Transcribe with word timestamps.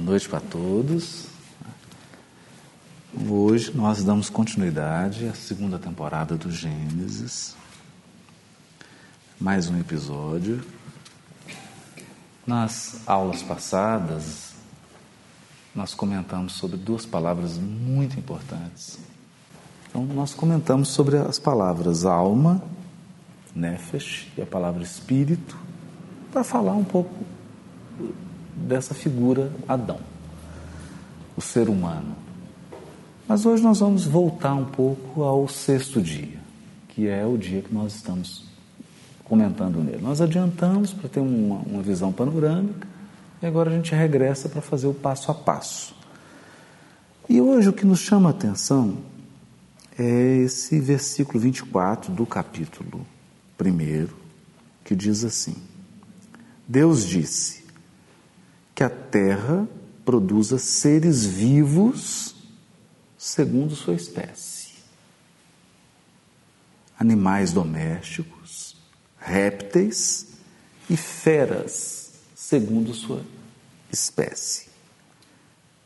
Boa 0.00 0.12
noite 0.12 0.30
para 0.30 0.40
todos. 0.40 1.26
Hoje 3.28 3.70
nós 3.76 4.02
damos 4.02 4.30
continuidade 4.30 5.28
à 5.28 5.34
segunda 5.34 5.78
temporada 5.78 6.38
do 6.38 6.50
Gênesis. 6.50 7.54
Mais 9.38 9.68
um 9.68 9.78
episódio. 9.78 10.64
Nas 12.46 13.02
aulas 13.06 13.42
passadas, 13.42 14.54
nós 15.74 15.92
comentamos 15.92 16.54
sobre 16.54 16.78
duas 16.78 17.04
palavras 17.04 17.58
muito 17.58 18.18
importantes. 18.18 18.98
Então, 19.86 20.06
nós 20.06 20.32
comentamos 20.32 20.88
sobre 20.88 21.18
as 21.18 21.38
palavras 21.38 22.06
alma, 22.06 22.62
nefesh, 23.54 24.28
e 24.34 24.40
a 24.40 24.46
palavra 24.46 24.82
espírito, 24.82 25.58
para 26.32 26.42
falar 26.42 26.72
um 26.72 26.84
pouco 26.84 27.14
dessa 28.60 28.94
figura 28.94 29.52
Adão, 29.68 29.98
o 31.36 31.40
ser 31.40 31.68
humano. 31.68 32.14
Mas 33.26 33.46
hoje 33.46 33.62
nós 33.62 33.80
vamos 33.80 34.04
voltar 34.04 34.54
um 34.54 34.64
pouco 34.64 35.22
ao 35.22 35.46
sexto 35.48 36.02
dia, 36.02 36.38
que 36.88 37.08
é 37.08 37.24
o 37.24 37.36
dia 37.38 37.62
que 37.62 37.72
nós 37.72 37.94
estamos 37.94 38.44
comentando 39.24 39.82
nele. 39.82 40.02
Nós 40.02 40.20
adiantamos 40.20 40.92
para 40.92 41.08
ter 41.08 41.20
uma, 41.20 41.60
uma 41.60 41.82
visão 41.82 42.12
panorâmica 42.12 42.88
e 43.40 43.46
agora 43.46 43.70
a 43.70 43.72
gente 43.72 43.94
regressa 43.94 44.48
para 44.48 44.60
fazer 44.60 44.88
o 44.88 44.94
passo 44.94 45.30
a 45.30 45.34
passo. 45.34 45.94
E 47.28 47.40
hoje 47.40 47.68
o 47.68 47.72
que 47.72 47.86
nos 47.86 48.00
chama 48.00 48.30
a 48.30 48.32
atenção 48.32 48.98
é 49.96 50.38
esse 50.38 50.80
versículo 50.80 51.38
24 51.38 52.12
do 52.12 52.26
capítulo 52.26 53.06
1, 53.60 54.08
que 54.84 54.96
diz 54.96 55.22
assim: 55.22 55.54
Deus 56.66 57.06
disse: 57.06 57.59
que 58.80 58.84
a 58.84 58.88
terra 58.88 59.68
produza 60.06 60.58
seres 60.58 61.26
vivos 61.26 62.34
segundo 63.18 63.76
sua 63.76 63.92
espécie. 63.92 64.70
Animais 66.98 67.52
domésticos, 67.52 68.78
répteis 69.18 70.28
e 70.88 70.96
feras 70.96 72.12
segundo 72.34 72.94
sua 72.94 73.22
espécie. 73.92 74.70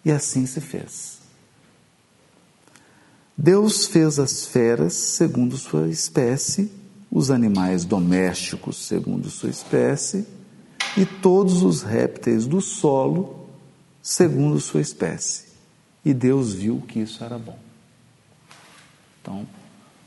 E 0.05 0.13
assim 0.13 0.47
se 0.47 0.61
fez. 0.61 1.19
Deus 3.37 3.87
fez 3.87 4.21
as 4.21 4.47
feras 4.47 4.93
segundo 4.93 5.57
sua 5.57 5.89
espécie, 5.89 6.71
os 7.11 7.33
animais 7.33 7.85
domésticos 7.85 8.87
segundo 8.87 9.29
sua 9.31 9.51
espécie 9.51 10.25
e 10.97 11.05
todos 11.05 11.63
os 11.63 11.83
répteis 11.83 12.47
do 12.47 12.61
solo 12.61 13.49
segundo 14.03 14.61
sua 14.61 14.81
espécie. 14.81 15.47
E 16.05 16.13
Deus 16.13 16.53
viu 16.53 16.83
que 16.87 17.01
isso 17.01 17.25
era 17.25 17.39
bom. 17.39 17.59
Então, 19.21 19.47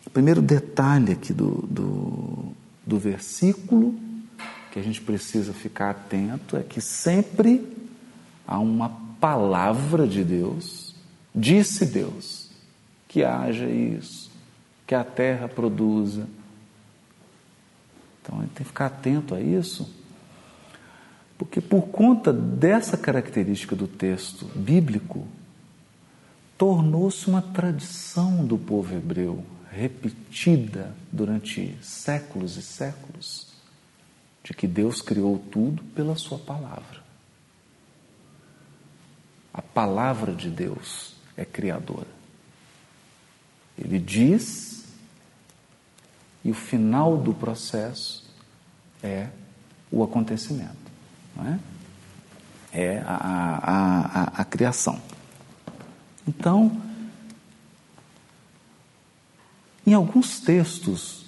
o 0.05 0.09
primeiro 0.09 0.41
detalhe 0.41 1.11
aqui 1.11 1.33
do, 1.33 1.63
do, 1.67 2.51
do 2.85 2.99
versículo 2.99 3.95
que 4.71 4.79
a 4.79 4.83
gente 4.83 5.01
precisa 5.01 5.51
ficar 5.53 5.89
atento 5.89 6.55
é 6.55 6.61
que 6.61 6.79
sempre 6.79 7.67
há 8.45 8.59
uma 8.59 8.89
palavra 9.19 10.07
de 10.07 10.23
Deus, 10.23 10.95
disse 11.33 11.85
Deus, 11.85 12.51
que 13.07 13.23
haja 13.23 13.67
isso, 13.67 14.29
que 14.85 14.93
a 14.93 15.03
terra 15.03 15.47
produza. 15.47 16.27
Então 18.21 18.37
a 18.37 18.41
gente 18.43 18.51
tem 18.51 18.63
que 18.63 18.69
ficar 18.69 18.85
atento 18.85 19.33
a 19.33 19.41
isso, 19.41 19.89
porque 21.37 21.61
por 21.61 21.87
conta 21.89 22.33
dessa 22.33 22.97
característica 22.97 23.75
do 23.75 23.87
texto 23.87 24.45
bíblico, 24.55 25.27
tornou-se 26.57 27.27
uma 27.27 27.41
tradição 27.41 28.43
do 28.43 28.57
povo 28.57 28.95
hebreu, 28.95 29.45
repetida 29.71 30.95
durante 31.11 31.77
séculos 31.81 32.57
e 32.57 32.63
séculos, 32.63 33.47
de 34.43 34.53
que 34.53 34.65
Deus 34.65 35.01
criou 35.01 35.37
tudo 35.37 35.83
pela 35.83 36.15
Sua 36.15 36.39
palavra. 36.39 37.05
A 39.53 39.61
palavra 39.61 40.33
de 40.33 40.49
Deus 40.49 41.15
é 41.35 41.45
criadora. 41.45 42.07
Ele 43.77 43.99
diz, 43.99 44.85
e 46.43 46.49
o 46.49 46.55
final 46.55 47.17
do 47.17 47.33
processo 47.33 48.25
é 49.03 49.27
o 49.91 50.03
acontecimento 50.03 50.86
é? 51.45 51.59
é 52.73 53.03
a, 53.05 53.15
a, 53.15 54.21
a, 54.21 54.41
a 54.41 54.45
criação. 54.45 55.01
Então, 56.27 56.81
em 59.85 59.93
alguns 59.93 60.39
textos 60.39 61.25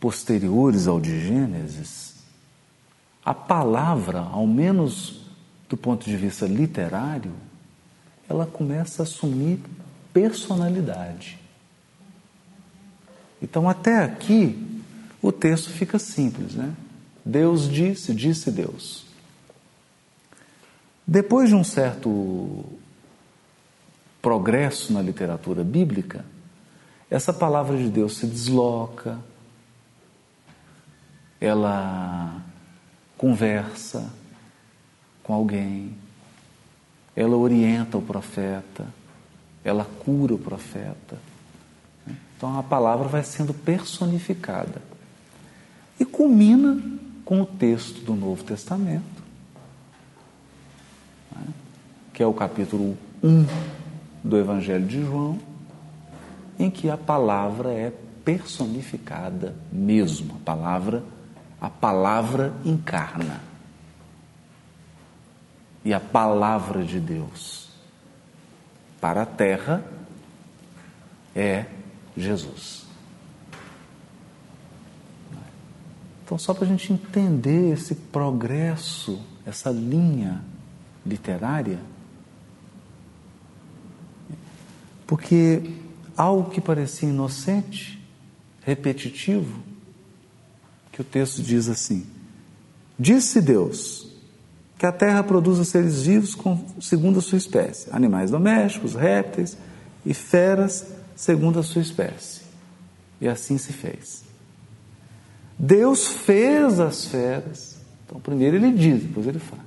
posteriores 0.00 0.86
ao 0.86 1.00
de 1.00 1.20
Gênesis, 1.20 2.14
a 3.24 3.34
palavra, 3.34 4.20
ao 4.20 4.46
menos 4.46 5.22
do 5.68 5.76
ponto 5.76 6.04
de 6.04 6.16
vista 6.16 6.46
literário, 6.46 7.32
ela 8.28 8.46
começa 8.46 9.02
a 9.02 9.04
assumir 9.04 9.60
personalidade. 10.12 11.38
Então, 13.42 13.68
até 13.68 14.02
aqui, 14.02 14.82
o 15.20 15.30
texto 15.30 15.70
fica 15.70 15.98
simples, 15.98 16.54
né? 16.54 16.74
Deus 17.24 17.68
disse, 17.68 18.14
disse 18.14 18.50
Deus. 18.50 19.03
Depois 21.06 21.50
de 21.50 21.54
um 21.54 21.62
certo 21.62 22.64
progresso 24.22 24.90
na 24.92 25.02
literatura 25.02 25.62
bíblica, 25.62 26.24
essa 27.10 27.32
palavra 27.32 27.76
de 27.76 27.88
Deus 27.90 28.16
se 28.16 28.26
desloca, 28.26 29.18
ela 31.38 32.42
conversa 33.18 34.10
com 35.22 35.34
alguém, 35.34 35.94
ela 37.14 37.36
orienta 37.36 37.98
o 37.98 38.02
profeta, 38.02 38.86
ela 39.62 39.84
cura 39.84 40.34
o 40.34 40.38
profeta. 40.38 41.18
Então 42.36 42.58
a 42.58 42.62
palavra 42.62 43.08
vai 43.08 43.22
sendo 43.22 43.52
personificada 43.52 44.80
e 46.00 46.04
culmina 46.04 46.82
com 47.26 47.42
o 47.42 47.46
texto 47.46 48.00
do 48.00 48.14
Novo 48.14 48.42
Testamento 48.42 49.13
que 52.12 52.22
é 52.22 52.26
o 52.26 52.32
capítulo 52.32 52.96
1 53.22 53.46
do 54.22 54.38
Evangelho 54.38 54.86
de 54.86 55.02
João, 55.02 55.38
em 56.58 56.70
que 56.70 56.88
a 56.88 56.96
palavra 56.96 57.72
é 57.72 57.92
personificada 58.24 59.54
mesmo, 59.72 60.36
a 60.36 60.44
palavra, 60.44 61.02
a 61.60 61.68
palavra 61.68 62.54
encarna. 62.64 63.40
E 65.84 65.92
a 65.92 66.00
palavra 66.00 66.82
de 66.82 66.98
Deus 66.98 67.68
para 69.00 69.22
a 69.22 69.26
terra 69.26 69.84
é 71.36 71.66
Jesus. 72.16 72.86
Então, 76.24 76.38
só 76.38 76.54
para 76.54 76.64
a 76.64 76.66
gente 76.66 76.90
entender 76.90 77.72
esse 77.74 77.94
progresso, 77.94 79.20
essa 79.44 79.70
linha 79.70 80.42
literária, 81.04 81.78
porque 85.06 85.70
algo 86.16 86.50
que 86.50 86.60
parecia 86.60 87.08
inocente, 87.08 88.02
repetitivo, 88.62 89.62
que 90.90 91.00
o 91.00 91.04
texto 91.04 91.42
diz 91.42 91.68
assim: 91.68 92.06
Disse 92.98 93.40
Deus 93.40 94.12
que 94.78 94.86
a 94.86 94.92
terra 94.92 95.22
produza 95.22 95.64
seres 95.64 96.02
vivos 96.02 96.36
segundo 96.80 97.18
a 97.18 97.22
sua 97.22 97.38
espécie, 97.38 97.88
animais 97.92 98.30
domésticos, 98.30 98.94
répteis 98.94 99.56
e 100.04 100.12
feras 100.12 100.86
segundo 101.16 101.58
a 101.58 101.62
sua 101.62 101.82
espécie. 101.82 102.42
E 103.20 103.28
assim 103.28 103.56
se 103.56 103.72
fez. 103.72 104.24
Deus 105.58 106.06
fez 106.08 106.80
as 106.80 107.06
feras. 107.06 107.78
Então, 108.04 108.20
primeiro 108.20 108.56
ele 108.56 108.72
diz, 108.72 109.02
depois 109.02 109.26
ele 109.26 109.38
faz. 109.38 109.60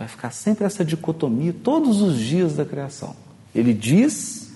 Vai 0.00 0.08
ficar 0.08 0.30
sempre 0.30 0.64
essa 0.64 0.82
dicotomia 0.82 1.52
todos 1.52 2.00
os 2.00 2.18
dias 2.18 2.56
da 2.56 2.64
criação. 2.64 3.14
Ele 3.54 3.74
diz, 3.74 4.50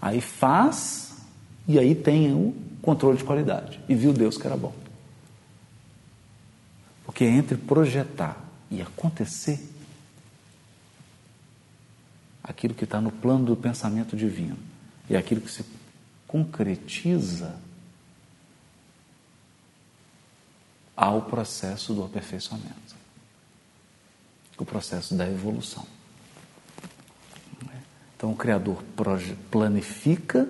aí 0.00 0.22
faz, 0.22 1.18
e 1.66 1.78
aí 1.78 1.94
tem 1.94 2.32
o 2.32 2.56
controle 2.80 3.18
de 3.18 3.24
qualidade. 3.24 3.78
E 3.86 3.94
viu 3.94 4.14
Deus 4.14 4.38
que 4.38 4.46
era 4.46 4.56
bom. 4.56 4.72
Porque 7.04 7.26
entre 7.26 7.58
projetar 7.58 8.42
e 8.70 8.80
acontecer, 8.80 9.60
aquilo 12.42 12.72
que 12.72 12.84
está 12.84 13.02
no 13.02 13.12
plano 13.12 13.44
do 13.44 13.54
pensamento 13.54 14.16
divino 14.16 14.56
e 15.10 15.14
aquilo 15.14 15.42
que 15.42 15.50
se 15.50 15.62
concretiza 16.26 17.54
ao 20.96 21.20
processo 21.20 21.92
do 21.92 22.02
aperfeiçoamento. 22.02 22.97
O 24.58 24.66
processo 24.66 25.14
da 25.14 25.26
evolução. 25.26 25.86
Então 28.16 28.32
o 28.32 28.36
Criador 28.36 28.82
planifica 29.50 30.48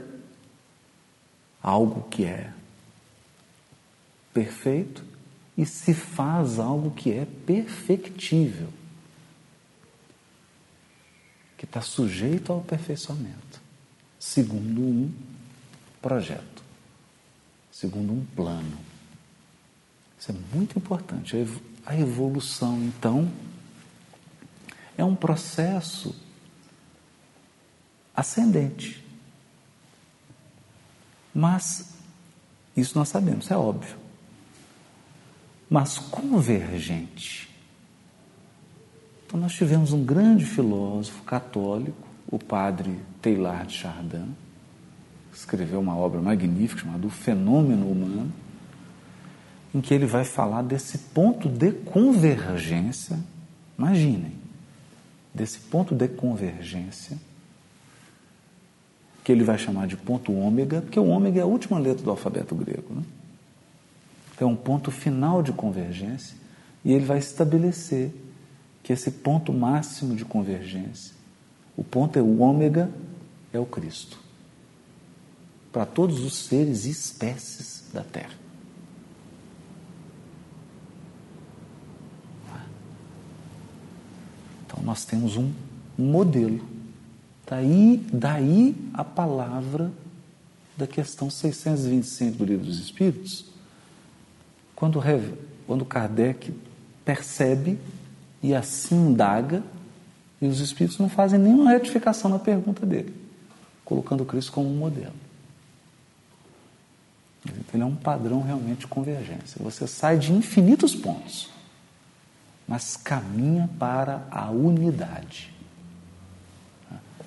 algo 1.62 2.08
que 2.08 2.24
é 2.24 2.50
perfeito 4.32 5.04
e 5.56 5.66
se 5.66 5.92
faz 5.92 6.58
algo 6.58 6.90
que 6.92 7.12
é 7.12 7.26
perfectível, 7.44 8.68
que 11.58 11.66
está 11.66 11.82
sujeito 11.82 12.52
ao 12.52 12.60
aperfeiçoamento, 12.60 13.60
segundo 14.18 14.80
um 14.80 15.12
projeto, 16.00 16.62
segundo 17.70 18.12
um 18.12 18.24
plano. 18.36 18.78
Isso 20.18 20.30
é 20.30 20.34
muito 20.56 20.78
importante. 20.78 21.36
A 21.84 21.98
evolução, 21.98 22.78
então, 22.84 23.30
é 24.98 25.04
um 25.04 25.14
processo 25.14 26.14
ascendente. 28.14 29.02
Mas, 31.34 31.94
isso 32.76 32.98
nós 32.98 33.08
sabemos, 33.08 33.50
é 33.50 33.56
óbvio 33.56 34.08
mas 35.68 35.98
convergente. 35.98 37.48
Então, 39.26 39.38
nós 39.38 39.52
tivemos 39.52 39.92
um 39.92 40.02
grande 40.02 40.44
filósofo 40.44 41.22
católico, 41.22 42.08
o 42.30 42.38
padre 42.38 42.98
Teilhard 43.20 43.68
de 43.68 43.78
Chardin, 43.78 44.34
escreveu 45.32 45.80
uma 45.80 45.94
obra 45.94 46.20
magnífica 46.20 46.82
chamada 46.82 47.06
O 47.06 47.10
Fenômeno 47.10 47.90
Humano, 47.90 48.32
em 49.74 49.80
que 49.80 49.92
ele 49.92 50.06
vai 50.06 50.24
falar 50.24 50.62
desse 50.62 50.96
ponto 50.98 51.48
de 51.48 51.72
convergência. 51.72 53.18
Imaginem, 53.78 54.32
desse 55.34 55.58
ponto 55.58 55.94
de 55.94 56.08
convergência, 56.08 57.16
que 59.22 59.32
ele 59.32 59.44
vai 59.44 59.58
chamar 59.58 59.86
de 59.86 59.96
ponto 59.96 60.32
ômega, 60.32 60.80
porque 60.80 60.98
o 60.98 61.06
ômega 61.06 61.40
é 61.40 61.42
a 61.42 61.46
última 61.46 61.78
letra 61.78 62.02
do 62.02 62.10
alfabeto 62.10 62.54
grego. 62.54 62.94
Né? 62.94 63.02
é 64.40 64.46
um 64.46 64.56
ponto 64.56 64.90
final 64.90 65.42
de 65.42 65.52
convergência, 65.52 66.36
e 66.84 66.92
ele 66.92 67.04
vai 67.04 67.18
estabelecer 67.18 68.14
que 68.82 68.92
esse 68.92 69.10
ponto 69.10 69.52
máximo 69.52 70.14
de 70.14 70.24
convergência, 70.24 71.14
o 71.76 71.84
ponto 71.84 72.18
é 72.18 72.22
o 72.22 72.38
ômega, 72.40 72.90
é 73.52 73.58
o 73.58 73.66
Cristo. 73.66 74.18
Para 75.72 75.84
todos 75.84 76.20
os 76.20 76.34
seres 76.34 76.86
e 76.86 76.90
espécies 76.90 77.84
da 77.92 78.02
Terra. 78.02 78.47
Nós 84.82 85.04
temos 85.04 85.36
um 85.36 85.52
modelo. 85.96 86.64
Daí, 87.46 88.04
daí 88.12 88.76
a 88.92 89.04
palavra 89.04 89.90
da 90.76 90.86
questão 90.86 91.28
625 91.28 92.36
do 92.36 92.44
Livro 92.44 92.66
dos 92.66 92.78
Espíritos, 92.78 93.46
quando, 94.76 95.02
quando 95.66 95.84
Kardec 95.84 96.54
percebe 97.04 97.78
e 98.42 98.54
assim 98.54 98.94
indaga, 98.94 99.62
e 100.40 100.46
os 100.46 100.60
espíritos 100.60 100.98
não 100.98 101.08
fazem 101.08 101.38
nenhuma 101.38 101.70
retificação 101.70 102.30
na 102.30 102.38
pergunta 102.38 102.86
dele, 102.86 103.12
colocando 103.84 104.24
Cristo 104.24 104.52
como 104.52 104.68
um 104.68 104.76
modelo. 104.76 105.14
Ele 107.72 107.82
é 107.82 107.86
um 107.86 107.96
padrão 107.96 108.42
realmente 108.42 108.80
de 108.80 108.86
convergência. 108.86 109.60
Você 109.60 109.86
sai 109.86 110.18
de 110.18 110.32
infinitos 110.32 110.94
pontos, 110.94 111.50
mas 112.68 112.98
caminha 112.98 113.68
para 113.78 114.28
a 114.30 114.50
unidade. 114.50 115.50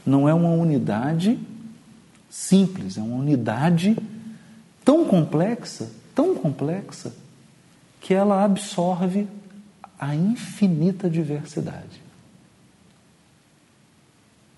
Não 0.06 0.30
é 0.30 0.34
uma 0.34 0.50
unidade 0.50 1.40
simples, 2.30 2.98
é 2.98 3.02
uma 3.02 3.18
unidade 3.18 3.98
tão 4.86 5.06
complexa, 5.06 5.92
tão 6.14 6.36
complexa, 6.36 7.14
que 8.00 8.14
ela 8.14 8.44
absorve 8.44 9.28
a 10.00 10.16
infinita 10.16 11.10
diversidade. 11.10 12.02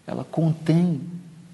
Ela 0.06 0.25
contém 0.25 1.01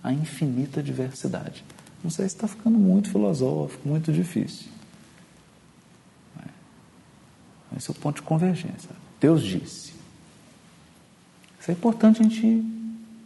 a 0.03 0.11
infinita 0.11 0.81
diversidade. 0.81 1.63
Não 2.03 2.09
sei 2.09 2.27
se 2.27 2.35
está 2.35 2.47
ficando 2.47 2.77
muito 2.79 3.11
filosófico, 3.11 3.87
muito 3.87 4.11
difícil. 4.11 4.67
Esse 7.77 7.89
é 7.89 7.91
o 7.91 7.95
ponto 7.95 8.17
de 8.17 8.21
convergência. 8.23 8.89
Deus 9.19 9.41
disse. 9.43 9.93
Isso 11.59 11.71
é 11.71 11.73
importante 11.73 12.21
a 12.21 12.23
gente 12.23 12.45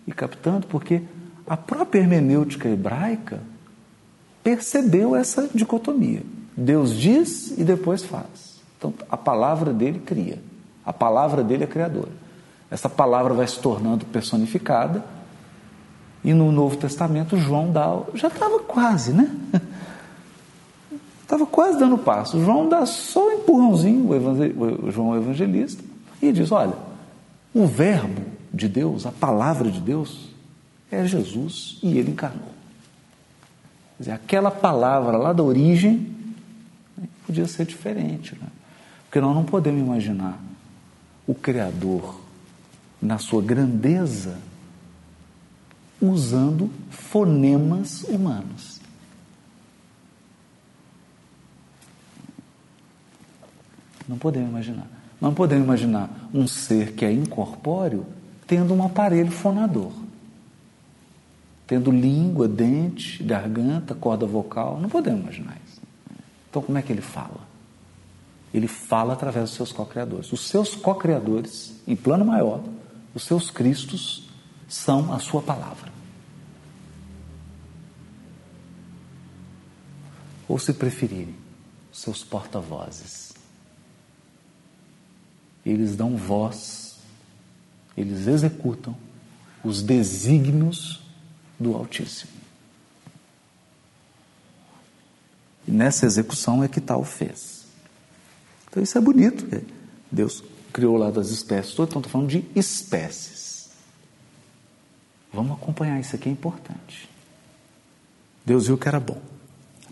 ir 0.07 0.13
captando, 0.15 0.67
porque 0.67 1.01
a 1.47 1.55
própria 1.55 1.99
hermenêutica 1.99 2.67
hebraica 2.67 3.41
percebeu 4.43 5.15
essa 5.15 5.49
dicotomia. 5.53 6.23
Deus 6.55 6.95
diz 6.95 7.57
e 7.57 7.63
depois 7.63 8.03
faz. 8.03 8.61
Então, 8.77 8.93
a 9.09 9.17
palavra 9.17 9.73
dele 9.73 9.99
cria, 9.99 10.39
a 10.85 10.91
palavra 10.91 11.43
dele 11.43 11.63
é 11.63 11.67
criadora. 11.67 12.11
Essa 12.69 12.89
palavra 12.89 13.33
vai 13.33 13.47
se 13.47 13.59
tornando 13.59 14.05
personificada, 14.05 15.03
e 16.23 16.33
no 16.33 16.51
Novo 16.51 16.77
Testamento, 16.77 17.37
João 17.37 17.71
dá. 17.71 17.99
Já 18.13 18.29
estava 18.29 18.59
quase, 18.59 19.11
né? 19.11 19.29
Estava 21.23 21.45
quase 21.45 21.79
dando 21.79 21.97
passo. 21.97 22.39
João 22.43 22.69
dá 22.69 22.85
só 22.85 23.27
um 23.27 23.31
empurrãozinho, 23.31 24.07
o, 24.07 24.87
o 24.87 24.91
João 24.91 25.15
Evangelista, 25.15 25.83
e 26.21 26.31
diz: 26.31 26.51
Olha, 26.51 26.73
o 27.53 27.65
Verbo 27.65 28.21
de 28.53 28.67
Deus, 28.67 29.05
a 29.05 29.11
palavra 29.11 29.71
de 29.71 29.79
Deus, 29.79 30.29
é 30.91 31.05
Jesus 31.05 31.79
e 31.81 31.97
ele 31.97 32.11
encarnou. 32.11 32.53
Quer 33.97 34.03
dizer, 34.03 34.11
aquela 34.11 34.51
palavra 34.51 35.17
lá 35.17 35.33
da 35.33 35.41
origem 35.41 36.13
né, 36.97 37.07
podia 37.25 37.47
ser 37.47 37.65
diferente. 37.65 38.35
Né? 38.39 38.47
Porque 39.05 39.19
nós 39.19 39.35
não 39.35 39.43
podemos 39.43 39.81
imaginar 39.81 40.39
o 41.25 41.33
Criador, 41.33 42.21
na 43.01 43.17
sua 43.17 43.41
grandeza, 43.41 44.39
usando 46.01 46.69
fonemas 46.89 48.03
humanos. 48.03 48.72
Não 54.07 54.17
podemos 54.17 54.49
imaginar. 54.49 54.87
Não 55.19 55.33
podemos 55.33 55.65
imaginar 55.65 56.29
um 56.33 56.47
ser 56.47 56.93
que 56.93 57.05
é 57.05 57.11
incorpóreo 57.11 58.05
tendo 58.45 58.73
um 58.73 58.83
aparelho 58.83 59.31
fonador. 59.31 59.91
Tendo 61.65 61.91
língua, 61.91 62.47
dente, 62.47 63.23
garganta, 63.23 63.95
corda 63.95 64.25
vocal. 64.25 64.79
Não 64.79 64.89
podemos 64.89 65.21
imaginar 65.21 65.57
isso. 65.65 65.81
Então, 66.49 66.61
como 66.61 66.77
é 66.77 66.81
que 66.81 66.91
ele 66.91 67.01
fala? 67.01 67.53
ele 68.53 68.67
fala 68.67 69.13
através 69.13 69.49
dos 69.49 69.55
seus 69.55 69.71
co-criadores. 69.71 70.31
Os 70.31 70.47
seus 70.47 70.75
co-criadores, 70.75 71.73
em 71.87 71.95
plano 71.95 72.23
maior, 72.23 72.63
os 73.15 73.23
seus 73.23 73.49
Cristos, 73.49 74.29
são 74.67 75.11
a 75.11 75.19
sua 75.19 75.41
palavra. 75.41 75.91
Ou, 80.47 80.59
se 80.59 80.73
preferirem, 80.73 81.35
seus 81.91 82.23
porta-vozes. 82.23 83.33
Eles 85.65 85.95
dão 85.95 86.17
voz, 86.17 86.97
eles 87.95 88.27
executam 88.27 88.95
os 89.63 89.81
desígnios 89.81 91.01
do 91.59 91.75
Altíssimo. 91.75 92.31
E 95.67 95.71
nessa 95.71 96.05
execução 96.05 96.63
é 96.63 96.67
que 96.67 96.81
tal 96.81 97.03
fez. 97.03 97.65
Então 98.69 98.83
isso 98.83 98.97
é 98.97 99.01
bonito. 99.01 99.45
Deus 100.11 100.43
criou 100.73 100.97
lá 100.97 101.09
das 101.11 101.29
espécies 101.29 101.73
todas, 101.73 101.91
então 101.91 101.99
estou 102.01 102.11
falando 102.11 102.29
de 102.29 102.43
espécies. 102.55 103.69
Vamos 105.31 105.53
acompanhar 105.53 105.99
isso 105.99 106.15
aqui, 106.15 106.27
é 106.27 106.31
importante. 106.31 107.09
Deus 108.45 108.67
viu 108.67 108.77
que 108.77 108.87
era 108.87 108.99
bom. 108.99 109.21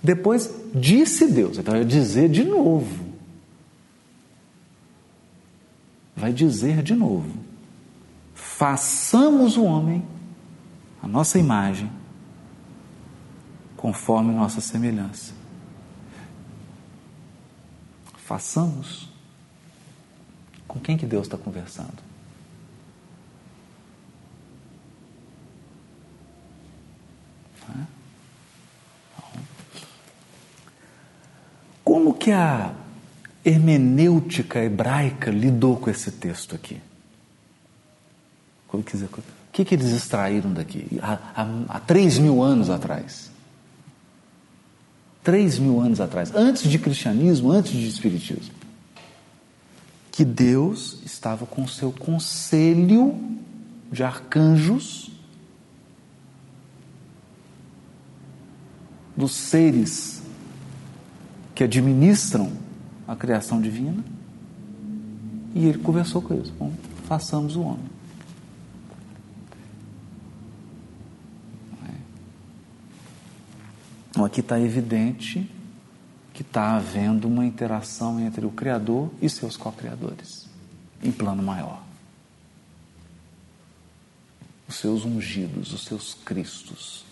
Depois 0.03 0.49
disse 0.73 1.27
Deus, 1.27 1.57
então 1.57 1.73
vai 1.73 1.85
dizer 1.85 2.29
de 2.29 2.43
novo. 2.43 3.10
Vai 6.21 6.31
dizer 6.31 6.81
de 6.81 6.93
novo: 6.93 7.35
façamos 8.33 9.57
o 9.57 9.63
homem 9.63 10.05
a 11.01 11.07
nossa 11.07 11.39
imagem, 11.39 11.91
conforme 13.75 14.31
nossa 14.31 14.61
semelhança 14.61 15.41
façamos. 18.31 19.09
Com 20.65 20.79
quem 20.79 20.97
que 20.97 21.05
Deus 21.05 21.27
está 21.27 21.37
conversando? 21.37 22.01
Como 31.83 32.13
que 32.13 32.31
a 32.31 32.73
hermenêutica 33.43 34.59
hebraica 34.59 35.31
lidou 35.31 35.77
com 35.77 35.89
esse 35.89 36.11
texto 36.11 36.55
aqui? 36.55 36.79
O 38.71 38.81
que, 39.51 39.65
que 39.65 39.75
eles 39.75 39.91
extraíram 39.91 40.53
daqui? 40.53 40.87
Há, 41.01 41.79
3 41.79 42.19
mil 42.19 42.41
anos 42.41 42.69
atrás. 42.69 43.29
3 45.23 45.59
mil 45.59 45.79
anos 45.79 45.99
atrás, 45.99 46.33
antes 46.33 46.63
de 46.63 46.79
cristianismo, 46.79 47.51
antes 47.51 47.73
de 47.73 47.87
espiritismo. 47.87 48.55
Que 50.11 50.25
Deus 50.25 50.99
estava 51.05 51.45
com 51.45 51.67
seu 51.67 51.91
conselho 51.91 53.19
de 53.91 54.03
arcanjos, 54.03 55.11
dos 59.15 59.33
seres 59.33 60.23
que 61.53 61.63
administram 61.63 62.51
a 63.11 63.15
criação 63.15 63.59
divina, 63.59 64.01
e 65.53 65.65
ele 65.65 65.79
conversou 65.79 66.21
com 66.21 66.33
eles: 66.33 66.49
Bom, 66.49 66.73
façamos 67.05 67.57
o 67.57 67.61
homem. 67.61 67.91
Então 74.11 74.25
aqui 74.25 74.39
está 74.39 74.59
evidente 74.59 75.49
que 76.33 76.41
está 76.41 76.75
havendo 76.77 77.27
uma 77.27 77.45
interação 77.45 78.19
entre 78.19 78.45
o 78.45 78.51
Criador 78.51 79.09
e 79.21 79.29
seus 79.29 79.57
co-criadores, 79.57 80.47
em 81.03 81.11
plano 81.11 81.43
maior. 81.43 81.81
Os 84.69 84.75
seus 84.75 85.03
ungidos, 85.03 85.73
os 85.73 85.83
seus 85.83 86.13
cristos. 86.13 87.03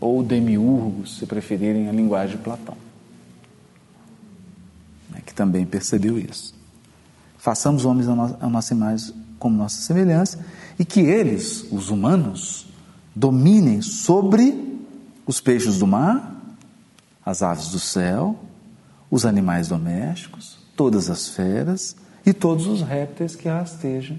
Ou 0.00 0.22
demiurgos, 0.22 1.18
se 1.18 1.26
preferirem 1.26 1.88
a 1.88 1.92
linguagem 1.92 2.36
de 2.36 2.42
Platão, 2.42 2.76
né, 5.10 5.20
que 5.24 5.34
também 5.34 5.66
percebeu 5.66 6.18
isso. 6.18 6.54
Façamos 7.36 7.84
homens 7.84 8.08
a 8.08 8.48
nossa 8.48 8.74
imagem 8.74 9.14
como 9.38 9.56
nossa 9.56 9.80
semelhança 9.80 10.44
e 10.78 10.84
que 10.84 11.00
eles, 11.00 11.66
os 11.70 11.90
humanos, 11.90 12.66
dominem 13.14 13.82
sobre 13.82 14.78
os 15.26 15.40
peixes 15.40 15.78
do 15.78 15.86
mar, 15.86 16.36
as 17.24 17.42
aves 17.42 17.68
do 17.68 17.78
céu, 17.78 18.38
os 19.10 19.24
animais 19.24 19.68
domésticos, 19.68 20.58
todas 20.76 21.10
as 21.10 21.28
feras 21.28 21.96
e 22.24 22.32
todos 22.32 22.66
os 22.66 22.82
répteis 22.82 23.34
que 23.34 23.48
rastejam 23.48 24.18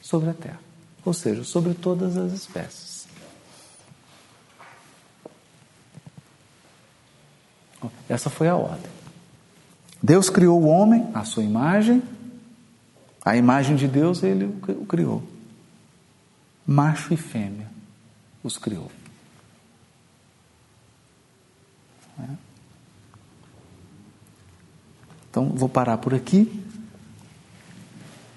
sobre 0.00 0.30
a 0.30 0.34
terra, 0.34 0.60
ou 1.04 1.12
seja, 1.12 1.44
sobre 1.44 1.74
todas 1.74 2.16
as 2.16 2.32
espécies. 2.32 2.89
Essa 8.08 8.28
foi 8.28 8.48
a 8.48 8.56
ordem. 8.56 8.90
Deus 10.02 10.30
criou 10.30 10.62
o 10.62 10.66
homem 10.66 11.08
à 11.14 11.24
sua 11.24 11.42
imagem, 11.42 12.02
a 13.24 13.36
imagem 13.36 13.76
de 13.76 13.86
Deus 13.86 14.22
ele 14.22 14.46
o 14.68 14.86
criou, 14.86 15.22
macho 16.66 17.12
e 17.12 17.16
fêmea 17.16 17.68
os 18.42 18.56
criou. 18.56 18.90
É? 22.18 22.28
Então, 25.30 25.50
vou 25.50 25.68
parar 25.68 25.98
por 25.98 26.14
aqui, 26.14 26.64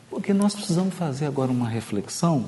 porque 0.10 0.34
nós 0.34 0.54
precisamos 0.54 0.94
fazer 0.94 1.26
agora 1.26 1.52
uma 1.52 1.68
reflexão, 1.68 2.48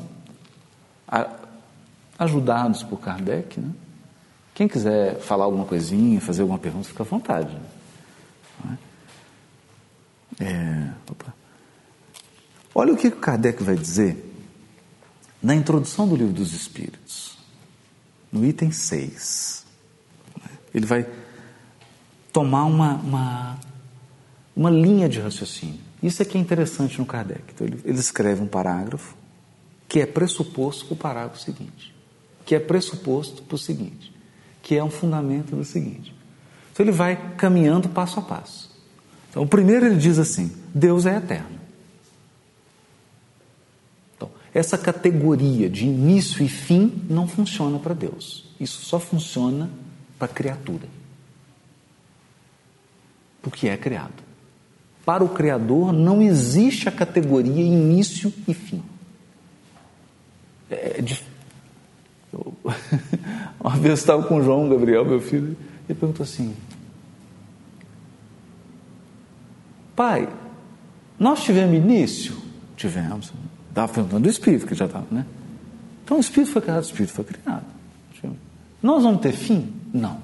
ajudados 2.19 2.83
por 2.83 2.99
Kardec. 2.99 3.59
Né? 3.59 3.71
Quem 4.55 4.69
quiser 4.69 5.19
falar 5.19 5.43
alguma 5.43 5.65
coisinha, 5.65 6.19
fazer 6.21 6.41
alguma 6.41 6.57
pergunta, 6.57 6.87
fica 6.87 7.03
à 7.03 7.05
vontade. 7.05 7.55
É? 10.39 10.89
Olha 12.73 12.93
o 12.93 12.97
que 12.97 13.11
Kardec 13.11 13.61
vai 13.61 13.75
dizer 13.75 14.33
na 15.43 15.53
introdução 15.53 16.07
do 16.07 16.15
Livro 16.15 16.33
dos 16.33 16.53
Espíritos 16.53 17.37
no 18.31 18.45
item 18.45 18.71
6. 18.71 19.65
Ele 20.73 20.85
vai 20.85 21.05
tomar 22.31 22.63
uma, 22.63 22.95
uma, 22.95 23.59
uma 24.55 24.69
linha 24.69 25.09
de 25.09 25.19
raciocínio. 25.19 25.79
Isso 26.01 26.21
é 26.21 26.25
que 26.25 26.37
é 26.37 26.41
interessante 26.41 26.97
no 26.97 27.05
Kardec. 27.05 27.43
Então, 27.53 27.67
ele, 27.67 27.81
ele 27.83 27.99
escreve 27.99 28.41
um 28.41 28.47
parágrafo 28.47 29.15
que 29.87 29.99
é 29.99 30.05
pressuposto 30.05 30.85
para 30.85 30.93
o 30.93 30.97
parágrafo 30.97 31.39
seguinte, 31.39 31.93
que 32.45 32.55
é 32.55 32.59
pressuposto 32.59 33.43
para 33.43 33.55
o 33.55 33.57
seguinte, 33.57 34.14
que 34.65 34.75
é 34.75 34.83
um 34.83 34.89
fundamento 34.89 35.55
do 35.55 35.63
seguinte. 35.63 36.11
Então 36.73 36.83
ele 36.83 36.91
vai 36.91 37.35
caminhando 37.37 37.87
passo 37.87 38.19
a 38.19 38.23
passo. 38.23 38.71
Então, 39.29 39.43
o 39.43 39.47
primeiro 39.47 39.85
ele 39.85 39.97
diz 39.97 40.17
assim: 40.17 40.51
Deus 40.73 41.05
é 41.05 41.17
eterno. 41.17 41.55
Essa 44.51 44.77
categoria 44.77 45.69
de 45.69 45.85
início 45.85 46.43
e 46.43 46.47
fim 46.47 47.03
não 47.09 47.27
funciona 47.27 47.77
para 47.77 47.93
Deus. 47.93 48.45
Isso 48.59 48.85
só 48.85 48.99
funciona 48.99 49.69
para 50.17 50.31
a 50.31 50.33
criatura. 50.33 50.87
Porque 53.41 53.67
é 53.67 53.75
criado. 53.75 54.23
Para 55.05 55.23
o 55.23 55.29
Criador 55.29 55.91
não 55.91 56.21
existe 56.21 56.87
a 56.87 56.91
categoria 56.91 57.61
início 57.61 58.33
e 58.47 58.53
fim. 58.53 58.81
É, 60.71 61.01
de... 61.01 61.21
Uma 63.59 63.75
vez 63.75 63.85
eu 63.85 63.93
estava 63.93 64.23
com 64.23 64.37
o 64.37 64.43
João 64.43 64.69
Gabriel, 64.69 65.05
meu 65.05 65.21
filho, 65.21 65.57
e 65.87 65.91
ele 65.91 65.99
perguntou 65.99 66.23
assim: 66.23 66.55
Pai, 69.95 70.27
nós 71.19 71.43
tivemos 71.43 71.75
início? 71.75 72.35
Tivemos. 72.75 73.31
Estava 73.69 73.91
perguntando 73.91 74.23
do 74.23 74.29
Espírito, 74.29 74.65
que 74.65 74.75
já 74.75 74.85
estava, 74.85 75.05
né? 75.11 75.25
Então 76.03 76.17
o 76.17 76.19
Espírito 76.19 76.51
foi 76.51 76.61
criado, 76.61 76.83
o 76.83 76.85
Espírito 76.85 77.13
foi 77.13 77.25
criado. 77.25 77.65
Nós 78.81 79.03
vamos 79.03 79.21
ter 79.21 79.31
fim? 79.31 79.73
Não. 79.91 80.19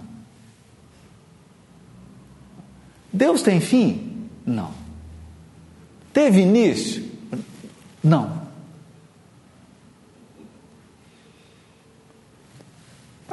Deus 3.11 3.41
tem 3.41 3.59
fim? 3.59 4.27
Não. 4.45 4.71
Teve 6.13 6.41
início? 6.41 7.03
Não. 8.03 8.40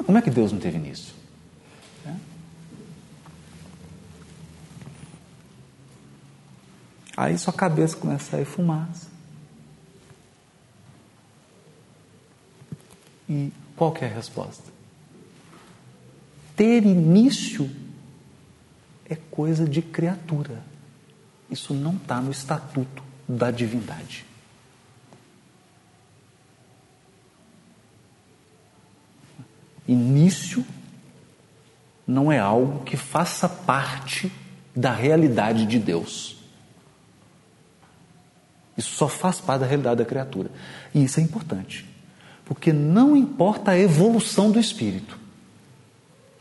Como 0.08 0.16
é 0.16 0.22
que 0.22 0.30
Deus 0.30 0.50
não 0.52 0.58
teve 0.58 0.78
início? 0.78 1.12
É? 2.06 2.14
Aí 7.14 7.36
sua 7.36 7.52
cabeça 7.52 7.94
começa 7.94 8.28
a 8.28 8.30
sair 8.30 8.46
fumaça. 8.46 9.06
E 13.28 13.52
qual 13.76 13.94
é 14.00 14.06
a 14.06 14.08
resposta? 14.08 14.72
Ter 16.56 16.86
início 16.86 17.70
é 19.10 19.14
coisa 19.14 19.68
de 19.68 19.82
criatura. 19.82 20.62
Isso 21.50 21.74
não 21.74 21.96
está 21.96 22.18
no 22.18 22.30
estatuto 22.30 23.02
da 23.28 23.50
divindade. 23.50 24.24
Início 29.88 30.64
não 32.06 32.30
é 32.30 32.38
algo 32.38 32.84
que 32.84 32.96
faça 32.96 33.48
parte 33.48 34.30
da 34.76 34.92
realidade 34.92 35.64
de 35.64 35.78
Deus. 35.78 36.36
Isso 38.76 38.94
só 38.94 39.08
faz 39.08 39.40
parte 39.40 39.62
da 39.62 39.66
realidade 39.66 39.96
da 39.96 40.04
criatura. 40.04 40.50
E 40.94 41.02
isso 41.02 41.18
é 41.18 41.22
importante. 41.22 41.84
Porque 42.44 42.72
não 42.72 43.16
importa 43.16 43.72
a 43.72 43.78
evolução 43.78 44.52
do 44.52 44.60
espírito. 44.60 45.18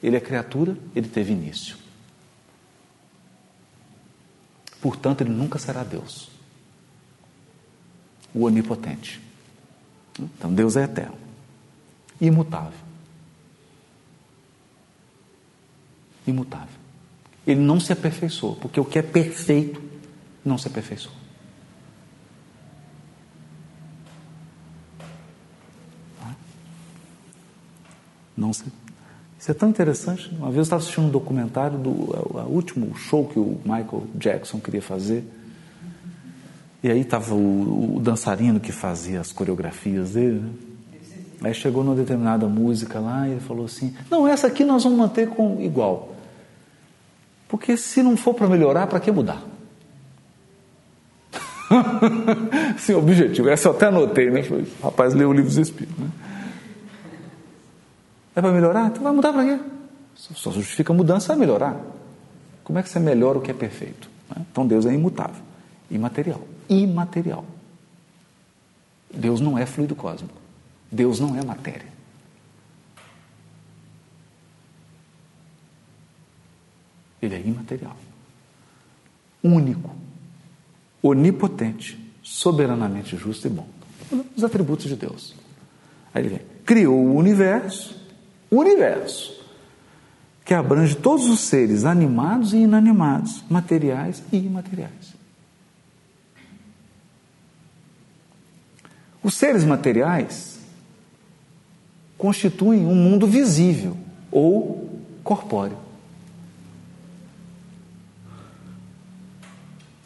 Ele 0.03 0.15
é 0.15 0.19
criatura, 0.19 0.77
ele 0.95 1.07
teve 1.07 1.33
início. 1.33 1.75
Portanto, 4.79 5.21
ele 5.21 5.31
nunca 5.31 5.57
será 5.57 5.83
Deus. 5.83 6.29
O 8.33 8.43
onipotente. 8.43 9.19
Então, 10.19 10.53
Deus 10.53 10.77
é 10.77 10.83
eterno, 10.83 11.17
imutável. 12.21 12.86
Imutável. 16.27 16.77
Ele 17.45 17.61
não 17.61 17.79
se 17.79 17.93
aperfeiçoou, 17.93 18.55
porque 18.55 18.79
o 18.79 18.85
que 18.85 18.99
é 18.99 19.01
perfeito 19.01 19.81
não 20.43 20.57
se 20.57 20.67
aperfeiçoou. 20.67 21.15
Não 28.37 28.53
sei. 28.53 28.67
Isso 29.39 29.49
é 29.49 29.53
tão 29.53 29.69
interessante. 29.69 30.29
Uma 30.37 30.47
vez 30.47 30.57
eu 30.57 30.63
estava 30.63 30.81
assistindo 30.81 31.05
um 31.05 31.09
documentário 31.09 31.79
do 31.79 31.89
o 31.89 32.47
último 32.49 32.95
show 32.95 33.25
que 33.25 33.39
o 33.39 33.59
Michael 33.65 34.03
Jackson 34.13 34.59
queria 34.59 34.81
fazer. 34.81 35.23
E 36.83 36.91
aí 36.91 37.01
estava 37.01 37.33
o, 37.33 37.95
o, 37.95 37.99
dançarino 37.99 38.59
que 38.59 38.71
fazia 38.71 39.19
as 39.19 39.31
coreografias 39.31 40.11
dele. 40.11 40.39
Né? 40.39 40.51
Aí 41.41 41.53
chegou 41.53 41.83
numa 41.83 41.95
determinada 41.95 42.47
música 42.47 42.99
lá 42.99 43.27
e 43.27 43.31
ele 43.31 43.39
falou 43.39 43.65
assim: 43.65 43.95
Não, 44.09 44.27
essa 44.27 44.47
aqui 44.47 44.63
nós 44.63 44.83
vamos 44.83 44.99
manter 44.99 45.29
com 45.29 45.59
igual. 45.59 46.16
Porque 47.47 47.77
se 47.77 48.03
não 48.03 48.17
for 48.17 48.33
para 48.33 48.47
melhorar, 48.47 48.87
para 48.87 48.99
que 48.99 49.11
mudar? 49.11 49.41
Sim, 52.77 52.93
objetivo. 52.93 53.49
Essa 53.49 53.69
eu 53.69 53.73
até 53.73 53.87
anotei, 53.87 54.29
né? 54.29 54.41
O 54.41 54.85
rapaz 54.85 55.13
leu 55.13 55.29
o 55.29 55.33
livro 55.33 55.49
dos 55.49 55.57
Espíritos. 55.57 55.97
Né? 55.97 56.09
É 58.35 58.41
para 58.41 58.51
melhorar? 58.51 58.87
Então 58.87 59.03
vai 59.03 59.13
mudar 59.13 59.33
para 59.33 59.43
quê? 59.43 59.59
Só 60.15 60.51
justifica 60.51 60.93
a 60.93 60.95
mudança, 60.95 61.27
vai 61.29 61.37
melhorar. 61.37 61.75
Como 62.63 62.77
é 62.77 62.83
que 62.83 62.89
você 62.89 62.99
melhora 62.99 63.37
o 63.37 63.41
que 63.41 63.51
é 63.51 63.53
perfeito? 63.53 64.09
Né? 64.29 64.45
Então 64.51 64.67
Deus 64.67 64.85
é 64.85 64.93
imutável, 64.93 65.41
imaterial. 65.89 66.41
Imaterial. 66.69 67.45
Deus 69.13 69.39
não 69.39 69.57
é 69.57 69.65
fluido 69.65 69.95
cósmico. 69.95 70.35
Deus 70.91 71.19
não 71.19 71.37
é 71.37 71.43
matéria. 71.43 71.96
Ele 77.27 77.35
é 77.35 77.41
imaterial. 77.41 77.95
Único, 79.43 79.93
onipotente, 81.03 81.99
soberanamente 82.23 83.17
justo 83.17 83.47
e 83.47 83.49
bom. 83.49 83.67
Os 84.35 84.43
atributos 84.43 84.87
de 84.87 84.95
Deus. 84.95 85.35
Aí 86.13 86.21
ele 86.21 86.29
vem, 86.29 86.41
criou 86.65 86.97
o 86.97 87.15
universo, 87.15 87.95
o 88.49 88.57
universo, 88.57 89.45
que 90.45 90.53
abrange 90.53 90.95
todos 90.95 91.27
os 91.27 91.41
seres 91.41 91.83
animados 91.83 92.53
e 92.53 92.57
inanimados, 92.57 93.43
materiais 93.49 94.23
e 94.31 94.37
imateriais. 94.37 95.15
Os 99.21 99.35
seres 99.35 99.65
materiais 99.65 100.59
constituem 102.17 102.85
um 102.85 102.95
mundo 102.95 103.27
visível 103.27 103.97
ou 104.31 104.89
corpóreo. 105.23 105.86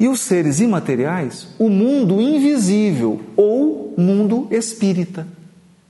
E 0.01 0.07
os 0.07 0.21
seres 0.21 0.59
imateriais, 0.59 1.47
o 1.59 1.69
mundo 1.69 2.19
invisível 2.19 3.21
ou 3.37 3.93
mundo 3.95 4.47
espírita. 4.49 5.27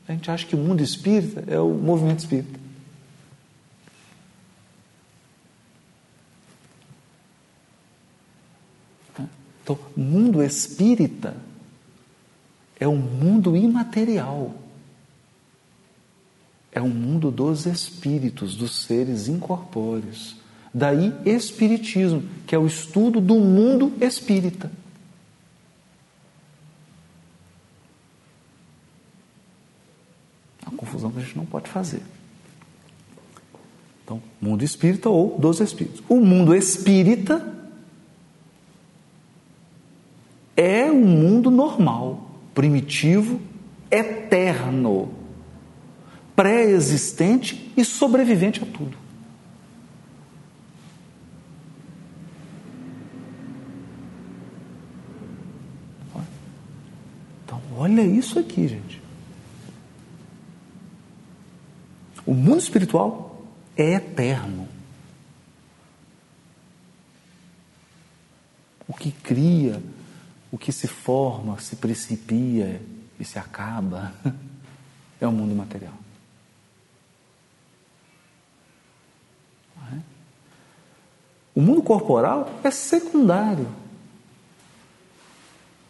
A 0.06 0.12
gente 0.12 0.30
acha 0.30 0.46
que 0.46 0.54
o 0.54 0.58
mundo 0.58 0.84
espírita 0.84 1.46
é 1.48 1.58
o 1.58 1.70
movimento 1.70 2.20
espírita. 2.20 2.60
Então, 9.64 9.80
mundo 9.96 10.44
espírita 10.44 11.38
é 12.78 12.86
um 12.86 12.98
mundo 12.98 13.56
imaterial. 13.56 14.54
É 16.70 16.82
um 16.82 16.90
mundo 16.90 17.32
dos 17.32 17.66
espíritos, 17.66 18.58
dos 18.58 18.84
seres 18.84 19.30
incorpóreos. 19.30 20.41
Daí, 20.74 21.14
Espiritismo, 21.26 22.24
que 22.48 22.56
é 22.56 22.58
o 22.58 22.66
estudo 22.66 23.20
do 23.20 23.36
mundo 23.36 23.94
espírita. 24.00 24.72
É 30.66 30.70
uma 30.70 30.78
confusão 30.78 31.12
que 31.12 31.20
a 31.20 31.22
gente 31.22 31.38
não 31.38 31.46
pode 31.46 31.70
fazer. 31.70 32.02
Então, 34.04 34.22
mundo 34.42 34.64
espírita 34.64 35.10
ou 35.10 35.38
dos 35.38 35.60
espíritos. 35.60 36.02
O 36.08 36.18
mundo 36.18 36.56
espírita 36.56 37.46
é 40.56 40.92
um 40.92 41.06
mundo 41.06 41.50
normal, 41.50 42.30
primitivo, 42.54 43.42
eterno, 43.90 45.12
pré-existente 46.36 47.72
e 47.76 47.84
sobrevivente 47.84 48.64
a 48.64 48.66
tudo. 48.66 49.01
Olha 57.82 58.04
isso 58.04 58.38
aqui, 58.38 58.68
gente. 58.68 59.02
O 62.24 62.32
mundo 62.32 62.60
espiritual 62.60 63.44
é 63.76 63.96
eterno. 63.96 64.70
O 68.88 68.94
que 68.94 69.12
cria, 69.12 69.82
o 70.52 70.60
que 70.60 70.72
se 70.72 70.88
forma, 70.88 71.60
se 71.60 71.76
principia 71.76 72.80
e 73.20 73.26
se 73.26 73.40
acaba 73.40 74.14
é 75.20 75.26
o 75.26 75.32
mundo 75.32 75.56
material. 75.56 75.98
É? 79.92 79.98
O 81.56 81.62
mundo 81.62 81.82
corporal 81.82 82.60
é 82.64 82.70
secundário. 82.70 83.68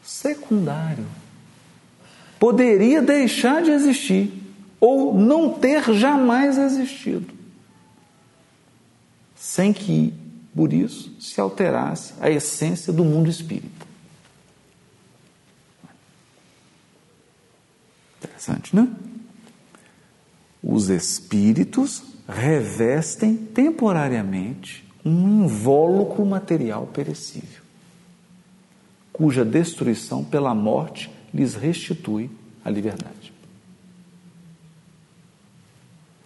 Secundário 0.02 1.06
poderia 2.42 3.04
deixar 3.04 3.62
de 3.62 3.70
existir 3.70 4.34
ou 4.80 5.14
não 5.14 5.54
ter 5.54 5.94
jamais 5.94 6.58
existido, 6.58 7.32
sem 9.36 9.72
que, 9.72 10.12
por 10.56 10.74
isso, 10.74 11.16
se 11.20 11.40
alterasse 11.40 12.16
a 12.20 12.32
essência 12.32 12.92
do 12.92 13.06
mundo 13.06 13.30
espírita. 13.30 13.86
Interessante, 18.18 18.76
né? 18.76 18.88
Os 20.64 20.90
espíritos 20.90 22.02
revestem 22.28 23.38
temporariamente 23.38 24.84
um 25.06 25.44
invólucro 25.44 26.26
material 26.26 26.88
perecível, 26.88 27.62
cuja 29.14 29.46
destruição 29.46 30.24
pela 30.24 30.56
morte 30.56 31.21
lhes 31.34 31.56
restitui 31.56 32.30
a 32.64 32.70
liberdade. 32.70 33.34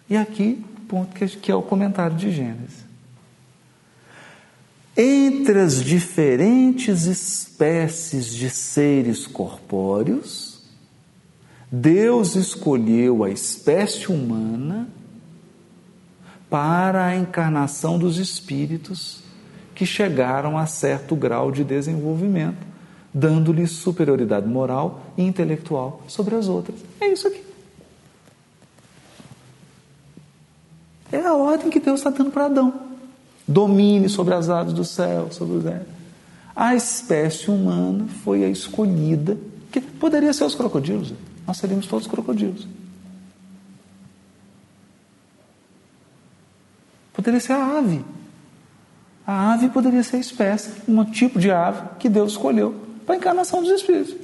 E 0.10 0.15
aqui, 0.15 0.63
ponto 0.88 1.13
que 1.13 1.52
é 1.52 1.56
o 1.56 1.62
comentário 1.62 2.15
de 2.15 2.32
Gênesis. 2.32 2.86
Entre 4.96 5.60
as 5.60 5.84
diferentes 5.84 7.06
espécies 7.06 8.34
de 8.34 8.50
seres 8.50 9.28
corpóreos, 9.28 10.62
Deus 11.70 12.36
escolheu 12.36 13.24
a 13.24 13.30
espécie 13.30 14.10
humana 14.10 14.88
para 16.50 17.08
a 17.08 17.15
encarnação 17.15 18.00
dos 18.00 18.18
espíritos 18.18 19.22
que 19.74 19.86
chegaram 19.86 20.58
a 20.58 20.65
certo 20.65 21.15
grau 21.15 21.52
de 21.52 21.63
desenvolvimento 21.63 22.75
dando-lhe 23.15 23.65
superioridade 23.65 24.45
moral 24.45 25.06
e 25.17 25.23
intelectual 25.23 26.04
sobre 26.06 26.36
as 26.36 26.49
outras. 26.49 26.78
É 26.99 27.08
isso 27.08 27.25
aqui. 27.30 27.41
É 31.10 31.21
a 31.21 31.34
ordem 31.34 31.69
que 31.69 31.80
Deus 31.80 32.01
está 32.01 32.10
dando 32.10 32.30
para 32.30 32.47
Adão. 32.47 32.73
Domine 33.47 34.10
sobre 34.10 34.34
as 34.34 34.49
aves 34.49 34.73
do 34.73 34.84
céu, 34.84 35.32
sobre 35.32 35.56
os. 35.56 35.63
A 36.54 36.75
espécie 36.75 37.49
humana 37.49 38.06
foi 38.21 38.43
a 38.43 38.49
escolhida, 38.49 39.38
que 39.71 39.80
poderia 39.80 40.34
ser 40.34 40.43
os 40.43 40.56
crocodilos. 40.56 41.13
Nós 41.47 41.56
seríamos 41.56 41.88
todos 41.88 42.08
crocodilos. 42.08 42.67
Poderia 47.13 47.39
ser 47.39 47.54
a 47.54 47.78
ave. 47.78 48.04
A 49.25 49.54
ave 49.54 49.69
poderia 49.69 50.04
ser 50.04 50.17
a 50.17 50.19
espécie, 50.19 50.82
um 50.86 51.06
tipo 51.06 51.39
de 51.39 51.49
ave 51.49 51.82
que 51.97 52.10
Deus 52.10 52.34
escolheu 52.34 52.85
para 53.06 53.15
a 53.15 53.18
encarnação 53.18 53.62
dos 53.62 53.72
espíritos. 53.72 54.15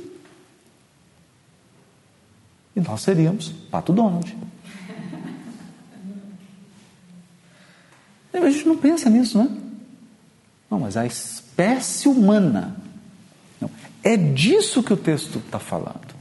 E 2.76 2.80
nós 2.80 3.02
seríamos 3.02 3.50
Pato 3.70 3.94
Donald. 3.94 4.36
A 8.34 8.50
gente 8.50 8.68
não 8.68 8.78
pensa 8.78 9.10
nisso, 9.10 9.38
né? 9.38 9.50
Não, 10.70 10.80
mas 10.80 10.98
a 10.98 11.06
espécie 11.06 12.08
humana. 12.08 12.76
Não, 13.60 13.70
é 14.02 14.18
disso 14.18 14.82
que 14.82 14.94
o 14.94 14.98
texto 14.98 15.40
está 15.40 15.60
falando. 15.60 16.16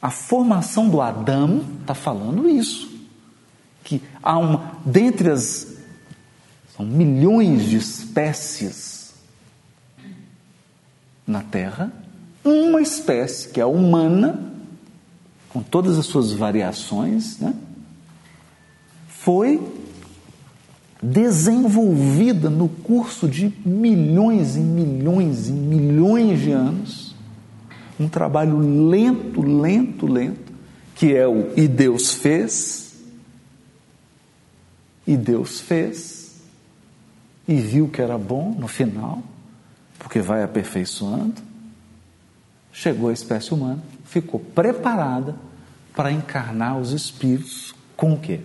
A 0.00 0.10
formação 0.10 0.88
do 0.88 1.00
Adão 1.00 1.64
está 1.80 1.94
falando 1.94 2.48
isso. 2.48 2.90
Que 3.84 4.00
há 4.22 4.38
uma, 4.38 4.78
dentre 4.84 5.30
as. 5.30 5.76
São 6.76 6.86
milhões 6.86 7.66
de 7.68 7.76
espécies 7.76 9.01
na 11.32 11.42
Terra 11.42 11.92
uma 12.44 12.80
espécie, 12.80 13.48
que 13.48 13.60
é 13.60 13.62
a 13.62 13.66
humana, 13.66 14.52
com 15.48 15.62
todas 15.62 15.98
as 15.98 16.06
suas 16.06 16.32
variações, 16.32 17.38
né, 17.38 17.54
foi 19.08 19.60
desenvolvida 21.00 22.48
no 22.48 22.68
curso 22.68 23.28
de 23.28 23.52
milhões 23.64 24.56
e 24.56 24.60
milhões 24.60 25.48
e 25.48 25.52
milhões 25.52 26.40
de 26.40 26.52
anos, 26.52 27.14
um 27.98 28.08
trabalho 28.08 28.58
lento, 28.88 29.42
lento, 29.42 30.06
lento, 30.06 30.52
que 30.94 31.14
é 31.14 31.26
o 31.26 31.52
e 31.56 31.68
Deus 31.68 32.12
fez, 32.12 32.94
e 35.06 35.16
Deus 35.16 35.60
fez, 35.60 36.40
e 37.46 37.56
viu 37.56 37.88
que 37.88 38.00
era 38.00 38.16
bom 38.16 38.56
no 38.58 38.68
final, 38.68 39.22
porque 40.02 40.20
vai 40.20 40.42
aperfeiçoando. 40.42 41.40
chegou 42.72 43.08
a 43.08 43.12
espécie 43.12 43.54
humana, 43.54 43.82
ficou 44.04 44.40
preparada 44.40 45.34
para 45.94 46.10
encarnar 46.10 46.78
os 46.78 46.92
espíritos 46.92 47.74
com 47.96 48.14
o 48.14 48.18
quê? 48.18 48.40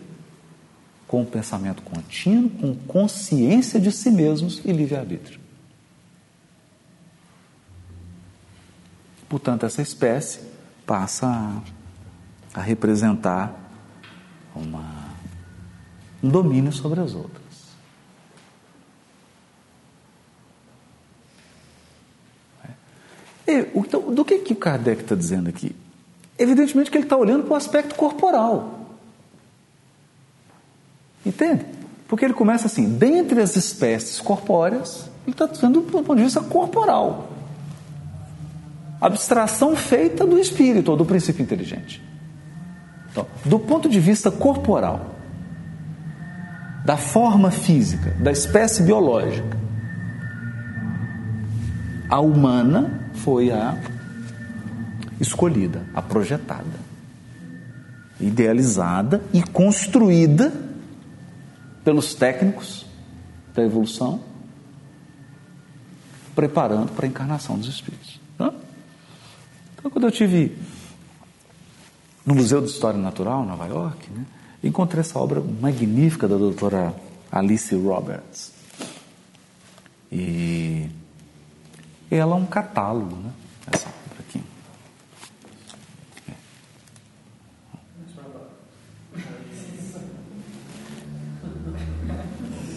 Com 1.08 1.24
o 1.24 1.26
pensamento 1.26 1.82
contínuo, 1.82 2.50
com 2.50 2.76
consciência 2.76 3.80
de 3.80 3.92
si 3.92 4.12
mesmos 4.12 4.62
e 4.64 4.72
livre-arbítrio. 4.72 5.40
Portanto, 9.30 9.66
essa 9.66 9.82
espécie 9.82 10.40
passa 10.86 11.28
a, 11.28 11.62
a 12.60 12.62
representar 12.62 13.54
uma, 14.56 15.10
um 16.24 16.30
domínio 16.30 16.72
sobre 16.72 17.02
as 17.02 17.14
outras. 17.14 17.46
É. 22.64 22.70
E, 22.70 23.37
então, 23.48 24.14
do 24.14 24.26
que, 24.26 24.40
que 24.40 24.54
o 24.54 24.58
Kardec 24.58 25.02
está 25.02 25.16
dizendo 25.16 25.48
aqui? 25.48 25.74
Evidentemente 26.38 26.92
que 26.92 26.98
ele 26.98 27.06
está 27.06 27.16
olhando 27.16 27.44
para 27.44 27.54
o 27.54 27.56
aspecto 27.56 27.96
corporal. 27.96 28.78
Entende? 31.26 31.66
Porque 32.08 32.26
ele 32.26 32.34
começa 32.34 32.68
assim: 32.68 32.98
dentre 32.98 33.42
as 33.42 33.56
espécies 33.56 34.20
corpóreas, 34.20 35.10
ele 35.26 35.34
está 35.34 35.46
dizendo 35.46 35.82
do 35.82 36.04
ponto 36.04 36.16
de 36.16 36.24
vista 36.24 36.42
corporal. 36.42 37.32
Abstração 39.00 39.76
feita 39.76 40.26
do 40.26 40.40
espírito 40.40 40.92
ou 40.92 40.98
do 40.98 41.06
princípio 41.06 41.44
inteligente. 41.44 42.04
Então, 43.12 43.28
do 43.46 43.60
ponto 43.60 43.88
de 43.88 44.00
vista 44.00 44.30
corporal, 44.30 45.16
da 46.84 46.98
forma 46.98 47.52
física, 47.52 48.12
da 48.20 48.32
espécie 48.32 48.84
biológica, 48.84 49.58
a 52.10 52.20
humana 52.20 53.07
foi 53.24 53.52
a 53.52 53.82
escolhida, 55.20 55.86
a 55.94 56.02
projetada, 56.02 56.80
idealizada 58.20 59.22
e 59.34 59.42
construída 59.42 60.54
pelos 61.84 62.14
técnicos 62.14 62.86
da 63.54 63.64
evolução, 63.64 64.22
preparando 66.36 66.92
para 66.92 67.06
a 67.06 67.10
encarnação 67.10 67.58
dos 67.58 67.68
espíritos. 67.68 68.20
Então, 69.88 69.92
quando 69.92 70.06
eu 70.06 70.12
tive 70.12 70.58
no 72.26 72.36
Museu 72.36 72.62
de 72.62 72.68
História 72.68 73.00
Natural, 73.00 73.44
em 73.44 73.48
Nova 73.48 73.66
York, 73.68 74.12
né, 74.12 74.26
encontrei 74.62 75.00
essa 75.00 75.18
obra 75.18 75.40
magnífica 75.42 76.28
da 76.28 76.36
doutora 76.36 76.94
Alice 77.32 77.74
Roberts. 77.74 78.52
E 80.12 80.90
ela 82.10 82.36
é 82.36 82.40
um 82.40 82.46
catálogo, 82.46 83.16
né? 83.16 83.32
Essa 83.72 83.88
obra 83.88 84.20
aqui. 84.20 84.44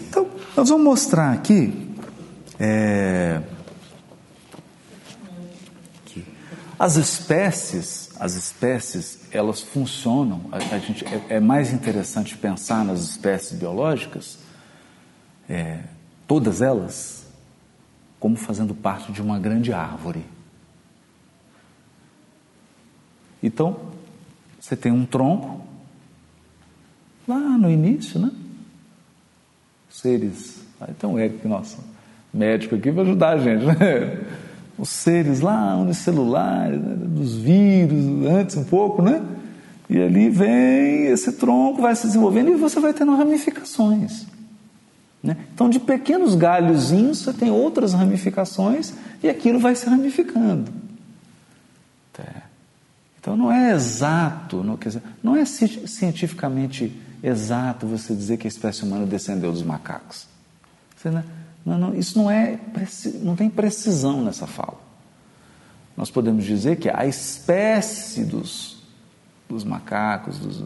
Então, 0.09 0.27
nós 0.55 0.69
vamos 0.69 0.83
mostrar 0.83 1.31
aqui. 1.31 1.89
É, 2.59 3.41
as 6.81 6.95
espécies, 6.95 8.09
as 8.19 8.33
espécies, 8.33 9.19
elas 9.31 9.61
funcionam. 9.61 10.41
A, 10.51 10.57
a 10.57 10.79
gente 10.79 11.05
é, 11.05 11.35
é, 11.35 11.39
mais 11.39 11.71
interessante 11.71 12.35
pensar 12.35 12.83
nas 12.83 13.01
espécies 13.01 13.59
biológicas, 13.59 14.39
é, 15.47 15.81
todas 16.27 16.59
elas, 16.59 17.20
como 18.21 18.35
fazendo 18.37 18.75
parte 18.75 19.11
de 19.11 19.19
uma 19.19 19.39
grande 19.39 19.73
árvore. 19.73 20.23
Então, 23.41 23.75
você 24.59 24.75
tem 24.75 24.91
um 24.91 25.07
tronco 25.07 25.59
lá 27.27 27.39
no 27.39 27.67
início, 27.67 28.19
né? 28.19 28.31
Seres. 29.89 30.63
Aí 30.79 30.93
tem 30.93 31.09
um 31.09 31.49
nosso 31.49 31.83
médico 32.31 32.75
aqui, 32.75 32.91
para 32.91 33.01
ajudar 33.01 33.29
a 33.31 33.37
gente, 33.39 33.65
né? 33.65 34.23
Os 34.77 34.89
seres 34.89 35.41
lá 35.41 35.75
unicelulares, 35.77 36.79
né? 36.79 36.95
dos 36.95 37.35
vírus, 37.37 38.27
antes 38.27 38.55
um 38.55 38.63
pouco, 38.63 39.01
né? 39.01 39.25
E 39.89 39.99
ali 39.99 40.29
vem 40.29 41.07
esse 41.07 41.33
tronco, 41.33 41.81
vai 41.81 41.95
se 41.95 42.05
desenvolvendo 42.05 42.51
e 42.51 42.55
você 42.55 42.79
vai 42.79 42.93
tendo 42.93 43.15
ramificações. 43.15 44.27
Né? 45.23 45.37
Então, 45.53 45.69
de 45.69 45.79
pequenos 45.79 46.33
galhozinhos, 46.35 47.19
você 47.19 47.33
tem 47.33 47.51
outras 47.51 47.93
ramificações 47.93 48.93
e 49.21 49.29
aquilo 49.29 49.59
vai 49.59 49.75
se 49.75 49.85
ramificando. 49.85 50.71
Então, 53.21 53.37
não 53.37 53.51
é 53.51 53.71
exato, 53.71 54.63
não, 54.63 54.75
quer 54.75 54.89
dizer, 54.89 55.03
não 55.21 55.35
é 55.35 55.45
cientificamente 55.45 56.99
exato 57.21 57.85
você 57.85 58.15
dizer 58.15 58.37
que 58.37 58.47
a 58.47 58.49
espécie 58.49 58.83
humana 58.83 59.05
descendeu 59.05 59.51
dos 59.51 59.61
macacos. 59.61 60.25
Não, 61.63 61.77
não, 61.77 61.93
isso 61.93 62.17
não, 62.17 62.31
é, 62.31 62.59
não 63.21 63.35
tem 63.35 63.47
precisão 63.47 64.23
nessa 64.23 64.47
fala. 64.47 64.79
Nós 65.95 66.09
podemos 66.09 66.43
dizer 66.43 66.77
que 66.77 66.89
a 66.89 67.05
espécie 67.05 68.25
dos, 68.25 68.81
dos 69.47 69.63
macacos, 69.63 70.39
dos, 70.39 70.63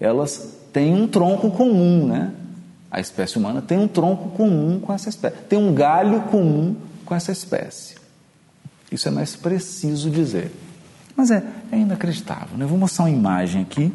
elas 0.00 0.60
têm 0.72 0.94
um 0.94 1.06
tronco 1.06 1.50
comum, 1.50 2.06
né? 2.06 2.32
A 2.92 3.00
espécie 3.00 3.38
humana 3.38 3.62
tem 3.62 3.78
um 3.78 3.88
tronco 3.88 4.28
comum 4.36 4.78
com 4.78 4.92
essa 4.92 5.08
espécie, 5.08 5.36
tem 5.48 5.58
um 5.58 5.72
galho 5.72 6.20
comum 6.24 6.76
com 7.06 7.14
essa 7.14 7.32
espécie. 7.32 7.94
Isso 8.90 9.08
é 9.08 9.10
mais 9.10 9.34
preciso 9.34 10.10
dizer. 10.10 10.52
Mas 11.16 11.30
é, 11.30 11.42
é 11.72 11.78
inacreditável. 11.78 12.58
Né? 12.58 12.66
Vou 12.66 12.76
mostrar 12.76 13.06
uma 13.06 13.10
imagem 13.10 13.62
aqui 13.62 13.90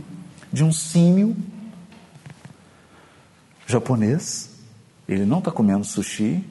de 0.51 0.63
um 0.63 0.71
símio 0.71 1.37
japonês. 3.67 4.49
Ele 5.07 5.25
não 5.25 5.37
está 5.37 5.51
comendo 5.51 5.85
sushi. 5.85 6.43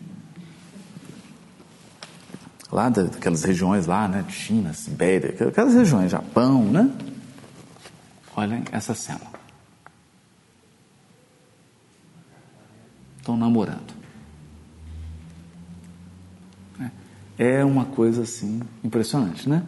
Lá 2.70 2.88
daquelas 2.88 3.42
regiões 3.42 3.86
lá, 3.86 4.06
né? 4.06 4.24
China, 4.28 4.72
Sibéria, 4.72 5.48
aquelas 5.48 5.74
regiões, 5.74 6.12
Japão, 6.12 6.64
né? 6.64 6.90
Olhem 8.36 8.62
essa 8.70 8.94
cena. 8.94 9.35
Estão 13.26 13.36
namorando. 13.36 13.96
É 17.38 17.62
uma 17.62 17.84
coisa 17.84 18.22
assim 18.22 18.62
impressionante, 18.82 19.46
né? 19.46 19.62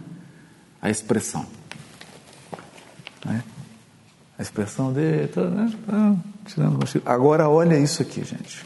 A 0.80 0.88
expressão. 0.88 1.44
Né? 3.24 3.44
A 4.38 4.42
expressão 4.42 4.90
dele, 4.90 5.28
tá, 5.28 5.42
né? 5.50 5.70
Tá 5.84 6.16
tirando 6.46 6.78
Agora 7.04 7.46
olha 7.48 7.78
isso 7.78 8.00
aqui, 8.00 8.24
gente. 8.24 8.64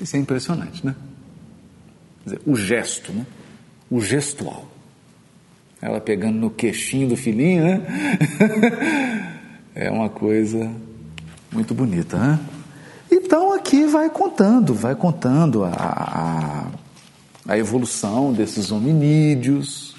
Isso 0.00 0.16
é 0.16 0.18
impressionante, 0.18 0.84
né? 0.84 0.96
Dizer, 2.24 2.40
o 2.44 2.56
gesto, 2.56 3.12
né? 3.12 3.24
O 3.88 4.00
gestual. 4.00 4.66
Ela 5.82 6.00
pegando 6.00 6.38
no 6.38 6.48
queixinho 6.48 7.08
do 7.08 7.16
filhinho, 7.16 7.64
né? 7.64 7.80
é 9.74 9.90
uma 9.90 10.08
coisa 10.08 10.70
muito 11.50 11.74
bonita, 11.74 12.16
né? 12.16 12.38
Então 13.10 13.52
aqui 13.52 13.84
vai 13.84 14.08
contando, 14.08 14.72
vai 14.74 14.94
contando 14.94 15.64
a, 15.64 15.70
a, 15.72 16.66
a 17.48 17.58
evolução 17.58 18.32
desses 18.32 18.70
hominídeos, 18.70 19.96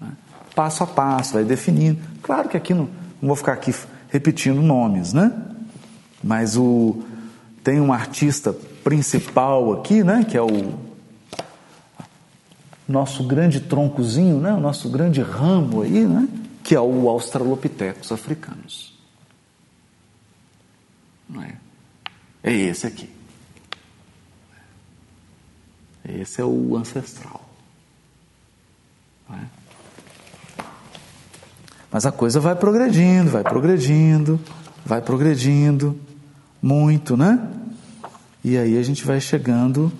né? 0.00 0.12
passo 0.54 0.82
a 0.82 0.86
passo, 0.86 1.34
vai 1.34 1.44
definindo. 1.44 2.00
Claro 2.22 2.48
que 2.48 2.56
aqui 2.56 2.72
não, 2.72 2.88
não 3.20 3.28
vou 3.28 3.36
ficar 3.36 3.52
aqui 3.52 3.74
repetindo 4.08 4.62
nomes, 4.62 5.12
né? 5.12 5.32
Mas 6.24 6.56
o, 6.56 7.02
tem 7.62 7.78
um 7.78 7.92
artista 7.92 8.54
principal 8.82 9.70
aqui, 9.74 10.02
né? 10.02 10.24
Que 10.26 10.36
é 10.36 10.42
o 10.42 10.91
nosso 12.88 13.24
grande 13.24 13.60
troncozinho, 13.60 14.38
né? 14.38 14.52
o 14.52 14.60
nosso 14.60 14.88
grande 14.88 15.20
ramo 15.20 15.82
aí, 15.82 16.06
né? 16.06 16.28
que 16.62 16.74
é 16.74 16.80
o 16.80 17.08
Australopithecus 17.08 18.12
africanos. 18.12 18.92
Não 21.28 21.42
é? 21.42 21.56
é 22.42 22.52
esse 22.52 22.86
aqui. 22.86 23.10
Esse 26.08 26.40
é 26.40 26.44
o 26.44 26.76
ancestral. 26.76 27.48
É? 29.30 29.62
Mas 31.90 32.06
a 32.06 32.12
coisa 32.12 32.40
vai 32.40 32.56
progredindo, 32.56 33.30
vai 33.30 33.42
progredindo, 33.42 34.40
vai 34.84 35.00
progredindo 35.00 35.98
muito, 36.60 37.16
né? 37.16 37.50
E 38.44 38.56
aí 38.56 38.78
a 38.78 38.82
gente 38.82 39.04
vai 39.04 39.20
chegando 39.20 39.92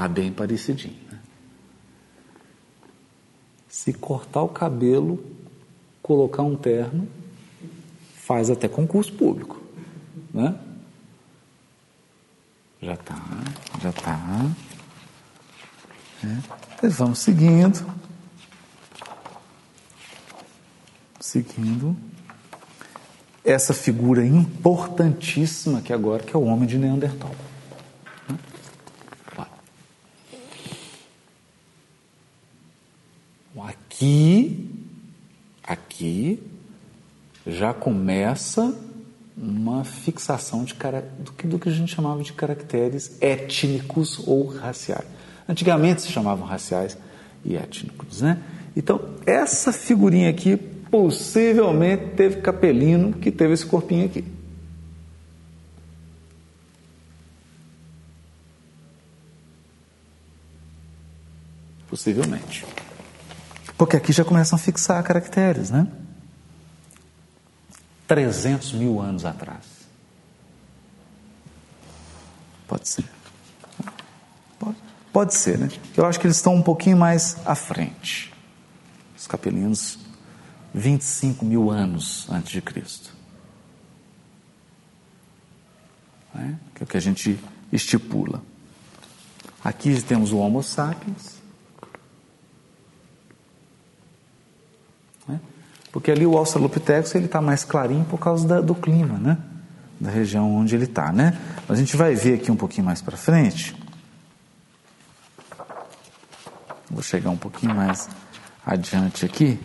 está 0.00 0.08
bem 0.08 0.32
parecidinho. 0.32 0.96
Né? 1.12 1.18
Se 3.68 3.92
cortar 3.92 4.42
o 4.42 4.48
cabelo, 4.48 5.22
colocar 6.02 6.42
um 6.42 6.56
terno, 6.56 7.06
faz 8.14 8.48
até 8.48 8.66
concurso 8.66 9.12
público, 9.12 9.60
né? 10.32 10.58
Já 12.80 12.96
tá, 12.96 13.18
já 13.82 13.92
tá. 13.92 14.50
É. 16.24 16.88
Vamos 16.88 17.18
seguindo. 17.18 17.86
Seguindo. 21.20 21.94
Essa 23.44 23.74
figura 23.74 24.24
importantíssima 24.24 25.82
que 25.82 25.92
agora 25.92 26.22
que 26.22 26.34
é 26.34 26.38
o 26.38 26.44
homem 26.44 26.66
de 26.66 26.78
Neandertal. 26.78 27.34
Aqui, 34.00 34.66
aqui 35.62 36.42
já 37.46 37.74
começa 37.74 38.74
uma 39.36 39.84
fixação 39.84 40.64
de, 40.64 40.74
do, 41.18 41.32
que, 41.32 41.46
do 41.46 41.58
que 41.58 41.68
a 41.68 41.72
gente 41.72 41.94
chamava 41.94 42.22
de 42.22 42.32
caracteres 42.32 43.18
étnicos 43.20 44.26
ou 44.26 44.46
raciais. 44.46 45.04
Antigamente 45.46 46.00
se 46.00 46.10
chamavam 46.10 46.46
raciais 46.46 46.96
e 47.44 47.56
étnicos, 47.56 48.22
né? 48.22 48.42
Então, 48.74 49.16
essa 49.26 49.70
figurinha 49.70 50.30
aqui 50.30 50.56
possivelmente 50.56 52.14
teve 52.16 52.40
capelino 52.40 53.12
que 53.12 53.30
teve 53.30 53.52
esse 53.52 53.66
corpinho 53.66 54.06
aqui. 54.06 54.24
Possivelmente. 61.86 62.64
Porque 63.80 63.96
aqui 63.96 64.12
já 64.12 64.22
começam 64.22 64.56
a 64.56 64.58
fixar 64.58 65.02
caracteres, 65.02 65.70
né? 65.70 65.86
300 68.06 68.74
mil 68.74 69.00
anos 69.00 69.24
atrás. 69.24 69.64
Pode 72.68 72.86
ser. 72.86 73.06
Pode, 74.58 74.76
pode 75.10 75.34
ser, 75.34 75.56
né? 75.56 75.70
Eu 75.96 76.04
acho 76.04 76.20
que 76.20 76.26
eles 76.26 76.36
estão 76.36 76.54
um 76.54 76.60
pouquinho 76.60 76.98
mais 76.98 77.38
à 77.46 77.54
frente. 77.54 78.34
Os 79.16 79.26
capelinos, 79.26 79.98
25 80.74 81.42
mil 81.42 81.70
anos 81.70 82.26
antes 82.28 82.52
de 82.52 82.60
Cristo. 82.60 83.16
Né? 86.34 86.58
Que 86.74 86.82
é 86.82 86.84
o 86.84 86.86
que 86.86 86.98
a 86.98 87.00
gente 87.00 87.40
estipula. 87.72 88.42
Aqui 89.64 90.02
temos 90.02 90.32
o 90.32 90.36
Homo 90.36 90.62
sapiens. 90.62 91.39
Porque 95.92 96.10
ali 96.10 96.24
o 96.24 96.36
Australopithecus 96.36 97.14
ele 97.14 97.26
está 97.26 97.40
mais 97.40 97.64
clarinho 97.64 98.04
por 98.04 98.18
causa 98.18 98.46
da, 98.46 98.60
do 98.60 98.74
clima, 98.74 99.18
né? 99.18 99.38
Da 99.98 100.10
região 100.10 100.54
onde 100.54 100.74
ele 100.74 100.84
está, 100.84 101.12
né? 101.12 101.38
A 101.68 101.74
gente 101.74 101.96
vai 101.96 102.14
ver 102.14 102.34
aqui 102.34 102.50
um 102.50 102.56
pouquinho 102.56 102.86
mais 102.86 103.02
para 103.02 103.16
frente. 103.16 103.76
Vou 106.88 107.02
chegar 107.02 107.30
um 107.30 107.36
pouquinho 107.36 107.74
mais 107.74 108.08
adiante 108.64 109.24
aqui. 109.24 109.58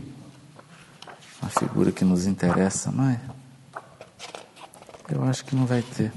A 1.42 1.48
figura 1.48 1.92
que 1.92 2.04
nos 2.04 2.26
interessa 2.26 2.92
mais. 2.92 3.20
Eu 5.10 5.24
acho 5.24 5.46
que 5.46 5.56
não 5.56 5.66
vai 5.66 5.84
ter. 5.84 6.12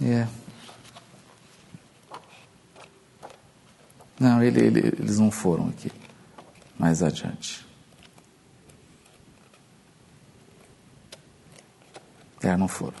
É. 0.00 0.04
Yeah. 0.04 0.30
Não, 4.18 4.42
ele, 4.42 4.60
ele, 4.60 4.78
eles 4.98 5.18
não 5.18 5.30
foram 5.30 5.68
aqui. 5.68 5.92
Mais 6.78 7.02
adiante. 7.02 7.66
É, 12.42 12.56
não 12.56 12.68
foram. 12.68 12.96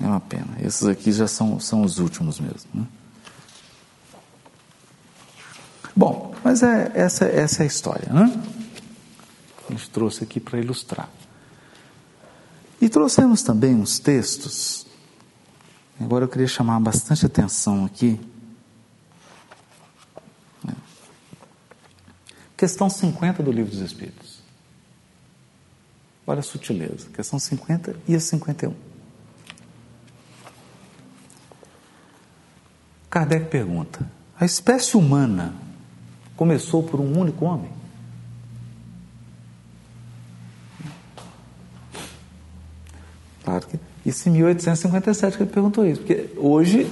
É 0.00 0.06
uma 0.06 0.20
pena. 0.20 0.56
Esses 0.60 0.86
aqui 0.86 1.12
já 1.12 1.28
são, 1.28 1.58
são 1.60 1.82
os 1.82 1.98
últimos 1.98 2.40
mesmo. 2.40 2.70
Né? 2.72 2.86
Bom, 5.94 6.34
mas 6.42 6.62
é, 6.62 6.92
essa, 6.94 7.24
essa 7.26 7.62
é 7.62 7.64
a 7.64 7.66
história, 7.66 8.12
né? 8.12 8.42
A 9.68 9.72
gente 9.72 9.90
trouxe 9.90 10.24
aqui 10.24 10.40
para 10.40 10.58
ilustrar. 10.58 11.08
E 12.80 12.88
trouxemos 12.88 13.42
também 13.42 13.74
uns 13.74 13.98
textos. 13.98 14.86
Agora 16.00 16.24
eu 16.24 16.28
queria 16.28 16.48
chamar 16.48 16.80
bastante 16.80 17.26
atenção 17.26 17.84
aqui 17.84 18.18
Questão 22.60 22.90
50 22.90 23.42
do 23.42 23.50
Livro 23.50 23.70
dos 23.70 23.80
Espíritos. 23.80 24.38
Olha 26.26 26.40
a 26.40 26.42
sutileza. 26.42 27.08
Questão 27.08 27.38
50 27.38 27.96
e 28.06 28.14
a 28.14 28.20
51. 28.20 28.74
Kardec 33.08 33.46
pergunta: 33.46 34.06
a 34.38 34.44
espécie 34.44 34.94
humana 34.94 35.54
começou 36.36 36.82
por 36.82 37.00
um 37.00 37.18
único 37.18 37.46
homem? 37.46 37.72
Claro 43.42 43.66
que. 43.68 43.80
Isso 44.04 44.28
em 44.28 44.32
1857 44.32 45.38
que 45.38 45.44
ele 45.44 45.50
perguntou 45.50 45.86
isso, 45.86 46.02
porque 46.02 46.28
hoje 46.36 46.90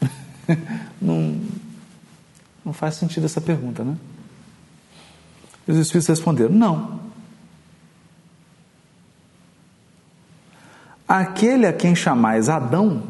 não, 0.98 1.38
não 2.64 2.72
faz 2.72 2.94
sentido 2.94 3.26
essa 3.26 3.42
pergunta, 3.42 3.84
né? 3.84 3.98
Os 5.70 5.76
espíritos 5.76 6.08
responderam: 6.08 6.52
não. 6.52 6.98
Aquele 11.06 11.66
a 11.66 11.72
quem 11.72 11.94
chamais 11.94 12.48
Adão 12.48 13.02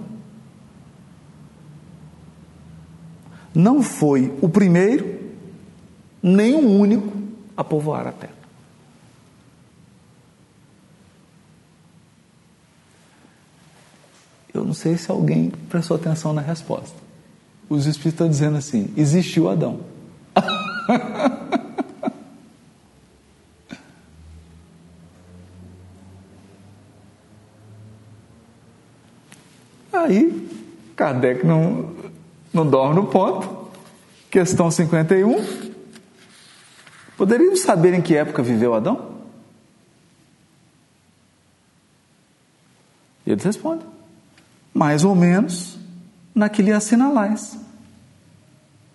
não 3.54 3.82
foi 3.82 4.36
o 4.42 4.48
primeiro, 4.48 5.20
nem 6.22 6.54
o 6.54 6.68
único 6.68 7.12
a 7.56 7.64
povoar 7.64 8.06
a 8.06 8.12
terra. 8.12 8.40
Eu 14.52 14.64
não 14.64 14.74
sei 14.74 14.98
se 14.98 15.10
alguém 15.10 15.50
prestou 15.68 15.96
atenção 15.96 16.32
na 16.32 16.42
resposta. 16.42 16.96
Os 17.68 17.86
Espíritos 17.86 18.14
estão 18.14 18.28
dizendo 18.28 18.58
assim: 18.58 18.92
existiu 18.96 19.48
Adão. 19.48 19.80
Aí, 30.10 30.48
Kardec 31.00 31.46
não, 31.46 31.96
não 32.52 32.68
dorme 32.68 32.96
no 32.96 33.06
ponto. 33.06 33.70
Questão 34.30 34.70
51. 34.70 35.70
Poderíamos 37.16 37.60
saber 37.60 37.94
em 37.94 38.02
que 38.02 38.14
época 38.14 38.42
viveu 38.42 38.74
Adão? 38.74 39.10
E 43.24 43.32
eles 43.32 43.42
respondem: 43.42 43.86
mais 44.74 45.02
ou 45.02 45.14
menos 45.14 45.78
naquele 46.34 46.70
assinalais, 46.70 47.58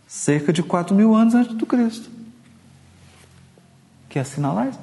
cerca 0.07 0.53
de 0.53 0.61
4 0.61 0.95
mil 0.95 1.15
anos 1.15 1.33
antes 1.33 1.55
do 1.55 1.65
Cristo. 1.65 2.07
Que 4.07 4.19
assinalais? 4.19 4.77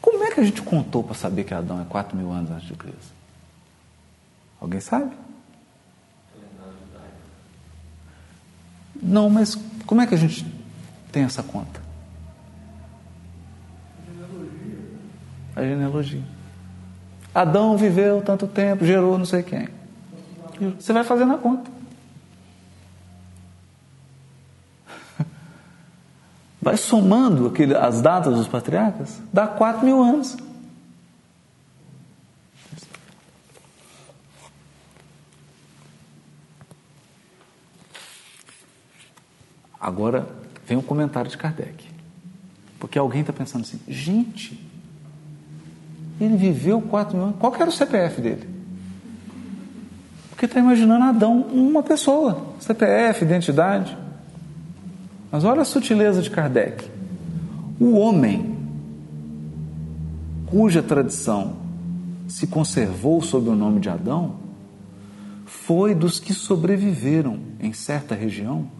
Como 0.00 0.24
é 0.24 0.32
que 0.32 0.40
a 0.40 0.44
gente 0.44 0.62
contou 0.62 1.04
para 1.04 1.14
saber 1.14 1.44
que 1.44 1.54
Adão 1.54 1.80
é 1.80 1.84
4 1.84 2.16
mil 2.16 2.32
anos 2.32 2.50
antes 2.50 2.68
do 2.68 2.76
Cristo? 2.76 3.14
Alguém 4.60 4.80
sabe? 4.80 5.25
Não, 9.02 9.28
mas 9.30 9.58
como 9.86 10.00
é 10.00 10.06
que 10.06 10.14
a 10.14 10.18
gente 10.18 10.46
tem 11.12 11.24
essa 11.24 11.42
conta? 11.42 11.80
A 15.54 15.62
genealogia. 15.62 16.22
Adão 17.34 17.76
viveu 17.76 18.22
tanto 18.22 18.46
tempo, 18.46 18.84
gerou 18.84 19.18
não 19.18 19.26
sei 19.26 19.42
quem. 19.42 19.68
Você 20.78 20.92
vai 20.92 21.04
fazendo 21.04 21.34
a 21.34 21.38
conta. 21.38 21.70
Vai 26.60 26.76
somando 26.78 27.46
aquele, 27.46 27.76
as 27.76 28.00
datas 28.00 28.34
dos 28.36 28.48
patriarcas, 28.48 29.20
dá 29.32 29.46
4 29.46 29.84
mil 29.84 30.02
anos. 30.02 30.36
Agora 39.86 40.26
vem 40.66 40.76
um 40.76 40.82
comentário 40.82 41.30
de 41.30 41.38
Kardec. 41.38 41.84
Porque 42.80 42.98
alguém 42.98 43.20
está 43.20 43.32
pensando 43.32 43.62
assim, 43.62 43.78
gente, 43.86 44.60
ele 46.20 46.36
viveu 46.36 46.82
4 46.82 47.16
mil 47.16 47.26
anos, 47.26 47.36
qual 47.38 47.52
que 47.52 47.62
era 47.62 47.70
o 47.70 47.72
CPF 47.72 48.20
dele? 48.20 48.48
Porque 50.28 50.46
está 50.46 50.58
imaginando 50.58 51.04
Adão 51.04 51.40
uma 51.52 51.84
pessoa, 51.84 52.48
CPF, 52.58 53.24
identidade. 53.24 53.96
Mas 55.30 55.44
olha 55.44 55.62
a 55.62 55.64
sutileza 55.64 56.20
de 56.20 56.30
Kardec. 56.30 56.90
O 57.78 57.92
homem 57.92 58.58
cuja 60.46 60.82
tradição 60.82 61.58
se 62.26 62.48
conservou 62.48 63.22
sob 63.22 63.50
o 63.50 63.54
nome 63.54 63.78
de 63.78 63.88
Adão 63.88 64.34
foi 65.44 65.94
dos 65.94 66.18
que 66.18 66.34
sobreviveram 66.34 67.38
em 67.60 67.72
certa 67.72 68.16
região 68.16 68.74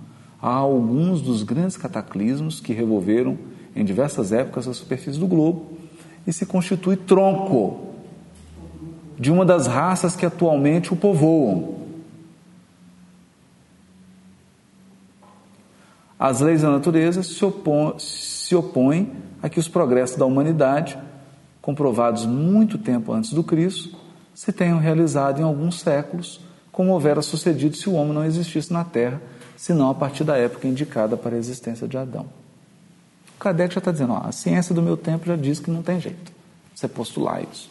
a 0.46 0.50
alguns 0.50 1.20
dos 1.20 1.42
grandes 1.42 1.76
cataclismos 1.76 2.61
que 2.61 2.72
revolveram 2.72 3.37
em 3.74 3.85
diversas 3.85 4.30
épocas 4.30 4.68
a 4.68 4.72
superfície 4.72 5.18
do 5.18 5.26
globo 5.26 5.72
e 6.24 6.32
se 6.32 6.46
constitui 6.46 6.96
tronco 6.96 7.94
de 9.18 9.32
uma 9.32 9.44
das 9.44 9.66
raças 9.66 10.14
que 10.14 10.24
atualmente 10.24 10.92
o 10.92 10.96
povoam. 10.96 11.74
As 16.16 16.38
leis 16.38 16.62
da 16.62 16.70
natureza 16.70 17.24
se, 17.24 17.44
opõem, 17.44 17.98
se 17.98 18.54
opõem 18.54 19.14
a 19.42 19.48
que 19.48 19.59
os 19.59 19.66
progressos 19.66 20.16
da 20.16 20.26
humanidade, 20.26 20.96
comprovados 21.61 22.24
muito 22.24 22.78
tempo 22.78 23.12
antes 23.12 23.32
do 23.32 23.42
Cristo, 23.42 23.96
se 24.32 24.52
tenham 24.52 24.78
realizado 24.78 25.40
em 25.40 25.42
alguns 25.42 25.80
séculos, 25.80 26.40
como 26.70 26.92
houvera 26.92 27.20
sucedido 27.20 27.76
se 27.76 27.88
o 27.88 27.94
homem 27.94 28.12
não 28.12 28.24
existisse 28.24 28.72
na 28.72 28.85
Terra, 28.85 29.20
senão 29.57 29.90
a 29.90 29.95
partir 29.95 30.25
da 30.25 30.37
época 30.37 30.69
indicada 30.69 31.16
para 31.16 31.35
a 31.35 31.38
existência 31.38 31.88
de 31.88 31.97
Adão. 31.97 32.27
O 33.35 33.38
Kardec 33.38 33.75
já 33.75 33.79
está 33.79 33.92
dizendo, 33.92 34.12
ó, 34.12 34.23
a 34.27 34.33
ciência 34.33 34.75
do 34.75 34.83
meu 34.83 34.97
tempo 34.97 35.27
já 35.27 35.37
diz 35.37 35.59
que 35.59 35.71
não 35.71 35.83
tem 35.83 36.01
jeito. 36.01 36.33
Você 36.75 36.87
postular 36.87 37.42
isso. 37.42 37.71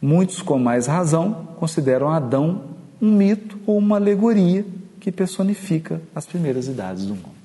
Muitos, 0.00 0.42
com 0.42 0.58
mais 0.58 0.86
razão, 0.86 1.48
consideram 1.58 2.08
Adão 2.08 2.76
um 3.00 3.12
mito 3.12 3.58
ou 3.66 3.78
uma 3.78 3.96
alegoria 3.96 4.64
que 5.00 5.12
personifica 5.12 6.00
as 6.14 6.26
primeiras 6.26 6.66
idades 6.66 7.06
do 7.06 7.14
mundo. 7.14 7.36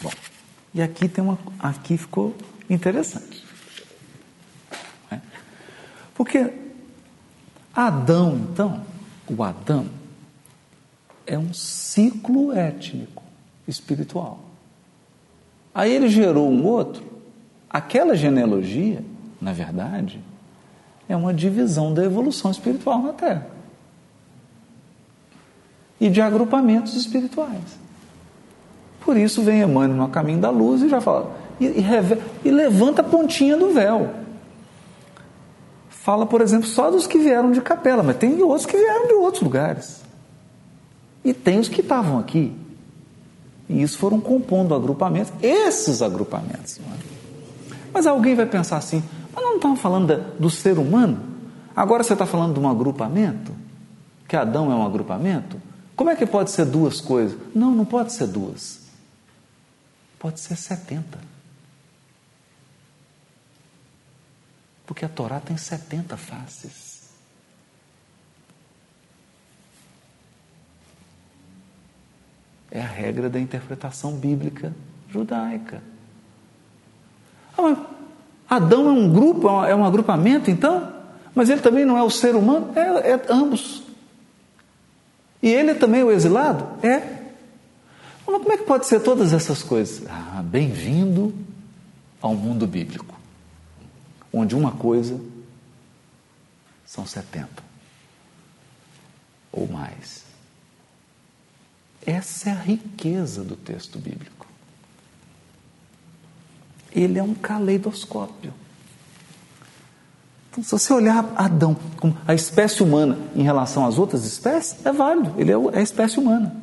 Bom, 0.00 0.10
e 0.74 0.82
aqui 0.82 1.08
tem 1.08 1.22
uma, 1.22 1.38
aqui 1.58 1.96
ficou 1.96 2.34
interessante, 2.68 3.44
né? 5.10 5.20
porque 6.14 6.52
Adão, 7.74 8.36
então, 8.50 8.84
o 9.28 9.42
Adão 9.42 9.86
é 11.32 11.38
um 11.38 11.52
ciclo 11.52 12.52
étnico 12.52 13.22
espiritual. 13.66 14.40
Aí 15.74 15.92
ele 15.92 16.08
gerou 16.08 16.50
um 16.50 16.64
outro. 16.64 17.02
Aquela 17.70 18.14
genealogia 18.14 19.02
na 19.42 19.52
verdade, 19.52 20.20
é 21.08 21.16
uma 21.16 21.34
divisão 21.34 21.92
da 21.92 22.04
evolução 22.04 22.52
espiritual 22.52 23.02
na 23.02 23.12
Terra 23.12 23.48
e 26.00 26.08
de 26.08 26.20
agrupamentos 26.20 26.94
espirituais. 26.94 27.78
Por 29.00 29.16
isso 29.16 29.42
vem 29.42 29.62
Emmanuel 29.62 29.96
no 29.96 30.08
caminho 30.08 30.40
da 30.40 30.48
luz 30.48 30.80
e 30.80 30.88
já 30.88 31.00
fala, 31.00 31.34
e, 31.58 31.66
e, 31.66 31.84
e 32.44 32.50
levanta 32.52 33.02
a 33.02 33.04
pontinha 33.04 33.56
do 33.56 33.72
véu. 33.72 34.10
Fala, 35.88 36.24
por 36.24 36.40
exemplo, 36.40 36.68
só 36.68 36.88
dos 36.88 37.06
que 37.06 37.18
vieram 37.18 37.50
de 37.50 37.60
capela, 37.60 38.02
mas 38.02 38.16
tem 38.16 38.40
outros 38.42 38.64
que 38.64 38.76
vieram 38.76 39.08
de 39.08 39.14
outros 39.14 39.42
lugares. 39.42 40.02
E 41.24 41.32
tem 41.32 41.58
os 41.58 41.68
que 41.68 41.80
estavam 41.80 42.18
aqui. 42.18 42.52
E 43.68 43.82
isso 43.82 43.98
foram 43.98 44.20
compondo 44.20 44.74
agrupamentos, 44.74 45.32
esses 45.40 46.02
agrupamentos. 46.02 46.80
Mas 47.92 48.06
alguém 48.06 48.34
vai 48.34 48.46
pensar 48.46 48.76
assim: 48.76 49.02
mas 49.34 49.44
não 49.44 49.56
estava 49.56 49.76
falando 49.76 50.38
do 50.38 50.50
ser 50.50 50.78
humano? 50.78 51.32
Agora 51.74 52.02
você 52.02 52.12
está 52.12 52.26
falando 52.26 52.54
de 52.54 52.60
um 52.60 52.68
agrupamento? 52.68 53.52
Que 54.28 54.36
Adão 54.36 54.70
é 54.70 54.74
um 54.74 54.84
agrupamento? 54.84 55.60
Como 55.96 56.10
é 56.10 56.16
que 56.16 56.26
pode 56.26 56.50
ser 56.50 56.66
duas 56.66 57.00
coisas? 57.00 57.38
Não, 57.54 57.70
não 57.70 57.84
pode 57.84 58.12
ser 58.12 58.26
duas. 58.26 58.80
Pode 60.18 60.40
ser 60.40 60.56
setenta. 60.56 61.18
Porque 64.86 65.04
a 65.04 65.08
Torá 65.08 65.40
tem 65.40 65.56
setenta 65.56 66.16
faces. 66.16 66.81
É 72.74 72.80
a 72.80 72.86
regra 72.86 73.28
da 73.28 73.38
interpretação 73.38 74.16
bíblica 74.16 74.72
judaica. 75.10 75.82
Ah, 77.58 77.76
Adão 78.48 78.88
é 78.88 78.92
um 78.92 79.12
grupo, 79.12 79.46
é 79.62 79.74
um 79.74 79.84
agrupamento, 79.84 80.50
então? 80.50 80.90
Mas 81.34 81.50
ele 81.50 81.60
também 81.60 81.84
não 81.84 81.98
é 81.98 82.02
o 82.02 82.08
ser 82.08 82.34
humano? 82.34 82.72
É, 82.74 83.12
é 83.12 83.22
ambos. 83.28 83.82
E 85.42 85.50
ele 85.50 85.72
é 85.72 85.74
também 85.74 86.02
o 86.02 86.10
exilado? 86.10 86.66
É. 86.82 87.20
Mas 88.26 88.38
como 88.38 88.52
é 88.52 88.56
que 88.56 88.64
pode 88.64 88.86
ser 88.86 89.00
todas 89.00 89.34
essas 89.34 89.62
coisas? 89.62 90.06
Ah, 90.08 90.42
bem-vindo 90.42 91.34
ao 92.22 92.34
mundo 92.34 92.66
bíblico, 92.66 93.14
onde 94.32 94.54
uma 94.56 94.72
coisa 94.72 95.20
são 96.86 97.04
70 97.04 97.48
ou 99.52 99.68
mais. 99.68 100.21
Essa 102.04 102.50
é 102.50 102.52
a 102.52 102.60
riqueza 102.60 103.42
do 103.42 103.56
texto 103.56 103.98
bíblico 103.98 104.42
ele 106.94 107.18
é 107.18 107.22
um 107.22 107.34
caleidoscópio. 107.34 108.52
Então, 110.50 110.62
se 110.62 110.70
você 110.70 110.92
olhar 110.92 111.32
Adão 111.34 111.74
como 111.98 112.16
a 112.28 112.34
espécie 112.34 112.82
humana 112.82 113.18
em 113.34 113.42
relação 113.42 113.86
às 113.86 113.98
outras 113.98 114.26
espécies, 114.26 114.84
é 114.84 114.92
válido, 114.92 115.32
ele 115.38 115.50
é, 115.50 115.54
é 115.54 115.78
a 115.78 115.82
espécie 115.82 116.18
humana. 116.20 116.54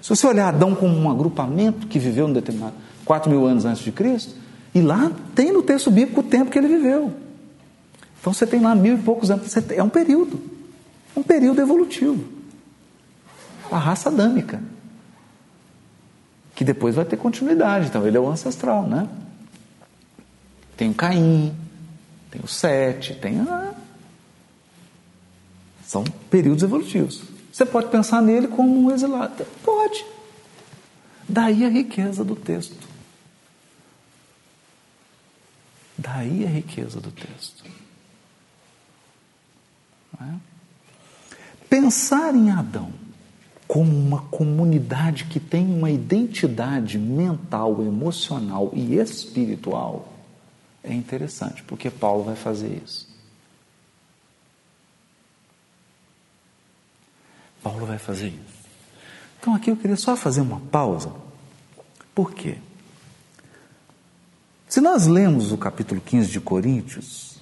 Se 0.00 0.08
você 0.08 0.26
olhar 0.26 0.48
Adão 0.48 0.74
como 0.74 0.96
um 0.96 1.10
agrupamento 1.10 1.86
que 1.86 1.98
viveu 1.98 2.26
um 2.26 2.32
determinado 2.32 2.74
4 3.04 3.30
mil 3.30 3.44
anos 3.46 3.64
antes 3.64 3.82
de 3.82 3.92
Cristo, 3.92 4.34
e 4.74 4.80
lá 4.80 5.12
tem 5.34 5.52
no 5.52 5.62
texto 5.62 5.90
bíblico 5.90 6.20
o 6.20 6.24
tempo 6.24 6.50
que 6.50 6.58
ele 6.58 6.68
viveu. 6.68 7.12
Então 8.18 8.32
você 8.32 8.46
tem 8.46 8.60
lá 8.60 8.74
mil 8.74 8.94
e 8.94 9.02
poucos 9.02 9.30
anos, 9.30 9.54
é 9.70 9.82
um 9.82 9.90
período, 9.90 10.40
um 11.14 11.22
período 11.22 11.60
evolutivo. 11.60 12.24
A 13.70 13.78
raça 13.78 14.08
adâmica, 14.08 14.62
que 16.54 16.64
depois 16.64 16.94
vai 16.94 17.04
ter 17.04 17.16
continuidade, 17.16 17.86
então 17.86 18.06
ele 18.06 18.16
é 18.16 18.20
o 18.20 18.28
ancestral, 18.28 18.86
né? 18.86 19.08
Tem 20.76 20.90
o 20.90 20.94
Caim, 20.94 21.54
tem 22.30 22.40
o 22.42 22.48
Sete, 22.48 23.14
tem 23.14 23.40
a... 23.40 23.74
São 25.84 26.04
períodos 26.30 26.62
evolutivos. 26.62 27.22
Você 27.52 27.64
pode 27.64 27.88
pensar 27.88 28.20
nele 28.20 28.48
como 28.48 28.80
um 28.80 28.90
exilado. 28.90 29.44
Pode. 29.62 30.04
Daí 31.28 31.64
a 31.64 31.68
riqueza 31.68 32.24
do 32.24 32.34
texto. 32.34 32.88
Daí 35.96 36.44
a 36.44 36.48
riqueza 36.48 37.00
do 37.00 37.10
texto. 37.10 37.64
É? 40.20 40.34
Pensar 41.68 42.34
em 42.34 42.50
Adão 42.50 43.03
como 43.66 43.90
uma 43.90 44.22
comunidade 44.22 45.24
que 45.24 45.40
tem 45.40 45.66
uma 45.66 45.90
identidade 45.90 46.98
mental, 46.98 47.80
emocional 47.82 48.70
e 48.74 48.96
espiritual 48.96 50.12
é 50.82 50.92
interessante, 50.92 51.62
porque 51.62 51.88
Paulo 51.90 52.24
vai 52.24 52.36
fazer 52.36 52.82
isso. 52.84 53.08
Paulo 57.62 57.86
vai 57.86 57.96
fazer 57.96 58.28
isso. 58.28 58.64
Então 59.40 59.54
aqui 59.54 59.70
eu 59.70 59.76
queria 59.76 59.96
só 59.96 60.14
fazer 60.14 60.42
uma 60.42 60.60
pausa. 60.60 61.10
Por 62.14 62.34
quê? 62.34 62.58
Se 64.68 64.80
nós 64.80 65.06
lemos 65.06 65.52
o 65.52 65.56
capítulo 65.56 66.00
15 66.00 66.30
de 66.30 66.40
Coríntios, 66.40 67.38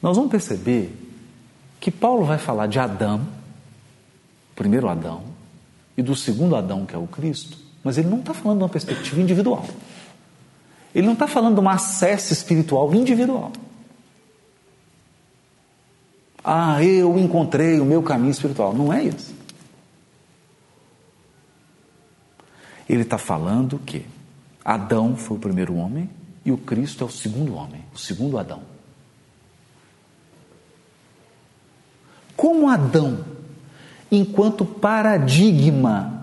nós 0.00 0.16
vamos 0.16 0.30
perceber 0.30 0.94
que 1.78 1.90
Paulo 1.90 2.24
vai 2.24 2.38
falar 2.38 2.66
de 2.66 2.78
Adão, 2.78 3.26
primeiro 4.56 4.88
Adão, 4.88 5.22
e 5.96 6.02
do 6.02 6.16
segundo 6.16 6.56
Adão, 6.56 6.84
que 6.84 6.94
é 6.94 6.98
o 6.98 7.06
Cristo, 7.06 7.56
mas 7.84 7.96
ele 7.96 8.08
não 8.08 8.18
está 8.18 8.34
falando 8.34 8.58
de 8.58 8.64
uma 8.64 8.68
perspectiva 8.68 9.20
individual. 9.20 9.64
Ele 10.94 11.06
não 11.06 11.12
está 11.12 11.28
falando 11.28 11.54
de 11.54 11.60
uma 11.60 11.74
acesso 11.74 12.32
espiritual 12.32 12.92
individual. 12.94 13.52
Ah, 16.42 16.82
eu 16.82 17.18
encontrei 17.18 17.78
o 17.80 17.84
meu 17.84 18.02
caminho 18.02 18.30
espiritual. 18.30 18.72
Não 18.72 18.92
é 18.92 19.04
isso. 19.04 19.34
Ele 22.88 23.02
está 23.02 23.18
falando 23.18 23.78
que 23.80 24.06
Adão 24.64 25.16
foi 25.16 25.36
o 25.36 25.40
primeiro 25.40 25.74
homem 25.74 26.08
e 26.44 26.52
o 26.52 26.56
Cristo 26.56 27.04
é 27.04 27.06
o 27.06 27.10
segundo 27.10 27.54
homem, 27.54 27.84
o 27.92 27.98
segundo 27.98 28.38
Adão. 28.38 28.62
Como 32.36 32.68
Adão, 32.68 33.24
enquanto 34.10 34.64
paradigma 34.64 36.16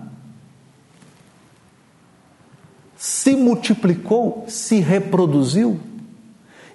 se 2.96 3.36
multiplicou, 3.36 4.46
se 4.48 4.80
reproduziu 4.80 5.80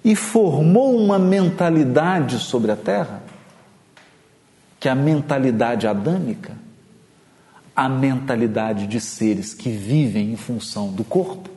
e 0.03 0.15
formou 0.15 0.95
uma 0.95 1.17
mentalidade 1.17 2.37
sobre 2.37 2.71
a 2.71 2.75
terra, 2.75 3.23
que 4.79 4.87
a 4.87 4.95
mentalidade 4.95 5.87
adâmica, 5.87 6.53
a 7.75 7.89
mentalidade 7.89 8.87
de 8.87 8.99
seres 8.99 9.53
que 9.53 9.69
vivem 9.69 10.31
em 10.31 10.35
função 10.35 10.91
do 10.91 11.03
corpo 11.03 11.49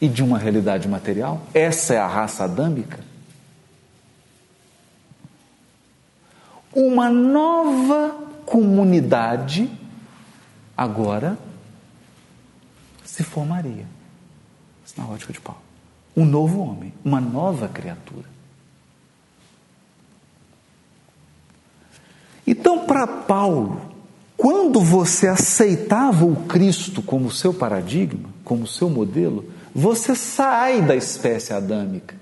e 0.00 0.08
de 0.08 0.22
uma 0.22 0.38
realidade 0.38 0.86
material, 0.86 1.40
essa 1.54 1.94
é 1.94 1.98
a 1.98 2.06
raça 2.06 2.44
adâmica. 2.44 3.13
Uma 6.74 7.08
nova 7.08 8.24
comunidade 8.44 9.70
agora 10.76 11.38
se 13.04 13.22
formaria. 13.22 13.86
Isso 14.84 14.94
na 14.96 15.06
ótica 15.06 15.32
de 15.32 15.40
Paulo. 15.40 15.62
Um 16.16 16.24
novo 16.24 16.60
homem, 16.60 16.92
uma 17.04 17.20
nova 17.20 17.68
criatura. 17.68 18.28
Então, 22.46 22.86
para 22.86 23.06
Paulo, 23.06 23.80
quando 24.36 24.80
você 24.80 25.28
aceitava 25.28 26.24
o 26.24 26.36
Cristo 26.44 27.00
como 27.00 27.30
seu 27.30 27.54
paradigma, 27.54 28.28
como 28.44 28.66
seu 28.66 28.90
modelo, 28.90 29.48
você 29.74 30.14
sai 30.14 30.82
da 30.82 30.94
espécie 30.94 31.52
adâmica 31.52 32.14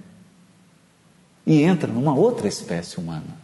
e 1.47 1.63
entra 1.63 1.91
numa 1.91 2.15
outra 2.15 2.47
espécie 2.47 2.99
humana. 2.99 3.42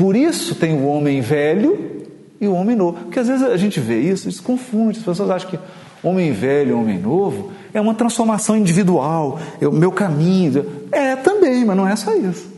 Por 0.00 0.16
isso 0.16 0.54
tem 0.54 0.72
o 0.72 0.86
homem 0.86 1.20
velho 1.20 2.06
e 2.40 2.48
o 2.48 2.54
homem 2.54 2.74
novo. 2.74 2.98
Porque 3.02 3.18
às 3.18 3.28
vezes 3.28 3.46
a 3.46 3.56
gente 3.58 3.78
vê 3.78 4.00
isso 4.00 4.32
se 4.32 4.40
confunde. 4.40 4.98
As 4.98 5.04
pessoas 5.04 5.28
acham 5.28 5.50
que 5.50 5.58
homem 6.02 6.32
velho 6.32 6.70
e 6.70 6.72
homem 6.72 6.98
novo 6.98 7.52
é 7.70 7.78
uma 7.78 7.94
transformação 7.94 8.56
individual, 8.56 9.38
é 9.60 9.68
o 9.68 9.72
meu 9.72 9.92
caminho. 9.92 10.88
É 10.90 11.16
também, 11.16 11.66
mas 11.66 11.76
não 11.76 11.86
é 11.86 11.94
só 11.96 12.14
isso. 12.14 12.50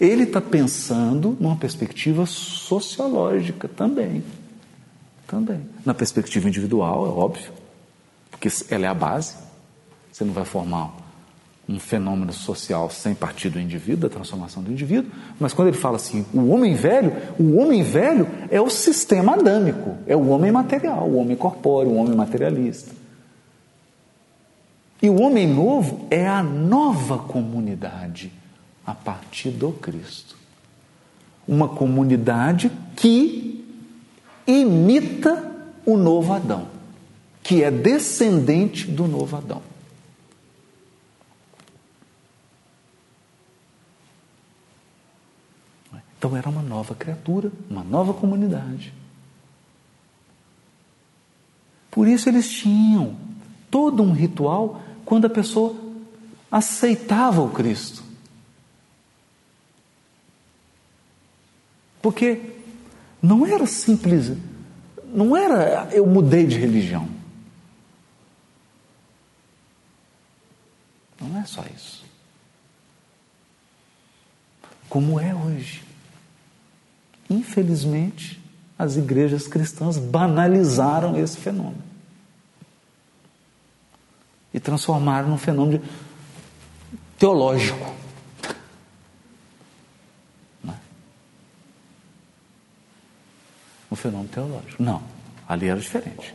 Ele 0.00 0.24
está 0.24 0.40
pensando 0.40 1.36
numa 1.38 1.54
perspectiva 1.54 2.26
sociológica 2.26 3.68
também. 3.68 4.24
Também. 5.28 5.60
Na 5.84 5.94
perspectiva 5.94 6.48
individual, 6.48 7.06
é 7.06 7.10
óbvio, 7.10 7.52
porque 8.32 8.48
ela 8.68 8.86
é 8.86 8.88
a 8.88 8.94
base. 8.94 9.36
Você 10.10 10.24
não 10.24 10.32
vai 10.32 10.44
formar 10.44 11.05
um 11.68 11.80
fenômeno 11.80 12.32
social 12.32 12.88
sem 12.90 13.14
partir 13.14 13.50
do 13.50 13.58
indivíduo, 13.58 14.08
da 14.08 14.14
transformação 14.14 14.62
do 14.62 14.70
indivíduo, 14.70 15.10
mas 15.38 15.52
quando 15.52 15.68
ele 15.68 15.76
fala 15.76 15.96
assim, 15.96 16.24
o 16.32 16.48
homem 16.48 16.74
velho, 16.74 17.12
o 17.38 17.56
homem 17.56 17.82
velho 17.82 18.28
é 18.50 18.60
o 18.60 18.70
sistema 18.70 19.34
adâmico, 19.34 19.96
é 20.06 20.14
o 20.14 20.28
homem 20.28 20.52
material, 20.52 21.08
o 21.08 21.16
homem 21.16 21.36
corpóreo, 21.36 21.92
o 21.92 21.96
homem 21.96 22.14
materialista. 22.14 22.94
E 25.02 25.10
o 25.10 25.20
homem 25.20 25.46
novo 25.46 26.06
é 26.10 26.26
a 26.26 26.42
nova 26.42 27.18
comunidade 27.18 28.32
a 28.86 28.94
partir 28.94 29.50
do 29.50 29.72
Cristo. 29.72 30.36
Uma 31.46 31.68
comunidade 31.68 32.70
que 32.94 33.64
imita 34.46 35.52
o 35.84 35.96
novo 35.96 36.32
Adão, 36.32 36.68
que 37.42 37.62
é 37.62 37.70
descendente 37.70 38.86
do 38.86 39.06
novo 39.06 39.36
Adão. 39.36 39.75
Então 46.26 46.36
era 46.36 46.48
uma 46.48 46.60
nova 46.62 46.92
criatura, 46.92 47.52
uma 47.70 47.84
nova 47.84 48.12
comunidade. 48.12 48.92
Por 51.88 52.08
isso 52.08 52.28
eles 52.28 52.50
tinham 52.50 53.16
todo 53.70 54.02
um 54.02 54.10
ritual 54.10 54.82
quando 55.04 55.26
a 55.26 55.30
pessoa 55.30 55.76
aceitava 56.50 57.40
o 57.40 57.50
Cristo. 57.50 58.02
Porque 62.02 62.56
não 63.22 63.46
era 63.46 63.64
simples, 63.64 64.36
não 65.14 65.36
era 65.36 65.88
eu 65.92 66.04
mudei 66.04 66.44
de 66.44 66.58
religião. 66.58 67.08
Não 71.20 71.40
é 71.40 71.44
só 71.44 71.64
isso. 71.72 72.04
Como 74.88 75.20
é 75.20 75.32
hoje. 75.32 75.85
Infelizmente, 77.28 78.40
as 78.78 78.96
igrejas 78.96 79.48
cristãs 79.48 79.98
banalizaram 79.98 81.16
esse 81.16 81.36
fenômeno 81.38 81.82
e 84.52 84.60
transformaram 84.60 85.28
num 85.28 85.38
fenômeno 85.38 85.82
teológico. 87.18 87.94
Não 90.62 90.72
é? 90.72 90.76
Um 93.90 93.96
fenômeno 93.96 94.28
teológico. 94.28 94.82
Não, 94.82 95.02
ali 95.48 95.68
era 95.68 95.80
diferente. 95.80 96.34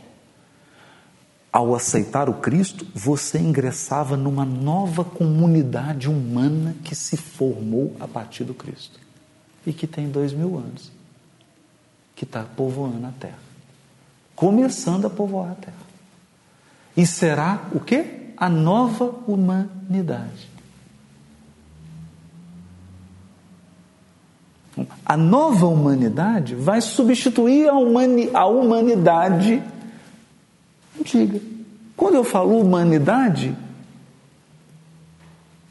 Ao 1.50 1.74
aceitar 1.74 2.28
o 2.28 2.34
Cristo, 2.34 2.86
você 2.94 3.38
ingressava 3.38 4.16
numa 4.16 4.44
nova 4.44 5.04
comunidade 5.04 6.08
humana 6.08 6.74
que 6.82 6.94
se 6.94 7.16
formou 7.16 7.94
a 8.00 8.08
partir 8.08 8.44
do 8.44 8.54
Cristo 8.54 9.02
e 9.66 9.72
que 9.72 9.86
tem 9.86 10.08
dois 10.08 10.32
mil 10.32 10.56
anos, 10.56 10.90
que 12.14 12.24
está 12.24 12.42
povoando 12.42 13.06
a 13.06 13.12
terra, 13.18 13.38
começando 14.34 15.06
a 15.06 15.10
povoar 15.10 15.52
a 15.52 15.54
terra. 15.54 15.76
E 16.96 17.06
será 17.06 17.68
o 17.72 17.80
que? 17.80 18.32
A 18.36 18.48
nova 18.48 19.04
humanidade. 19.26 20.50
A 25.04 25.16
nova 25.16 25.66
humanidade 25.66 26.54
vai 26.54 26.80
substituir 26.80 27.68
a, 27.68 27.74
humani 27.74 28.30
a 28.32 28.46
humanidade 28.46 29.62
antiga. 30.98 31.40
Quando 31.96 32.14
eu 32.14 32.24
falo 32.24 32.58
humanidade, 32.58 33.56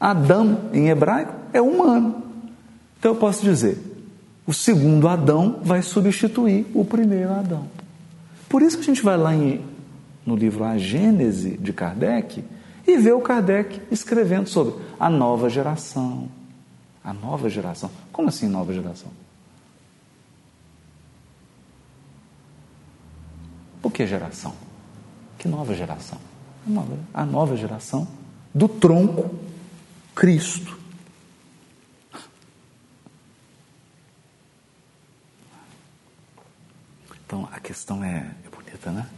Adão 0.02 0.70
em 0.72 0.88
hebraico 0.88 1.32
é 1.52 1.60
humano. 1.60 2.21
Então 3.02 3.10
eu 3.10 3.16
posso 3.16 3.42
dizer, 3.42 3.82
o 4.46 4.54
segundo 4.54 5.08
Adão 5.08 5.58
vai 5.64 5.82
substituir 5.82 6.64
o 6.72 6.84
primeiro 6.84 7.32
Adão. 7.32 7.68
Por 8.48 8.62
isso 8.62 8.76
que 8.76 8.82
a 8.82 8.86
gente 8.86 9.02
vai 9.02 9.16
lá 9.16 9.34
em, 9.34 9.60
no 10.24 10.36
livro 10.36 10.62
A 10.62 10.78
Gênese 10.78 11.58
de 11.58 11.72
Kardec 11.72 12.44
e 12.86 12.96
vê 12.98 13.10
o 13.10 13.20
Kardec 13.20 13.82
escrevendo 13.90 14.48
sobre 14.48 14.80
a 15.00 15.10
nova 15.10 15.50
geração. 15.50 16.28
A 17.02 17.12
nova 17.12 17.48
geração. 17.48 17.90
Como 18.12 18.28
assim 18.28 18.46
nova 18.46 18.72
geração? 18.72 19.10
Por 23.82 23.90
que 23.90 24.06
geração? 24.06 24.54
Que 25.38 25.48
nova 25.48 25.74
geração? 25.74 26.18
A 26.64 26.70
nova, 26.70 26.98
a 27.12 27.26
nova 27.26 27.56
geração 27.56 28.06
do 28.54 28.68
tronco 28.68 29.28
Cristo. 30.14 30.82
Então 37.32 37.48
a 37.50 37.58
questão 37.72 38.04
é, 38.04 38.30
é 38.44 38.50
bonita, 38.54 38.90
né? 38.90 39.08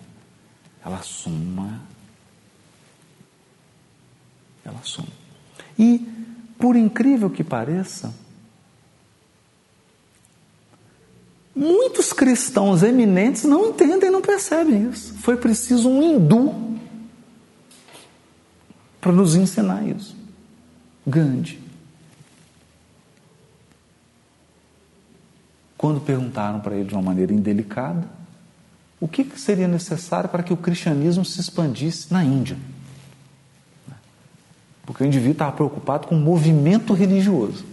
Ela 0.87 1.03
suma. 1.03 1.81
Ela 4.65 4.79
suma. 4.85 5.09
E, 5.77 5.99
por 6.57 6.77
incrível 6.77 7.29
que 7.29 7.43
pareça, 7.43 8.15
muitos 11.55 12.13
cristãos 12.13 12.85
eminentes 12.85 13.43
não 13.43 13.71
entendem, 13.71 14.09
não 14.09 14.23
percebem 14.23 14.89
isso. 14.89 15.15
Foi 15.19 15.37
preciso 15.37 15.89
um 15.89 16.01
hindu 16.01 16.79
para 19.01 19.11
nos 19.11 19.35
ensinar 19.35 19.83
isso. 19.85 20.17
Gandhi. 21.05 21.61
Quando 25.77 26.01
perguntaram 26.01 26.61
para 26.61 26.77
ele 26.77 26.89
de 26.89 26.95
uma 26.95 27.03
maneira 27.03 27.33
indelicada 27.33 28.24
o 29.05 29.09
que 29.09 29.39
seria 29.39 29.69
necessário 29.69 30.31
para 30.31 30.43
que 30.43 30.51
o 30.51 30.57
cristianismo 30.57 31.27
se 31.27 31.39
expandisse 31.39 32.11
na 32.11 32.25
Índia. 32.25 32.57
Porque 34.87 35.05
o 35.05 35.07
indivíduo 35.07 35.33
estava 35.33 35.53
preocupado 35.53 36.07
com 36.07 36.17
o 36.17 36.19
movimento 36.19 36.95
religioso, 36.95 37.67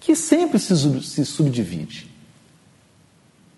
que 0.00 0.16
sempre 0.16 0.58
se, 0.58 1.24
subdivide. 1.24 2.10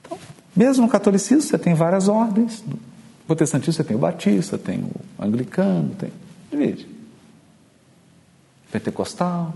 Então, 0.03 0.19
mesmo 0.55 0.85
no 0.85 0.91
catolicismo, 0.91 1.41
você 1.41 1.57
tem 1.57 1.73
várias 1.73 2.09
ordens. 2.09 2.63
No 2.67 2.79
protestantismo, 3.27 3.73
você 3.73 3.85
tem 3.85 3.97
o 3.97 4.01
batista, 4.01 4.59
tem 4.59 4.81
o 4.81 4.93
anglicano, 5.19 5.95
tem. 5.95 6.13
Divide. 6.51 6.87
Pentecostal. 8.71 9.55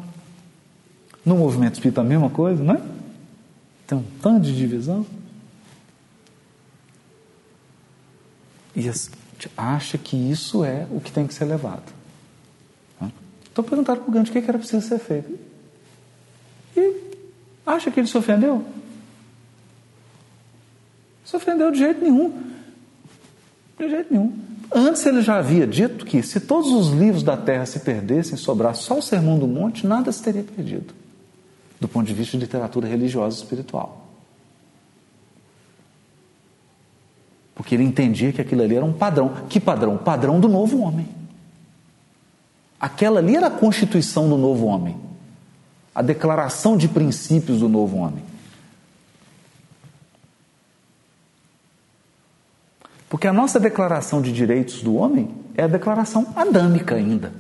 No 1.23 1.37
movimento 1.37 1.75
espírita, 1.75 2.01
a 2.01 2.05
mesma 2.05 2.31
coisa, 2.31 2.65
não 2.65 2.77
é? 2.77 2.81
Tem 3.87 3.99
um 3.99 4.05
tanto 4.23 4.47
de 4.47 4.57
divisão. 4.57 5.05
E 8.77 8.93
acha 9.57 9.97
que 9.97 10.15
isso 10.15 10.63
é 10.63 10.87
o 10.91 11.01
que 11.01 11.11
tem 11.11 11.27
que 11.27 11.33
ser 11.33 11.47
levado. 11.47 11.97
Então 13.51 13.65
perguntaram 13.65 14.03
para 14.03 14.11
o 14.11 14.13
Gandhi 14.13 14.29
o 14.29 14.33
que 14.35 14.39
era 14.39 14.59
preciso 14.59 14.87
ser 14.87 14.99
feito. 14.99 15.39
E 16.77 16.95
acha 17.65 17.91
que 17.91 17.99
ele 17.99 18.07
se 18.07 18.19
ofendeu? 18.19 18.63
Se 21.25 21.35
ofendeu 21.35 21.71
de 21.71 21.79
jeito 21.79 22.05
nenhum. 22.05 22.39
De 23.79 23.89
jeito 23.89 24.13
nenhum. 24.13 24.39
Antes 24.71 25.07
ele 25.07 25.23
já 25.23 25.39
havia 25.39 25.67
dito 25.67 26.05
que 26.05 26.23
se 26.23 26.39
todos 26.39 26.71
os 26.71 26.89
livros 26.89 27.23
da 27.23 27.35
terra 27.35 27.65
se 27.65 27.81
perdessem, 27.81 28.37
sobrar 28.37 28.75
só 28.75 28.99
o 28.99 29.03
Sermão 29.03 29.39
do 29.39 29.47
Monte, 29.47 29.87
nada 29.87 30.13
se 30.13 30.23
teria 30.23 30.43
perdido, 30.43 30.93
do 31.81 31.89
ponto 31.89 32.07
de 32.07 32.13
vista 32.13 32.37
de 32.37 32.45
literatura 32.45 32.87
religiosa 32.87 33.39
e 33.39 33.43
espiritual. 33.43 34.06
Porque 37.57 37.75
ele 37.75 37.83
entendia 37.83 38.33
que 38.35 38.41
aquilo 38.41 38.63
ali 38.63 38.77
era 38.77 38.85
um 38.85 38.93
padrão. 38.93 39.33
Que 39.49 39.59
padrão? 39.59 39.97
Padrão 39.97 40.39
do 40.39 40.47
novo 40.47 40.79
homem. 40.79 41.09
Aquela 42.79 43.19
ali 43.19 43.35
era 43.35 43.47
a 43.47 43.51
constituição 43.51 44.29
do 44.29 44.37
novo 44.37 44.67
homem, 44.67 44.95
a 45.95 46.03
declaração 46.03 46.77
de 46.77 46.87
princípios 46.87 47.61
do 47.61 47.69
novo 47.69 47.97
homem. 47.97 48.23
Porque 53.09 53.27
a 53.27 53.33
nossa 53.33 53.59
declaração 53.59 54.21
de 54.21 54.31
direitos 54.31 54.83
do 54.83 54.95
homem 54.95 55.35
é 55.55 55.63
a 55.63 55.67
declaração 55.67 56.27
adâmica 56.37 56.95
ainda. 56.97 57.33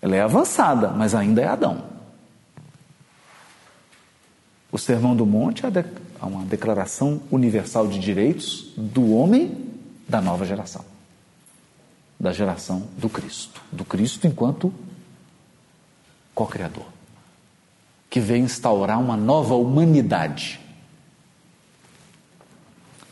Ela 0.00 0.16
é 0.16 0.20
avançada, 0.20 0.88
mas 0.88 1.14
ainda 1.14 1.42
é 1.42 1.48
Adão. 1.48 1.84
O 4.70 4.78
Sermão 4.78 5.16
do 5.16 5.26
Monte 5.26 5.66
é 5.66 5.84
uma 6.26 6.44
declaração 6.44 7.20
universal 7.30 7.86
de 7.86 7.98
direitos 7.98 8.72
do 8.76 9.12
homem 9.14 9.70
da 10.08 10.20
nova 10.20 10.44
geração 10.44 10.84
da 12.18 12.32
geração 12.32 12.84
do 12.96 13.08
Cristo, 13.08 13.60
do 13.72 13.84
Cristo 13.84 14.28
enquanto 14.28 14.72
co-criador, 16.32 16.84
que 18.08 18.20
veio 18.20 18.44
instaurar 18.44 19.00
uma 19.00 19.16
nova 19.16 19.56
humanidade 19.56 20.60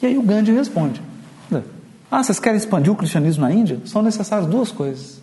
e 0.02 0.06
aí 0.06 0.18
o 0.18 0.22
Gandhi 0.22 0.52
responde: 0.52 1.00
Ah, 2.10 2.22
vocês 2.22 2.40
querem 2.40 2.56
expandir 2.56 2.92
o 2.92 2.96
cristianismo 2.96 3.42
na 3.42 3.52
Índia? 3.52 3.80
São 3.84 4.02
necessárias 4.02 4.48
duas 4.48 4.72
coisas. 4.72 5.20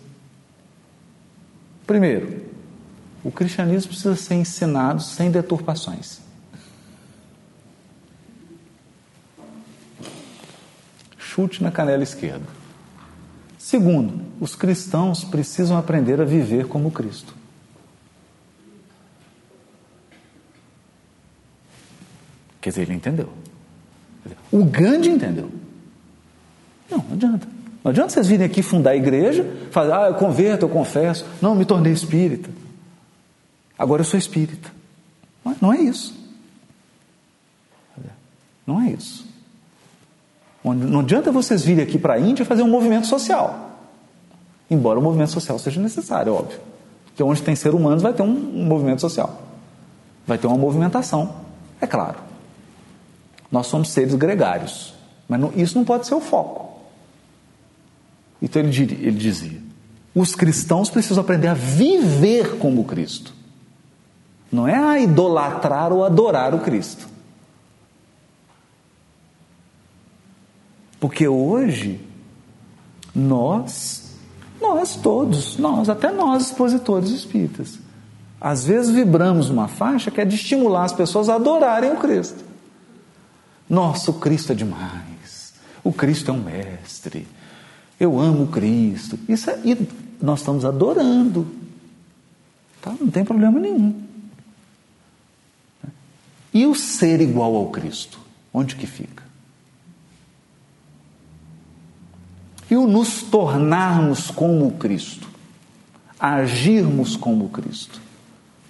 Primeiro, 1.86 2.44
o 3.24 3.30
cristianismo 3.30 3.90
precisa 3.90 4.14
ser 4.14 4.34
ensinado 4.34 5.02
sem 5.02 5.30
deturpações. 5.30 6.20
Chute 11.38 11.62
na 11.62 11.70
canela 11.70 12.02
esquerda. 12.02 12.44
Segundo, 13.56 14.24
os 14.40 14.56
cristãos 14.56 15.22
precisam 15.22 15.78
aprender 15.78 16.20
a 16.20 16.24
viver 16.24 16.66
como 16.66 16.90
Cristo. 16.90 17.32
Quer 22.60 22.70
dizer, 22.70 22.82
ele 22.82 22.94
entendeu. 22.94 23.32
O 24.50 24.64
Gandhi 24.64 25.10
entendeu. 25.10 25.48
Não, 26.90 26.98
não 26.98 27.12
adianta. 27.12 27.46
Não 27.84 27.90
adianta 27.90 28.14
vocês 28.14 28.26
virem 28.26 28.44
aqui 28.44 28.60
fundar 28.60 28.90
a 28.90 28.96
igreja, 28.96 29.48
fazer, 29.70 29.92
ah, 29.92 30.08
eu 30.08 30.14
converto, 30.14 30.64
eu 30.64 30.68
confesso. 30.68 31.24
Não, 31.40 31.54
me 31.54 31.64
tornei 31.64 31.92
espírita. 31.92 32.50
Agora 33.78 34.00
eu 34.00 34.04
sou 34.04 34.18
espírita. 34.18 34.72
Não 35.44 35.52
é, 35.52 35.56
não 35.60 35.72
é 35.72 35.80
isso. 35.82 36.18
Não 38.66 38.82
é 38.82 38.90
isso. 38.90 39.28
Não 40.64 41.00
adianta 41.00 41.30
vocês 41.30 41.64
virem 41.64 41.84
aqui 41.84 41.98
para 41.98 42.14
a 42.14 42.20
Índia 42.20 42.44
fazer 42.44 42.62
um 42.62 42.68
movimento 42.68 43.06
social. 43.06 43.68
Embora 44.70 44.98
o 44.98 45.02
movimento 45.02 45.30
social 45.30 45.58
seja 45.58 45.80
necessário, 45.80 46.34
óbvio. 46.34 46.58
Porque 47.06 47.22
onde 47.22 47.42
tem 47.42 47.56
ser 47.56 47.74
humano 47.74 48.00
vai 48.00 48.12
ter 48.12 48.22
um, 48.22 48.28
movimento 48.28 49.00
social. 49.00 49.42
Vai 50.26 50.36
ter 50.36 50.46
uma 50.46 50.58
movimentação, 50.58 51.34
é 51.80 51.86
claro. 51.86 52.18
Nós 53.50 53.66
somos 53.66 53.88
seres 53.88 54.14
gregários, 54.14 54.94
mas 55.26 55.40
não, 55.40 55.52
isso 55.56 55.76
não 55.78 55.84
pode 55.84 56.06
ser 56.06 56.14
o 56.14 56.20
foco. 56.20 56.80
Então 58.42 58.60
ele, 58.60 58.70
ele 58.82 59.18
dizia: 59.18 59.58
os 60.14 60.34
cristãos 60.34 60.90
precisam 60.90 61.22
aprender 61.22 61.48
a 61.48 61.54
viver 61.54 62.58
como 62.58 62.84
Cristo, 62.84 63.32
não 64.52 64.68
é 64.68 64.76
a 64.76 64.98
idolatrar 64.98 65.92
ou 65.92 66.04
adorar 66.04 66.54
o 66.54 66.60
Cristo. 66.60 67.08
Porque 71.00 71.28
hoje, 71.28 72.00
nós, 73.14 74.16
nós 74.60 74.96
todos, 74.96 75.56
nós, 75.56 75.88
até 75.88 76.10
nós, 76.10 76.46
expositores 76.46 77.10
espíritas, 77.10 77.78
às 78.40 78.64
vezes 78.64 78.90
vibramos 78.90 79.50
uma 79.50 79.68
faixa 79.68 80.10
que 80.10 80.20
é 80.20 80.24
de 80.24 80.36
estimular 80.36 80.84
as 80.84 80.92
pessoas 80.92 81.28
a 81.28 81.34
adorarem 81.34 81.92
o 81.92 81.96
Cristo. 81.96 82.44
Nossa, 83.68 84.10
o 84.10 84.14
Cristo 84.14 84.52
é 84.52 84.54
demais. 84.54 85.52
O 85.84 85.92
Cristo 85.92 86.30
é 86.30 86.34
um 86.34 86.42
mestre. 86.42 87.26
Eu 87.98 88.18
amo 88.18 88.44
o 88.44 88.48
Cristo. 88.48 89.18
Isso 89.28 89.50
é, 89.50 89.60
e 89.64 89.88
nós 90.20 90.40
estamos 90.40 90.64
adorando. 90.64 91.46
Tá? 92.80 92.94
Não 93.00 93.08
tem 93.08 93.24
problema 93.24 93.58
nenhum. 93.58 94.02
E 96.54 96.64
o 96.66 96.74
ser 96.74 97.20
igual 97.20 97.54
ao 97.54 97.70
Cristo? 97.70 98.18
Onde 98.52 98.76
que 98.76 98.86
fica? 98.86 99.27
E 102.70 102.76
o 102.76 102.86
nos 102.86 103.22
tornarmos 103.22 104.30
como 104.30 104.72
Cristo? 104.72 105.28
Agirmos 106.18 107.16
como 107.16 107.48
Cristo? 107.48 108.00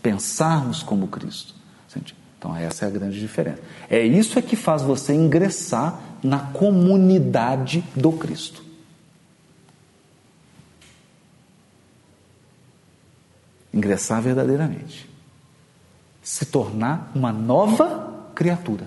Pensarmos 0.02 0.82
como 0.82 1.08
Cristo? 1.08 1.54
Então, 2.38 2.54
essa 2.54 2.84
é 2.84 2.88
a 2.88 2.90
grande 2.90 3.18
diferença. 3.18 3.60
É 3.90 4.00
isso 4.00 4.38
é 4.38 4.42
que 4.42 4.54
faz 4.54 4.82
você 4.82 5.12
ingressar 5.12 5.98
na 6.22 6.38
comunidade 6.38 7.82
do 7.96 8.12
Cristo. 8.12 8.62
Ingressar 13.74 14.22
verdadeiramente. 14.22 15.08
Se 16.22 16.46
tornar 16.46 17.10
uma 17.12 17.32
nova 17.32 18.28
criatura. 18.36 18.84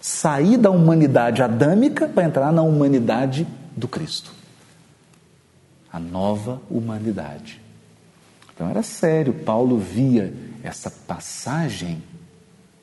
Sair 0.00 0.56
da 0.56 0.70
humanidade 0.70 1.42
adâmica 1.42 2.08
para 2.08 2.24
entrar 2.24 2.52
na 2.52 2.62
humanidade 2.62 3.46
do 3.76 3.88
Cristo. 3.88 4.32
A 5.92 5.98
nova 5.98 6.60
humanidade. 6.70 7.60
Então 8.54 8.68
era 8.68 8.82
sério, 8.82 9.32
Paulo 9.32 9.78
via 9.78 10.32
essa 10.62 10.90
passagem 10.90 12.02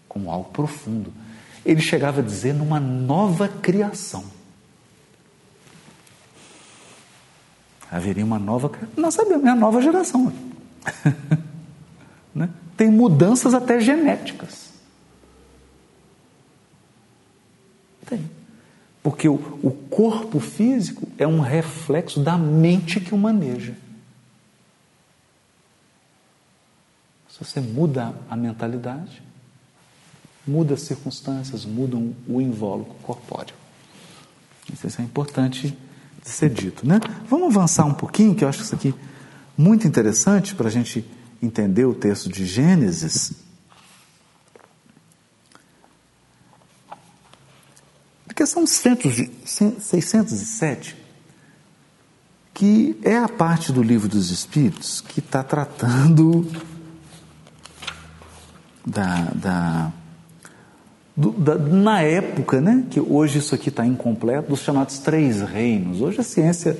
como 0.07 0.31
algo 0.31 0.51
profundo. 0.51 1.13
Ele 1.65 1.81
chegava 1.81 2.21
a 2.21 2.23
dizer 2.23 2.53
numa 2.53 2.79
nova 2.79 3.47
criação. 3.47 4.25
Haveria 7.91 8.25
uma 8.25 8.39
nova 8.39 8.69
criação. 8.69 8.93
Nós 8.97 9.13
sabemos, 9.13 9.45
é 9.45 9.49
a 9.49 9.55
nova 9.55 9.81
geração. 9.81 10.33
né? 12.33 12.49
Tem 12.75 12.89
mudanças 12.89 13.53
até 13.53 13.79
genéticas. 13.79 14.69
Tem. 18.05 18.38
Porque 19.09 19.27
o, 19.27 19.33
o 19.63 19.71
corpo 19.89 20.39
físico 20.39 21.07
é 21.17 21.25
um 21.25 21.39
reflexo 21.39 22.19
da 22.19 22.37
mente 22.37 22.99
que 22.99 23.11
o 23.11 23.17
maneja. 23.17 23.75
Se 27.27 27.43
você 27.43 27.59
muda 27.59 28.13
a 28.29 28.35
mentalidade, 28.35 29.23
muda 30.45 30.75
as 30.75 30.81
circunstâncias, 30.81 31.65
mudam 31.65 32.13
o 32.27 32.39
invólucro 32.39 32.93
corpóreo. 33.01 33.55
Isso 34.71 35.01
é 35.01 35.03
importante 35.03 35.75
de 36.23 36.29
ser 36.29 36.51
dito. 36.51 36.87
Né? 36.87 36.99
Vamos 37.27 37.55
avançar 37.55 37.85
um 37.85 37.95
pouquinho, 37.95 38.35
que 38.35 38.43
eu 38.43 38.47
acho 38.47 38.61
isso 38.61 38.75
aqui 38.75 38.93
muito 39.57 39.87
interessante 39.87 40.53
para 40.53 40.67
a 40.67 40.71
gente 40.71 41.03
entender 41.41 41.85
o 41.85 41.95
texto 41.95 42.29
de 42.29 42.45
Gênesis. 42.45 43.33
A 48.39 48.47
questão 48.47 48.65
607, 48.65 50.95
que 52.53 52.97
é 53.03 53.17
a 53.17 53.27
parte 53.27 53.73
do 53.73 53.83
livro 53.83 54.07
dos 54.07 54.31
Espíritos 54.31 55.01
que 55.01 55.19
está 55.19 55.43
tratando 55.43 56.47
da, 58.85 59.23
da 59.35 59.91
do, 61.17 61.31
da, 61.31 61.57
na 61.57 62.01
época, 62.01 62.61
né, 62.61 62.85
que 62.89 63.01
hoje 63.01 63.39
isso 63.39 63.53
aqui 63.53 63.67
está 63.67 63.85
incompleto, 63.85 64.51
dos 64.51 64.61
chamados 64.61 64.99
três 64.99 65.41
reinos. 65.41 65.99
Hoje 65.99 66.21
a 66.21 66.23
ciência 66.23 66.79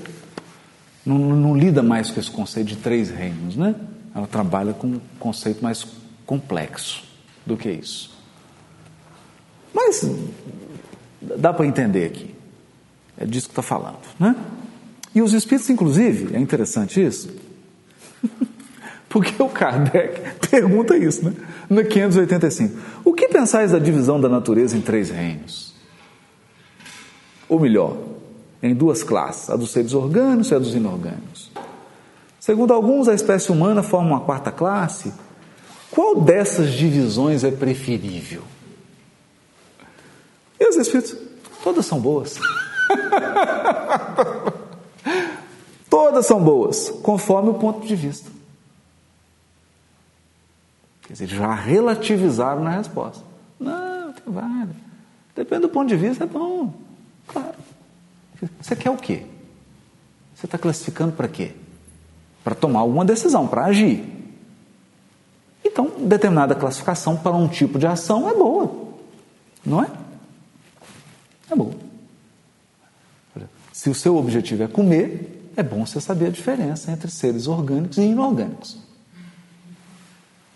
não, 1.05 1.17
não, 1.17 1.57
lida 1.57 1.83
mais 1.83 2.09
com 2.09 2.21
esse 2.21 2.31
conceito 2.31 2.67
de 2.67 2.77
três 2.77 3.09
reinos, 3.09 3.57
né? 3.57 3.75
Ela 4.15 4.27
trabalha 4.27 4.71
com 4.71 4.87
um 4.87 5.01
conceito 5.19 5.61
mais 5.61 5.85
complexo 6.25 7.03
do 7.45 7.57
que 7.57 7.69
isso. 7.69 8.17
Mas 9.73 10.05
dá 11.21 11.53
para 11.53 11.65
entender 11.65 12.05
aqui. 12.05 12.35
É 13.17 13.25
disso 13.25 13.47
que 13.47 13.51
está 13.51 13.61
falando, 13.61 13.99
né? 14.19 14.35
E 15.13 15.21
os 15.21 15.33
espíritos, 15.33 15.69
inclusive, 15.69 16.35
é 16.35 16.39
interessante 16.39 17.03
isso, 17.03 17.29
Porque 19.09 19.41
o 19.41 19.49
Kardec 19.49 20.21
pergunta 20.49 20.95
isso, 20.95 21.25
né? 21.25 21.33
No 21.67 21.83
585. 21.83 22.77
O 23.03 23.13
que 23.13 23.27
pensais 23.27 23.71
da 23.71 23.79
divisão 23.79 24.21
da 24.21 24.29
natureza 24.29 24.77
em 24.77 24.81
três 24.81 25.09
reinos? 25.09 25.73
Ou 27.47 27.59
melhor, 27.59 27.97
em 28.61 28.75
duas 28.75 29.01
classes, 29.01 29.49
a 29.49 29.55
dos 29.55 29.71
seres 29.71 29.93
orgânicos 29.93 30.51
e 30.51 30.55
a 30.55 30.59
dos 30.59 30.75
inorgânicos. 30.75 31.51
Segundo 32.39 32.73
alguns, 32.73 33.07
a 33.07 33.13
espécie 33.13 33.51
humana 33.51 33.81
forma 33.81 34.09
uma 34.09 34.21
quarta 34.21 34.51
classe. 34.51 35.11
Qual 35.89 36.21
dessas 36.21 36.71
divisões 36.71 37.43
é 37.43 37.49
preferível? 37.49 38.43
E 40.59 40.67
os 40.67 40.75
espíritos? 40.75 41.15
Todas 41.63 41.85
são 41.85 41.99
boas. 41.99 42.37
Todas 45.89 46.25
são 46.25 46.43
boas, 46.43 46.89
conforme 47.01 47.49
o 47.49 47.55
ponto 47.55 47.85
de 47.87 47.95
vista. 47.95 48.29
Quer 51.01 51.13
dizer, 51.13 51.27
já 51.27 51.53
relativizaram 51.53 52.63
na 52.63 52.71
resposta. 52.71 53.23
Não, 53.59 54.13
tem 54.13 54.31
várias. 54.31 54.75
Depende 55.35 55.61
do 55.61 55.69
ponto 55.69 55.87
de 55.87 55.95
vista, 55.95 56.25
é 56.25 56.27
bom. 56.27 56.73
Claro. 57.27 57.55
Você 58.61 58.75
quer 58.75 58.91
o 58.91 58.97
quê? 58.97 59.25
Você 60.35 60.45
está 60.45 60.57
classificando 60.57 61.13
para 61.13 61.27
quê? 61.27 61.53
Para 62.43 62.55
tomar 62.55 62.81
alguma 62.81 63.03
decisão, 63.03 63.47
para 63.47 63.65
agir. 63.65 64.03
Então, 65.63 65.91
determinada 65.99 66.55
classificação 66.55 67.17
para 67.17 67.35
um 67.35 67.47
tipo 67.47 67.79
de 67.79 67.87
ação 67.87 68.29
é 68.29 68.33
boa. 68.33 68.71
Não 69.65 69.83
é? 69.83 69.89
É 71.49 71.55
boa. 71.55 71.73
Se 73.71 73.89
o 73.89 73.95
seu 73.95 74.17
objetivo 74.17 74.63
é 74.63 74.67
comer, 74.67 75.51
é 75.55 75.63
bom 75.63 75.85
você 75.85 76.01
saber 76.01 76.27
a 76.27 76.29
diferença 76.29 76.91
entre 76.91 77.09
seres 77.09 77.47
orgânicos 77.47 77.97
e 77.97 78.01
inorgânicos. 78.01 78.77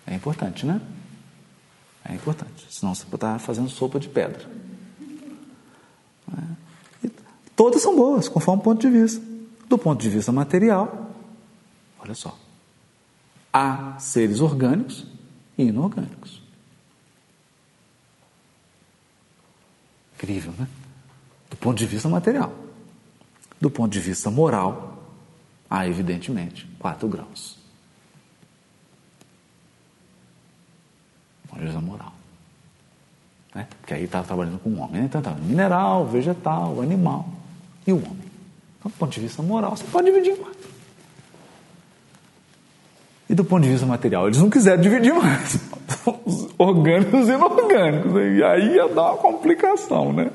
É 0.05 0.13
importante, 0.13 0.65
né? 0.65 0.81
É 2.03 2.13
importante. 2.13 2.67
Senão 2.69 2.93
você 2.93 3.05
está 3.05 3.39
fazendo 3.39 3.69
sopa 3.69 3.97
de 3.97 4.09
pedra. 4.09 4.45
É. 7.03 7.09
Todas 7.55 7.81
são 7.81 7.95
boas, 7.95 8.27
conforme 8.27 8.59
o 8.59 8.63
ponto 8.63 8.81
de 8.81 8.89
vista. 8.89 9.23
Do 9.69 9.77
ponto 9.77 10.01
de 10.01 10.09
vista 10.09 10.31
material, 10.31 11.11
olha 11.99 12.13
só. 12.13 12.37
Há 13.53 13.97
seres 13.99 14.41
orgânicos 14.41 15.07
e 15.57 15.63
inorgânicos. 15.63 16.42
Incrível, 20.23 20.53
né? 20.57 20.65
Do 21.49 21.57
ponto 21.57 21.77
de 21.77 21.85
vista 21.85 22.07
material. 22.07 22.53
Do 23.59 23.69
ponto 23.69 23.91
de 23.91 23.99
vista 23.99 24.31
moral, 24.31 25.03
há 25.69 25.85
evidentemente 25.85 26.65
quatro 26.79 27.09
graus. 27.09 27.59
Uma 31.51 31.81
moral. 31.81 32.13
Né? 33.53 33.67
Porque 33.81 33.93
aí 33.93 34.05
estava 34.05 34.25
trabalhando 34.25 34.59
com 34.59 34.69
o 34.69 34.79
homem. 34.79 35.01
Né? 35.01 35.05
Então 35.05 35.19
estava 35.19 35.39
mineral, 35.39 36.07
vegetal, 36.07 36.81
animal 36.81 37.27
e 37.85 37.91
o 37.91 37.97
homem. 37.97 38.31
Então, 38.79 38.89
do 38.89 38.97
ponto 38.97 39.11
de 39.11 39.19
vista 39.19 39.43
moral, 39.43 39.75
você 39.75 39.83
pode 39.83 40.05
dividir 40.05 40.31
em 40.31 40.37
quatro. 40.37 40.69
E 43.29 43.35
do 43.35 43.43
ponto 43.43 43.63
de 43.63 43.69
vista 43.69 43.85
material, 43.85 44.27
eles 44.27 44.39
não 44.39 44.49
quiseram 44.49 44.81
dividir 44.81 45.13
mais. 45.13 45.59
Os 46.57 46.67
orgânicos 46.67 47.27
e 47.27 47.31
inorgânicos. 47.31 48.11
E 48.13 48.43
aí 48.43 48.75
ia 48.75 48.87
dar 48.87 49.11
uma 49.11 49.17
complicação, 49.17 50.13
né? 50.13 50.31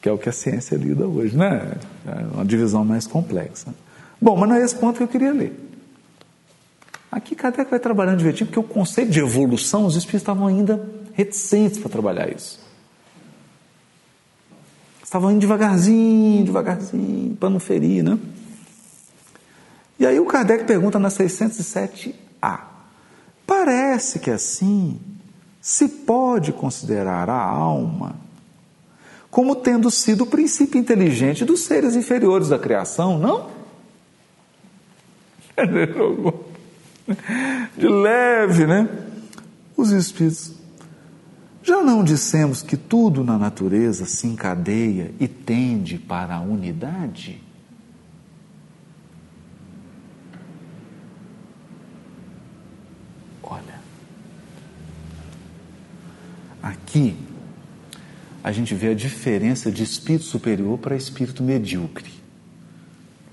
Que 0.00 0.08
é 0.08 0.12
o 0.12 0.18
que 0.18 0.28
a 0.28 0.32
ciência 0.32 0.76
lida 0.76 1.06
hoje, 1.06 1.36
né? 1.36 1.72
É 2.06 2.34
uma 2.34 2.44
divisão 2.44 2.84
mais 2.84 3.06
complexa. 3.06 3.74
Bom, 4.20 4.36
mas 4.36 4.48
não 4.48 4.56
é 4.56 4.64
esse 4.64 4.74
ponto 4.74 4.96
que 4.96 5.02
eu 5.02 5.08
queria 5.08 5.32
ler. 5.32 5.52
Aqui 7.10 7.34
Kardec 7.34 7.70
vai 7.70 7.80
trabalhando 7.80 8.18
direitinho, 8.18 8.46
porque 8.46 8.60
o 8.60 8.62
conceito 8.62 9.10
de 9.10 9.20
evolução, 9.20 9.86
os 9.86 9.96
espíritos 9.96 10.22
estavam 10.22 10.46
ainda 10.46 10.86
reticentes 11.14 11.78
para 11.78 11.88
trabalhar 11.88 12.30
isso. 12.30 12.60
Estavam 15.02 15.30
indo 15.30 15.40
devagarzinho, 15.40 16.44
devagarzinho, 16.44 17.36
para 17.36 17.48
não 17.48 17.60
ferir, 17.60 18.02
né? 18.02 18.18
E 19.98 20.04
aí 20.04 20.20
o 20.20 20.26
Kardec 20.26 20.64
pergunta 20.64 20.98
na 20.98 21.08
607A: 21.08 22.60
parece 23.46 24.18
que 24.18 24.30
assim 24.30 25.00
se 25.60 25.88
pode 25.88 26.52
considerar 26.52 27.30
a 27.30 27.40
alma 27.40 28.26
como 29.36 29.54
tendo 29.54 29.90
sido 29.90 30.24
o 30.24 30.26
princípio 30.26 30.80
inteligente 30.80 31.44
dos 31.44 31.64
seres 31.64 31.94
inferiores 31.94 32.48
da 32.48 32.58
criação, 32.58 33.18
não? 33.18 33.50
de 37.76 37.86
leve, 37.86 38.66
né? 38.66 38.88
Os 39.76 39.90
espíritos. 39.90 40.54
Já 41.62 41.82
não 41.82 42.02
dissemos 42.02 42.62
que 42.62 42.78
tudo 42.78 43.22
na 43.22 43.36
natureza 43.36 44.06
se 44.06 44.26
encadeia 44.26 45.12
e 45.20 45.28
tende 45.28 45.98
para 45.98 46.36
a 46.36 46.40
unidade? 46.40 47.38
Aqui 56.68 57.16
a 58.42 58.52
gente 58.52 58.74
vê 58.74 58.88
a 58.88 58.94
diferença 58.94 59.70
de 59.70 59.82
espírito 59.82 60.24
superior 60.24 60.78
para 60.78 60.96
espírito 60.96 61.42
medíocre. 61.42 62.12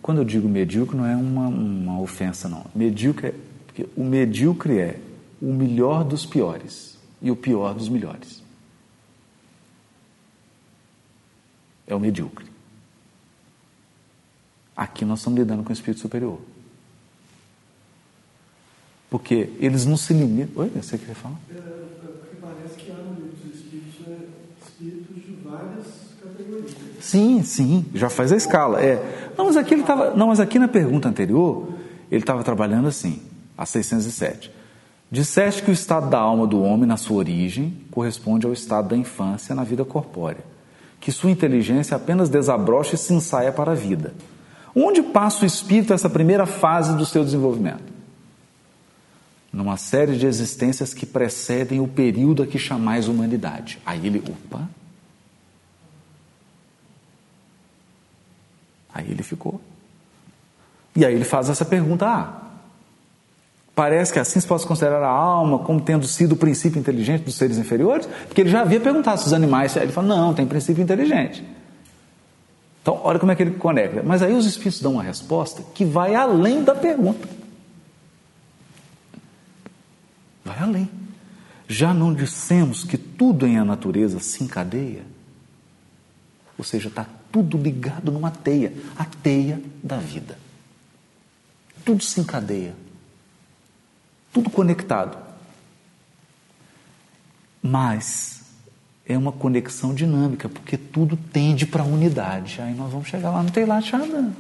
Quando 0.02 0.18
eu 0.20 0.26
digo 0.26 0.50
medíocre, 0.50 0.98
não 0.98 1.06
é 1.06 1.16
uma, 1.16 1.48
uma 1.48 2.02
ofensa, 2.02 2.50
não. 2.50 2.66
Medíocre 2.76 3.28
é 3.28 3.36
porque 3.74 3.88
o 3.96 4.04
medíocre 4.04 4.78
é 4.78 5.00
o 5.42 5.52
melhor 5.52 6.04
dos 6.04 6.26
piores 6.26 6.98
e 7.22 7.32
o 7.32 7.36
pior 7.36 7.74
dos 7.74 7.90
melhores. 7.90 8.44
É 11.88 11.96
o 11.96 12.00
medíocre. 12.00 12.46
Aqui 14.76 15.06
nós 15.06 15.20
estamos 15.20 15.40
lidando 15.40 15.64
com 15.64 15.70
o 15.70 15.74
espírito 15.74 16.02
superior. 16.02 16.40
Porque 19.10 19.50
eles 19.60 19.86
não 19.86 19.98
se 19.98 20.14
limitam. 20.14 20.64
Oi, 20.64 20.70
você 20.70 20.98
quer 20.98 21.16
falar? 21.16 21.40
É, 21.50 21.54
porque 22.02 22.36
parece 22.42 22.76
que 22.76 22.92
há 22.92 22.96
no 22.96 23.28
espíritos, 23.54 24.08
é, 24.08 24.28
espíritos 24.66 25.16
de 25.16 25.36
várias 25.44 25.88
categorias. 26.22 26.93
Sim, 27.04 27.44
sim, 27.44 27.86
já 27.94 28.10
faz 28.10 28.32
a 28.32 28.38
escala. 28.38 28.82
É. 28.82 29.34
Não, 29.38 29.48
mas 29.48 29.58
aqui 29.58 29.74
ele 29.74 29.82
estava. 29.82 30.16
Não, 30.16 30.28
mas 30.28 30.40
aqui 30.40 30.58
na 30.58 30.70
pergunta 30.70 31.10
anterior, 31.10 31.68
ele 32.10 32.22
estava 32.22 32.42
trabalhando 32.46 32.88
assim 32.88 33.22
a 33.58 33.66
607. 33.66 34.50
Disseste 35.12 35.64
que 35.64 35.70
o 35.70 35.74
estado 35.74 36.10
da 36.10 36.18
alma 36.18 36.48
do 36.48 36.64
homem, 36.64 36.88
na 36.88 36.96
sua 36.96 37.18
origem, 37.18 37.78
corresponde 37.92 38.46
ao 38.46 38.54
estado 38.54 38.88
da 38.88 38.96
infância 38.96 39.54
na 39.54 39.66
vida 39.66 39.84
corpórea, 39.84 40.46
que 41.02 41.12
sua 41.12 41.30
inteligência 41.30 41.98
apenas 41.98 42.30
desabrocha 42.30 42.96
e 42.96 42.98
se 42.98 43.14
ensaia 43.14 43.52
para 43.52 43.74
a 43.74 43.76
vida. 43.76 44.14
Onde 44.74 45.04
passa 45.04 45.44
o 45.44 45.46
espírito 45.46 45.94
essa 45.94 46.10
primeira 46.10 46.46
fase 46.46 46.96
do 46.96 47.06
seu 47.06 47.26
desenvolvimento? 47.26 47.92
Numa 49.52 49.76
série 49.76 50.16
de 50.16 50.26
existências 50.26 50.94
que 50.94 51.06
precedem 51.06 51.82
o 51.82 51.88
período 51.88 52.44
a 52.44 52.48
que 52.48 52.58
chamais 52.58 53.10
humanidade. 53.10 53.78
Aí 53.86 54.08
ele, 54.08 54.24
opa. 54.26 54.70
Aí 58.94 59.10
ele 59.10 59.24
ficou. 59.24 59.60
E 60.96 61.06
aí 61.06 61.14
ele 61.14 61.26
faz 61.26 61.50
essa 61.50 61.66
pergunta: 61.66 62.06
ah, 62.06 62.44
Parece 63.76 64.14
que 64.14 64.20
assim 64.20 64.40
se 64.40 64.46
pode 64.46 64.66
considerar 64.68 65.02
a 65.02 65.10
alma 65.10 65.60
como 65.60 65.82
tendo 65.82 66.06
sido 66.06 66.34
o 66.34 66.36
princípio 66.36 66.80
inteligente 66.80 67.24
dos 67.24 67.36
seres 67.36 67.58
inferiores, 67.58 68.08
porque 68.28 68.42
ele 68.42 68.50
já 68.50 68.62
havia 68.62 68.80
perguntado 68.80 69.20
se 69.20 69.26
os 69.26 69.34
animais. 69.34 69.76
Ele 69.76 69.92
falou: 69.92 70.16
não, 70.16 70.34
tem 70.34 70.46
princípio 70.46 70.84
inteligente. 70.84 71.44
Então, 72.82 73.00
olha 73.04 73.18
como 73.18 73.32
é 73.32 73.36
que 73.36 73.42
ele 73.42 73.52
conecta. 73.52 74.04
Mas 74.04 74.22
aí 74.22 74.34
os 74.34 74.46
espíritos 74.46 74.82
dão 74.82 74.94
uma 74.94 75.04
resposta 75.04 75.64
que 75.74 75.84
vai 75.84 76.14
além 76.14 76.64
da 76.64 76.76
pergunta. 76.76 77.28
Vai 80.46 80.60
além. 80.60 80.90
Já 81.68 81.94
não 81.94 82.14
dissemos 82.14 82.84
que 82.84 82.98
tudo 82.98 83.48
em 83.48 83.58
a 83.58 83.66
natureza 83.66 84.20
se 84.20 84.44
encadeia? 84.44 85.02
Ou 86.58 86.64
seja, 86.64 86.90
está 86.90 87.08
tudo 87.34 87.58
ligado 87.58 88.14
numa 88.14 88.32
teia 88.32 88.72
a 88.98 89.04
teia 89.04 89.62
da 89.84 89.98
vida. 89.98 90.40
Tudo 91.84 92.02
se 92.02 92.22
encadeia 92.22 92.74
tudo 94.34 94.50
conectado. 94.50 95.16
Mas 97.62 98.42
é 99.06 99.18
uma 99.18 99.32
conexão 99.32 99.94
dinâmica, 99.94 100.50
porque 100.50 100.76
tudo 100.76 101.16
tende 101.16 101.66
para 101.66 101.84
a 101.84 101.86
unidade. 101.86 102.60
Aí 102.60 102.74
nós 102.74 102.92
vamos 102.92 103.08
chegar 103.08 103.30
lá 103.30 103.44
no 103.44 103.52
Teilhard 103.52 103.86
Chardin. 103.86 104.34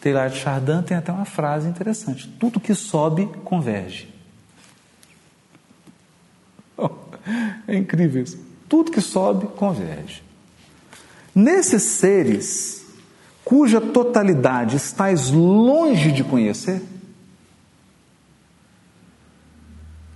Teilhard 0.00 0.36
Chardin 0.36 0.82
tem 0.82 0.96
até 0.96 1.12
uma 1.12 1.26
frase 1.26 1.68
interessante: 1.68 2.26
tudo 2.40 2.58
que 2.58 2.74
sobe 2.74 3.26
converge. 3.44 4.08
É 7.66 7.76
incrível 7.76 8.22
isso. 8.22 8.47
Tudo 8.68 8.90
que 8.90 9.00
sobe 9.00 9.46
converge. 9.56 10.22
Nesses 11.34 11.82
seres 11.82 12.78
cuja 13.48 13.80
totalidade 13.80 14.76
estás 14.76 15.30
longe 15.30 16.12
de 16.12 16.22
conhecer? 16.22 16.82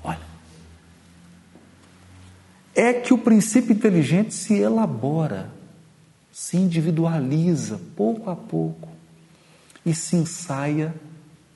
Olha, 0.04 0.20
é 2.74 2.92
que 2.92 3.14
o 3.14 3.16
princípio 3.16 3.72
inteligente 3.72 4.34
se 4.34 4.52
elabora, 4.58 5.50
se 6.30 6.58
individualiza 6.58 7.80
pouco 7.96 8.28
a 8.28 8.36
pouco 8.36 8.90
e 9.86 9.94
se 9.94 10.14
ensaia 10.14 10.94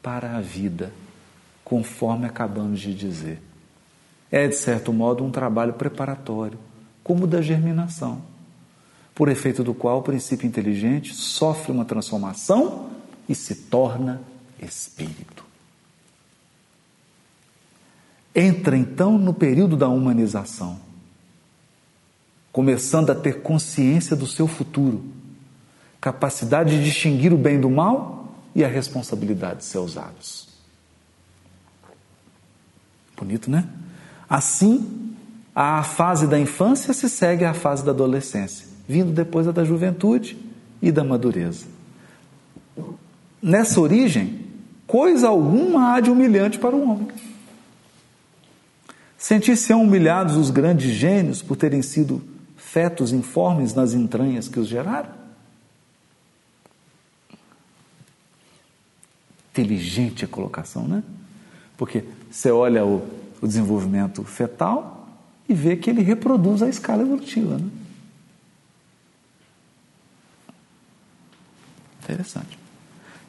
para 0.03 0.35
a 0.35 0.41
vida, 0.41 0.95
conforme 1.63 2.25
acabamos 2.25 2.81
de 2.81 2.95
dizer. 2.95 3.43
É, 4.33 4.49
de 4.49 4.57
certo 4.57 4.95
modo, 4.95 5.23
um 5.23 5.31
trabalho 5.31 5.75
preparatório, 5.75 6.59
como 7.07 7.25
da 7.25 7.41
germinação, 7.41 8.21
por 9.15 9.29
efeito 9.29 9.63
do 9.63 9.73
qual 9.73 10.01
o 10.01 10.03
princípio 10.03 10.45
inteligente 10.45 11.15
sofre 11.15 11.71
uma 11.71 11.85
transformação 11.85 12.91
e 13.29 13.35
se 13.35 13.55
torna 13.55 14.21
espírito. 14.61 15.45
Entra 18.35 18.77
então 18.77 19.17
no 19.17 19.33
período 19.33 19.77
da 19.77 19.89
humanização, 19.89 20.81
começando 22.51 23.11
a 23.11 23.15
ter 23.15 23.41
consciência 23.41 24.17
do 24.17 24.27
seu 24.27 24.49
futuro, 24.49 25.05
capacidade 26.01 26.77
de 26.77 26.83
distinguir 26.83 27.33
o 27.33 27.39
bem 27.39 27.61
do 27.61 27.71
mal 27.71 28.35
e 28.53 28.65
a 28.65 28.69
responsabilidade 28.69 29.59
de 29.59 29.67
seus 29.67 29.97
atos. 29.97 30.49
Bonito, 33.17 33.49
né? 33.49 33.65
Assim, 34.29 35.06
a 35.59 35.83
fase 35.83 36.27
da 36.27 36.39
infância 36.39 36.93
se 36.93 37.09
segue 37.09 37.43
à 37.43 37.55
fase 37.55 37.83
da 37.83 37.91
adolescência, 37.91 38.67
vindo 38.87 39.11
depois 39.11 39.49
a 39.49 39.53
da 39.53 39.65
juventude 39.65 40.37
e 40.83 40.93
da 40.93 41.03
madureza. 41.03 41.65
Nessa 43.43 43.81
origem, 43.81 44.45
coisa 44.87 45.29
alguma 45.29 45.95
há 45.95 46.01
de 46.01 46.11
humilhante 46.11 46.59
para 46.59 46.77
o 46.77 46.83
homem. 46.83 47.09
Sentir-se-ão 49.17 49.83
humilhados 49.83 50.37
os 50.37 50.51
grandes 50.51 50.93
gênios 50.93 51.41
por 51.41 51.57
terem 51.57 51.81
sido 51.81 52.23
fetos 52.55 53.11
informes 53.15 53.73
nas 53.73 53.95
entranhas 53.95 54.49
que 54.49 54.61
os 54.61 54.69
geraram? 54.69 55.09
Inteligente 59.53 60.23
a 60.23 60.29
colocação, 60.29 60.87
né? 60.87 61.03
Porque 61.79 62.05
você 62.31 62.51
olha 62.51 62.85
o, 62.85 63.09
o 63.41 63.47
desenvolvimento 63.47 64.23
fetal 64.23 64.96
e 65.49 65.55
vê 65.55 65.77
que 65.77 65.89
ele 65.89 66.03
reproduz 66.03 66.63
a 66.63 66.69
escala 66.69 67.03
evolutiva. 67.03 67.59
Né? 67.59 67.71
Interessante. 72.03 72.59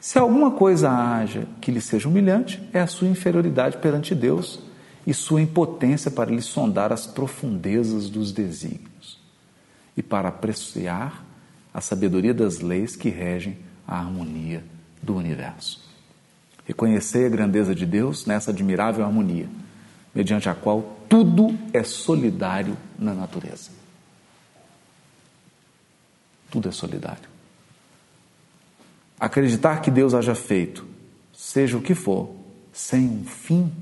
Se 0.00 0.18
alguma 0.18 0.52
coisa 0.52 0.90
haja 0.90 1.46
que 1.60 1.70
lhe 1.70 1.80
seja 1.80 2.08
humilhante, 2.08 2.62
é 2.72 2.80
a 2.80 2.86
sua 2.86 3.08
inferioridade 3.08 3.78
perante 3.78 4.14
Deus 4.14 4.60
e 5.06 5.12
sua 5.12 5.40
impotência 5.40 6.10
para 6.10 6.30
lhe 6.30 6.42
sondar 6.42 6.92
as 6.92 7.06
profundezas 7.06 8.08
dos 8.08 8.30
desígnios 8.30 9.18
e 9.96 10.02
para 10.02 10.28
apreciar 10.28 11.24
a 11.74 11.80
sabedoria 11.80 12.32
das 12.32 12.60
leis 12.60 12.94
que 12.94 13.08
regem 13.08 13.58
a 13.86 13.98
harmonia 13.98 14.62
do 15.02 15.16
universo. 15.16 15.82
Reconhecer 16.64 17.26
a 17.26 17.30
grandeza 17.30 17.74
de 17.74 17.86
Deus 17.86 18.26
nessa 18.26 18.50
admirável 18.50 19.04
harmonia 19.04 19.48
mediante 20.14 20.48
a 20.48 20.54
qual 20.54 20.97
tudo 21.08 21.58
é 21.72 21.82
solidário 21.82 22.76
na 22.98 23.14
natureza. 23.14 23.70
Tudo 26.50 26.68
é 26.68 26.72
solidário. 26.72 27.28
Acreditar 29.18 29.80
que 29.80 29.90
Deus 29.90 30.14
haja 30.14 30.34
feito, 30.34 30.86
seja 31.32 31.76
o 31.76 31.82
que 31.82 31.94
for, 31.94 32.34
sem 32.72 33.04
um 33.06 33.24
fim, 33.24 33.72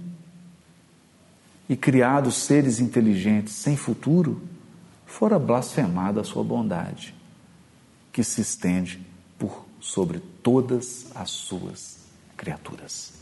e 1.68 1.76
criado 1.76 2.30
seres 2.30 2.80
inteligentes 2.80 3.54
sem 3.54 3.76
futuro, 3.76 4.42
fora 5.04 5.38
blasfemada 5.38 6.20
a 6.20 6.24
sua 6.24 6.44
bondade, 6.44 7.14
que 8.12 8.22
se 8.22 8.40
estende 8.40 9.04
por 9.38 9.66
sobre 9.80 10.20
todas 10.42 11.06
as 11.14 11.30
suas 11.30 11.98
criaturas. 12.36 13.14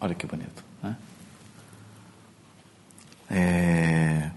Olha 0.00 0.14
que 0.14 0.26
bonito. 0.26 0.63
É... 3.30 4.30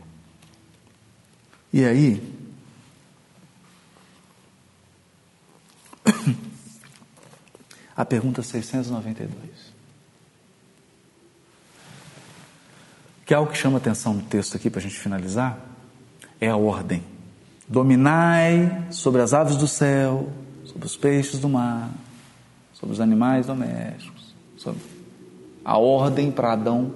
E 1.72 1.84
aí, 1.86 2.22
a 7.96 8.06
pergunta 8.06 8.42
692. 8.42 9.78
Que 13.26 13.34
é 13.34 13.38
algo 13.38 13.52
que 13.52 13.58
chama 13.58 13.78
atenção 13.78 14.14
no 14.14 14.22
texto 14.24 14.56
aqui 14.56 14.70
para 14.70 14.80
a 14.80 14.84
gente 14.84 14.98
finalizar, 14.98 15.60
é 16.40 16.50
a 16.50 16.56
ordem. 16.56 17.04
Dominai 17.68 18.88
sobre 18.90 19.22
as 19.22 19.34
aves 19.34 19.58
do 19.58 19.68
céu, 19.68 20.32
sobre 20.64 20.86
os 20.86 20.96
peixes 20.96 21.40
do 21.40 21.50
mar, 21.50 21.92
sobre 22.74 22.94
os 22.94 23.02
animais 23.02 23.46
domésticos, 23.46 24.34
sobre 24.56 24.80
a 25.66 25.78
ordem 25.78 26.32
para 26.32 26.54
Adão 26.54 26.94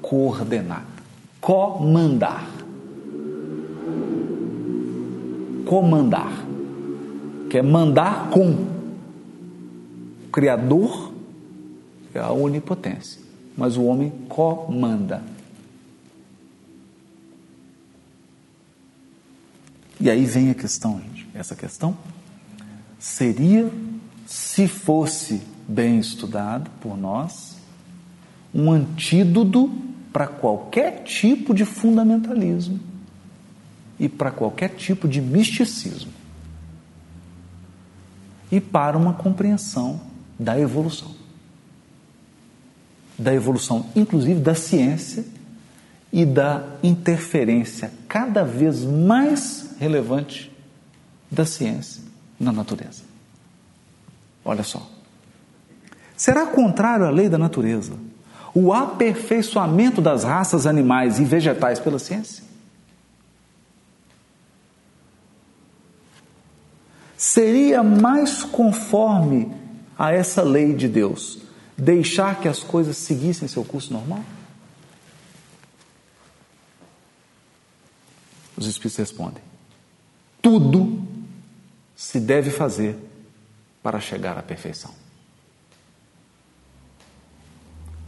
coordenar, 0.00 0.86
comandar. 1.42 2.48
Comandar, 5.66 6.32
que 7.50 7.58
é 7.58 7.62
mandar 7.62 8.30
com 8.30 8.52
o 8.52 10.28
Criador, 10.30 11.12
é 12.14 12.20
a 12.20 12.30
onipotência, 12.30 13.20
mas 13.56 13.76
o 13.76 13.82
homem 13.82 14.10
comanda. 14.28 15.22
E 20.00 20.08
aí 20.08 20.24
vem 20.24 20.50
a 20.50 20.54
questão, 20.54 21.00
gente. 21.00 21.28
Essa 21.34 21.56
questão 21.56 21.96
seria, 22.98 23.68
se 24.26 24.68
fosse 24.68 25.42
bem 25.66 25.98
estudado 25.98 26.70
por 26.80 26.96
nós, 26.96 27.56
um 28.54 28.70
antídoto 28.70 29.91
para 30.12 30.26
qualquer 30.26 31.02
tipo 31.04 31.54
de 31.54 31.64
fundamentalismo 31.64 32.78
e 33.98 34.08
para 34.08 34.30
qualquer 34.30 34.70
tipo 34.70 35.08
de 35.08 35.20
misticismo 35.20 36.12
e 38.50 38.60
para 38.60 38.98
uma 38.98 39.14
compreensão 39.14 40.00
da 40.38 40.58
evolução. 40.58 41.14
Da 43.18 43.32
evolução, 43.32 43.86
inclusive 43.96 44.40
da 44.40 44.54
ciência 44.54 45.24
e 46.12 46.26
da 46.26 46.64
interferência 46.82 47.92
cada 48.06 48.44
vez 48.44 48.84
mais 48.84 49.74
relevante 49.78 50.52
da 51.30 51.46
ciência 51.46 52.02
na 52.38 52.52
natureza. 52.52 53.04
Olha 54.44 54.62
só. 54.62 54.90
Será 56.16 56.46
contrário 56.46 57.06
à 57.06 57.10
lei 57.10 57.28
da 57.28 57.38
natureza 57.38 57.94
o 58.54 58.72
aperfeiçoamento 58.72 60.00
das 60.00 60.24
raças 60.24 60.66
animais 60.66 61.18
e 61.18 61.24
vegetais 61.24 61.78
pela 61.78 61.98
ciência? 61.98 62.44
Seria 67.16 67.82
mais 67.82 68.42
conforme 68.42 69.52
a 69.96 70.12
essa 70.12 70.42
lei 70.42 70.74
de 70.74 70.88
Deus 70.88 71.38
deixar 71.78 72.40
que 72.40 72.48
as 72.48 72.62
coisas 72.62 72.96
seguissem 72.96 73.46
seu 73.46 73.64
curso 73.64 73.92
normal? 73.92 74.24
Os 78.56 78.66
Espíritos 78.66 78.98
respondem: 78.98 79.42
tudo 80.42 81.00
se 81.94 82.18
deve 82.18 82.50
fazer 82.50 82.98
para 83.82 84.00
chegar 84.00 84.36
à 84.36 84.42
perfeição. 84.42 84.90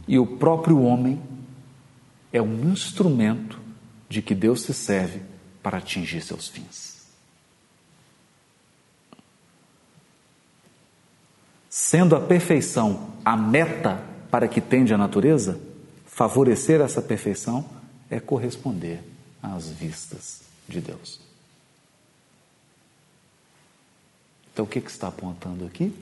E 0.07 0.19
o 0.19 0.25
próprio 0.25 0.81
homem 0.81 1.21
é 2.31 2.41
um 2.41 2.71
instrumento 2.71 3.59
de 4.07 4.21
que 4.21 4.35
Deus 4.35 4.61
se 4.61 4.73
serve 4.73 5.21
para 5.63 5.77
atingir 5.77 6.21
seus 6.21 6.47
fins. 6.47 6.95
Sendo 11.69 12.15
a 12.15 12.21
perfeição 12.21 13.09
a 13.23 13.35
meta 13.35 14.03
para 14.29 14.47
que 14.47 14.61
tende 14.61 14.93
a 14.93 14.97
natureza, 14.97 15.59
favorecer 16.05 16.81
essa 16.81 17.01
perfeição 17.01 17.65
é 18.09 18.19
corresponder 18.19 19.01
às 19.41 19.69
vistas 19.69 20.41
de 20.67 20.79
Deus. 20.79 21.19
Então, 24.53 24.63
o 24.63 24.67
que, 24.67 24.79
está 24.79 25.09
apontando 25.09 25.65
aqui? 25.65 25.93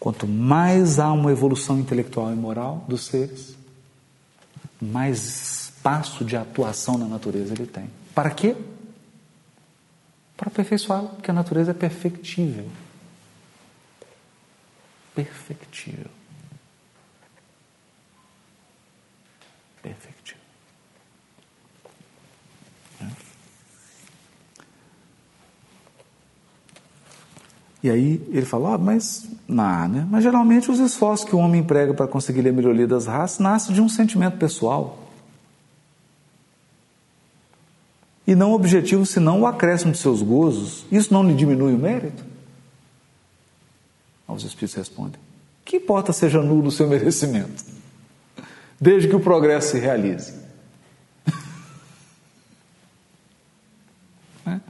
Quanto 0.00 0.26
mais 0.26 0.98
há 0.98 1.12
uma 1.12 1.30
evolução 1.30 1.78
intelectual 1.78 2.32
e 2.32 2.34
moral 2.34 2.84
dos 2.88 3.04
seres, 3.04 3.54
mais 4.80 5.68
espaço 5.68 6.24
de 6.24 6.36
atuação 6.36 6.98
na 6.98 7.06
natureza 7.06 7.54
ele 7.54 7.66
tem. 7.66 7.88
Para 8.14 8.30
quê? 8.30 8.56
para 10.40 10.48
aperfeiçoá-la, 10.48 11.10
porque 11.10 11.30
a 11.30 11.34
natureza 11.34 11.72
é 11.72 11.74
perfectível. 11.74 12.66
Perfectível. 15.14 16.10
É. 23.02 23.06
E 27.82 27.90
aí 27.90 28.22
ele 28.30 28.44
fala, 28.44 28.74
oh, 28.74 28.78
mas, 28.78 29.26
não, 29.48 29.88
né? 29.88 30.06
mas 30.10 30.22
geralmente 30.22 30.70
os 30.70 30.78
esforços 30.78 31.26
que 31.26 31.34
o 31.34 31.38
homem 31.38 31.62
emprega 31.62 31.94
para 31.94 32.06
conseguir 32.06 32.46
a 32.46 32.52
melhoria 32.52 32.86
das 32.86 33.06
raças 33.06 33.38
nascem 33.38 33.74
de 33.74 33.80
um 33.80 33.88
sentimento 33.88 34.36
pessoal. 34.36 35.00
e 38.30 38.34
não 38.36 38.52
objetivo 38.52 39.04
senão 39.04 39.40
o 39.40 39.46
acréscimo 39.46 39.90
de 39.90 39.98
seus 39.98 40.22
gozos, 40.22 40.86
isso 40.92 41.12
não 41.12 41.26
lhe 41.26 41.34
diminui 41.34 41.74
o 41.74 41.78
mérito? 41.78 42.24
Os 44.28 44.44
Espíritos 44.44 44.76
respondem: 44.76 45.20
Que 45.64 45.78
importa 45.78 46.12
seja 46.12 46.40
nulo 46.40 46.68
o 46.68 46.70
seu 46.70 46.86
merecimento, 46.86 47.64
desde 48.80 49.08
que 49.08 49.16
o 49.16 49.20
progresso 49.20 49.72
se 49.72 49.80
realize. 49.80 50.32
é? 54.46 54.60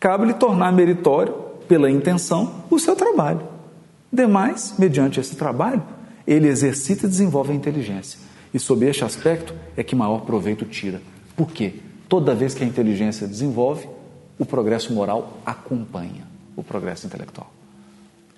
Cabe-lhe 0.00 0.34
tornar 0.34 0.72
meritório, 0.72 1.45
pela 1.68 1.90
intenção, 1.90 2.64
o 2.70 2.78
seu 2.78 2.96
trabalho. 2.96 3.40
Demais, 4.12 4.74
mediante 4.78 5.20
esse 5.20 5.36
trabalho, 5.36 5.82
ele 6.26 6.48
exercita 6.48 7.06
e 7.06 7.08
desenvolve 7.08 7.52
a 7.52 7.54
inteligência. 7.54 8.18
E 8.52 8.58
sob 8.58 8.86
este 8.86 9.04
aspecto 9.04 9.54
é 9.76 9.82
que 9.82 9.94
maior 9.94 10.20
proveito 10.20 10.64
tira. 10.64 11.02
Por 11.36 11.50
quê? 11.50 11.74
Toda 12.08 12.34
vez 12.34 12.54
que 12.54 12.64
a 12.64 12.66
inteligência 12.66 13.26
desenvolve, 13.26 13.88
o 14.38 14.46
progresso 14.46 14.92
moral 14.92 15.38
acompanha 15.44 16.26
o 16.54 16.62
progresso 16.62 17.06
intelectual. 17.06 17.52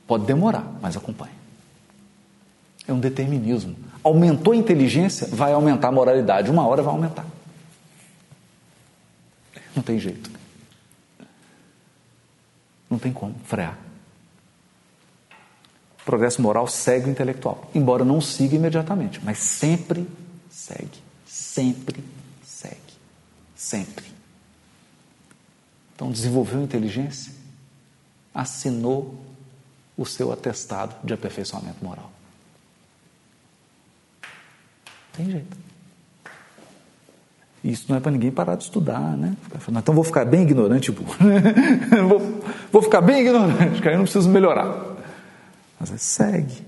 Pode 0.07 0.25
demorar, 0.25 0.79
mas 0.81 0.97
acompanha. 0.97 1.33
É 2.87 2.93
um 2.93 2.99
determinismo. 2.99 3.77
Aumentou 4.03 4.55
a 4.55 4.57
inteligência, 4.57 5.29
vai 5.31 5.53
aumentar 5.53 5.89
a 5.89 5.93
moralidade. 5.93 6.51
Uma 6.51 6.67
hora 6.67 6.83
vai 6.83 6.95
aumentar. 6.95 7.27
Não 9.77 9.83
tem 9.83 9.99
jeito. 9.99 10.38
Não 12.91 12.99
tem 12.99 13.13
como 13.13 13.35
frear. 13.45 13.79
O 16.01 16.05
progresso 16.05 16.41
moral 16.41 16.67
segue 16.67 17.07
o 17.07 17.11
intelectual, 17.11 17.71
embora 17.75 18.05
não 18.05 18.21
siga 18.21 18.57
imediatamente, 18.57 19.21
mas 19.23 19.39
sempre 19.39 20.07
segue. 20.51 21.03
Sempre 21.27 22.03
sempre. 23.59 24.07
Então, 25.95 26.13
desenvolveu 26.13 26.63
inteligência, 26.63 27.33
assinou 28.33 29.21
o 29.97 30.07
seu 30.07 30.31
atestado 30.31 30.95
de 31.05 31.13
aperfeiçoamento 31.13 31.85
moral. 31.85 32.11
Tem 35.13 35.29
jeito. 35.29 35.68
Isso 37.63 37.87
não 37.89 37.97
é 37.97 38.01
para 38.01 38.13
ninguém 38.13 38.31
parar 38.31 38.55
de 38.55 38.65
estudar, 38.65 39.17
né? 39.17 39.35
Então 39.69 39.95
vou 39.95 40.05
ficar 40.05 40.25
bem 40.25 40.43
ignorante, 40.43 40.93
burro. 40.93 41.15
vou, 42.09 42.41
vou 42.71 42.83
ficar 42.83 43.01
bem 43.01 43.21
ignorante, 43.21 43.83
aí 43.87 43.95
eu 43.95 43.99
não 43.99 44.05
preciso 44.05 44.29
melhorar. 44.29 44.97
Mas 45.79 45.91
segue. 46.01 46.67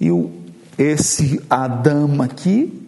E 0.00 0.10
o, 0.10 0.30
esse 0.78 1.42
Adão 1.48 2.22
aqui 2.22 2.82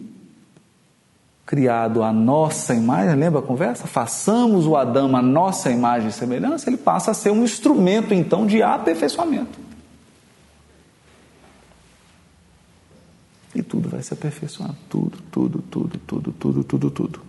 criado 1.45 2.03
a 2.03 2.13
nossa 2.13 2.75
imagem, 2.75 3.15
lembra 3.15 3.39
a 3.39 3.43
conversa? 3.43 3.87
Façamos 3.87 4.67
o 4.67 4.75
Adão 4.75 5.15
a 5.15 5.21
nossa 5.21 5.71
imagem 5.71 6.09
e 6.09 6.11
semelhança, 6.11 6.69
ele 6.69 6.77
passa 6.77 7.09
a 7.09 7.13
ser 7.15 7.31
um 7.31 7.43
instrumento 7.43 8.13
então 8.13 8.45
de 8.45 8.61
aperfeiçoamento. 8.61 9.68
Tudo 13.69 13.87
vai 13.87 14.01
se 14.01 14.13
aperfeiçoar, 14.13 14.75
tudo, 14.89 15.21
tudo, 15.31 15.61
tudo, 15.61 15.99
tudo, 15.99 16.33
tudo, 16.33 16.63
tudo, 16.63 16.91
tudo. 16.91 17.21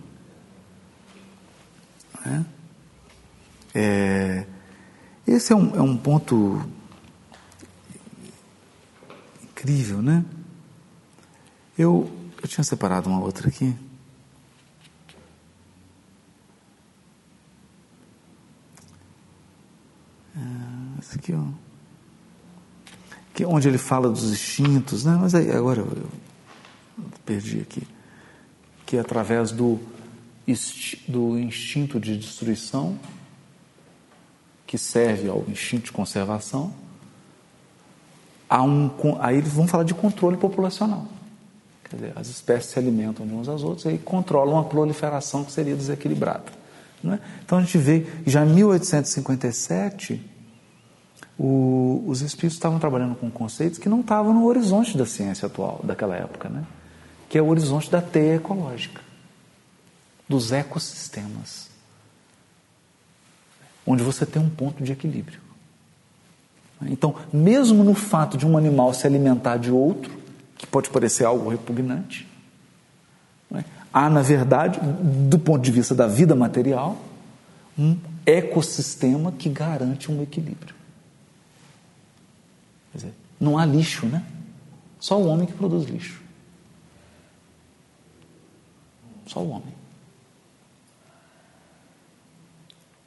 É? 2.25 2.43
É, 3.73 4.47
esse 5.25 5.53
é 5.53 5.55
um, 5.55 5.75
é 5.75 5.81
um 5.81 5.95
ponto 5.95 6.61
incrível, 9.43 10.01
né? 10.01 10.25
Eu, 11.77 12.11
eu 12.41 12.47
tinha 12.47 12.63
separado 12.63 13.07
uma 13.07 13.21
outra 13.21 13.47
aqui. 13.47 13.75
Essa 20.99 21.17
aqui, 21.17 21.33
ó. 21.33 21.43
Que, 23.33 23.45
onde 23.45 23.67
ele 23.67 23.77
fala 23.77 24.09
dos 24.09 24.31
instintos, 24.31 25.05
né? 25.05 25.17
Mas 25.19 25.33
aí, 25.33 25.51
agora 25.51 25.81
eu 25.81 26.30
perdi 27.25 27.61
aqui. 27.61 27.87
Que 28.85 28.97
é 28.97 28.99
através 28.99 29.51
do, 29.51 29.79
do 31.07 31.37
instinto 31.37 31.99
de 31.99 32.17
destruição, 32.17 32.97
que 34.65 34.77
serve 34.77 35.27
ao 35.27 35.43
instinto 35.47 35.85
de 35.85 35.91
conservação, 35.91 36.73
há 38.49 38.63
um, 38.63 38.89
aí 39.19 39.37
eles 39.37 39.51
vão 39.51 39.67
falar 39.67 39.83
de 39.83 39.93
controle 39.93 40.37
populacional. 40.37 41.07
Quer 41.83 41.95
dizer, 41.95 42.13
as 42.15 42.27
espécies 42.27 42.71
se 42.71 42.79
alimentam 42.79 43.27
de 43.27 43.33
uns 43.33 43.49
às 43.49 43.63
outras 43.63 43.93
e 43.93 43.97
controlam 43.97 44.57
a 44.57 44.63
proliferação 44.63 45.43
que 45.43 45.51
seria 45.51 45.75
desequilibrada. 45.75 46.45
É? 47.03 47.19
Então 47.43 47.57
a 47.57 47.61
gente 47.61 47.77
vê, 47.77 48.05
já 48.25 48.45
em 48.45 48.53
1857, 48.53 50.21
o, 51.37 52.03
os 52.07 52.21
espíritos 52.21 52.55
estavam 52.55 52.77
trabalhando 52.77 53.15
com 53.15 53.29
conceitos 53.31 53.79
que 53.79 53.89
não 53.89 54.01
estavam 54.01 54.33
no 54.33 54.45
horizonte 54.45 54.97
da 54.97 55.05
ciência 55.05 55.47
atual, 55.47 55.81
daquela 55.83 56.15
época, 56.15 56.47
né? 56.47 56.63
Que 57.31 57.37
é 57.37 57.41
o 57.41 57.47
horizonte 57.47 57.89
da 57.89 58.01
teia 58.01 58.35
ecológica, 58.35 59.01
dos 60.27 60.51
ecossistemas, 60.51 61.69
onde 63.87 64.03
você 64.03 64.25
tem 64.25 64.41
um 64.41 64.49
ponto 64.49 64.83
de 64.83 64.91
equilíbrio. 64.91 65.39
Então, 66.81 67.15
mesmo 67.31 67.85
no 67.85 67.93
fato 67.93 68.37
de 68.37 68.45
um 68.45 68.57
animal 68.57 68.93
se 68.93 69.07
alimentar 69.07 69.55
de 69.55 69.71
outro, 69.71 70.11
que 70.57 70.67
pode 70.67 70.89
parecer 70.89 71.23
algo 71.23 71.49
repugnante, 71.49 72.27
né? 73.49 73.63
há, 73.93 74.09
na 74.09 74.21
verdade, 74.21 74.81
do 74.81 75.39
ponto 75.39 75.61
de 75.61 75.71
vista 75.71 75.95
da 75.95 76.07
vida 76.07 76.35
material, 76.35 77.01
um 77.79 77.97
ecossistema 78.25 79.31
que 79.31 79.47
garante 79.47 80.11
um 80.11 80.21
equilíbrio. 80.21 80.75
Quer 82.91 82.97
dizer, 82.97 83.13
não 83.39 83.57
há 83.57 83.65
lixo, 83.65 84.05
né? 84.05 84.21
Só 84.99 85.17
o 85.17 85.27
homem 85.27 85.47
que 85.47 85.53
produz 85.53 85.85
lixo. 85.85 86.20
Só 89.31 89.39
o 89.39 89.49
homem. 89.49 89.73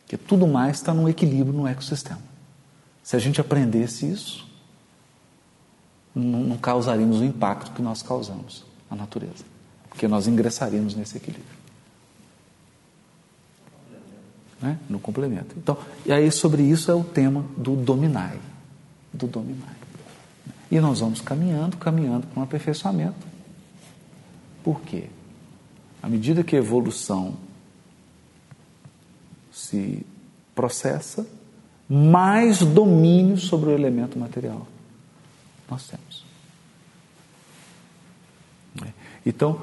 Porque 0.01 0.17
tudo 0.17 0.47
mais 0.47 0.79
está 0.79 0.95
no 0.95 1.07
equilíbrio 1.07 1.53
no 1.53 1.69
ecossistema. 1.69 2.23
Se 3.03 3.15
a 3.15 3.19
gente 3.19 3.43
aprendesse 3.43 4.11
isso, 4.11 4.49
não, 6.15 6.57
causaríamos 6.57 7.21
o 7.21 7.25
impacto 7.25 7.73
que 7.73 7.83
nós 7.83 8.03
causamos 8.03 8.65
à 8.91 8.97
natureza. 8.97 9.45
Porque 9.91 10.09
nós 10.09 10.27
ingressaríamos 10.27 10.95
nesse 10.95 11.19
equilíbrio. 11.19 11.59
Né? 14.63 14.79
No 14.89 14.99
complemento. 14.99 15.55
Então, 15.59 15.77
e 16.07 16.13
aí 16.13 16.33
sobre 16.33 16.63
isso 16.63 16.91
é 16.91 16.95
o 16.95 17.05
tema 17.05 17.45
do 17.55 17.77
dominai 17.77 18.41
do 19.13 19.27
dominar. 19.27 19.77
E 20.71 20.81
nós 20.81 21.01
vamos 21.01 21.21
caminhando, 21.21 21.77
caminhando 21.77 22.27
para 22.27 22.41
um 22.41 22.43
aperfeiçoamento. 22.43 23.27
Por 24.63 24.81
quê? 24.81 25.11
À 26.05 26.09
medida 26.09 26.45
que 26.45 26.55
a 26.55 26.59
evolução 26.59 27.35
se 29.51 30.05
processa, 30.55 31.27
mais 31.89 32.59
domínio 32.59 33.39
sobre 33.39 33.71
o 33.71 33.73
elemento 33.73 34.19
material 34.19 34.67
nós 35.67 35.89
temos. 35.89 36.23
Então, 39.25 39.63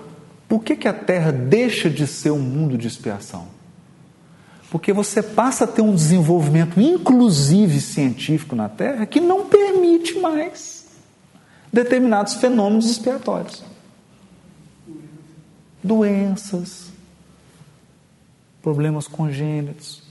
por 0.49 0.63
que, 0.63 0.75
que 0.75 0.87
a 0.87 0.93
Terra 0.93 1.31
deixa 1.31 1.91
de 1.91 2.07
ser 2.07 2.31
um 2.31 2.39
mundo 2.39 2.75
de 2.75 2.87
expiação? 2.87 3.47
Porque 4.71 4.91
você 4.91 5.21
passa 5.21 5.65
a 5.65 5.67
ter 5.67 5.83
um 5.83 5.93
desenvolvimento, 5.93 6.81
inclusive 6.81 7.79
científico, 7.79 8.55
na 8.55 8.67
Terra, 8.67 9.05
que 9.05 9.21
não 9.21 9.45
permite 9.45 10.17
mais 10.17 10.87
determinados 11.71 12.33
fenômenos 12.33 12.89
expiatórios 12.89 13.69
doenças, 15.83 16.91
problemas 18.61 19.07
congênitos. 19.07 20.03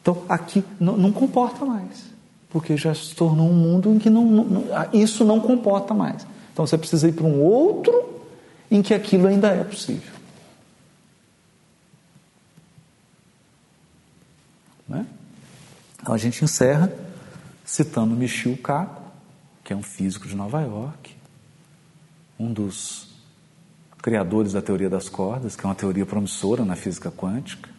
Então, 0.00 0.24
aqui 0.28 0.64
não, 0.80 0.96
não 0.96 1.12
comporta 1.12 1.64
mais, 1.64 2.04
porque 2.50 2.76
já 2.76 2.92
se 2.92 3.14
tornou 3.14 3.48
um 3.48 3.54
mundo 3.54 3.90
em 3.90 3.98
que 3.98 4.10
não, 4.10 4.24
não, 4.24 4.64
ah, 4.74 4.88
isso 4.92 5.24
não 5.24 5.40
comporta 5.40 5.94
mais. 5.94 6.26
Então, 6.52 6.66
você 6.66 6.76
precisa 6.76 7.08
ir 7.08 7.12
para 7.12 7.24
um 7.24 7.40
outro 7.40 8.20
em 8.70 8.82
que 8.82 8.92
aquilo 8.92 9.28
ainda 9.28 9.48
é 9.48 9.62
possível. 9.62 10.12
Né? 14.88 15.06
Então, 16.00 16.12
a 16.14 16.18
gente 16.18 16.44
encerra 16.44 16.92
citando 17.64 18.16
Michio 18.16 18.56
Kaku, 18.56 19.02
que 19.62 19.72
é 19.72 19.76
um 19.76 19.82
físico 19.82 20.26
de 20.26 20.34
Nova 20.34 20.60
York, 20.62 21.14
um 22.42 22.52
dos 22.52 23.08
criadores 24.02 24.52
da 24.52 24.60
teoria 24.60 24.90
das 24.90 25.08
cordas, 25.08 25.54
que 25.54 25.64
é 25.64 25.68
uma 25.68 25.74
teoria 25.74 26.04
promissora 26.04 26.64
na 26.64 26.74
física 26.74 27.10
quântica. 27.10 27.70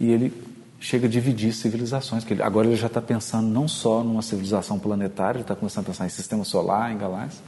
E 0.00 0.10
ele 0.10 0.32
chega 0.80 1.06
a 1.06 1.10
dividir 1.10 1.52
civilizações, 1.52 2.24
que 2.24 2.32
ele, 2.32 2.42
agora 2.42 2.66
ele 2.66 2.76
já 2.76 2.86
está 2.86 3.00
pensando 3.00 3.46
não 3.46 3.68
só 3.68 4.02
numa 4.02 4.22
civilização 4.22 4.78
planetária, 4.78 5.38
ele 5.38 5.44
está 5.44 5.54
começando 5.54 5.84
a 5.84 5.86
pensar 5.88 6.06
em 6.06 6.10
sistema 6.10 6.44
solar, 6.44 6.92
em 6.92 6.98
galáxias, 6.98 7.42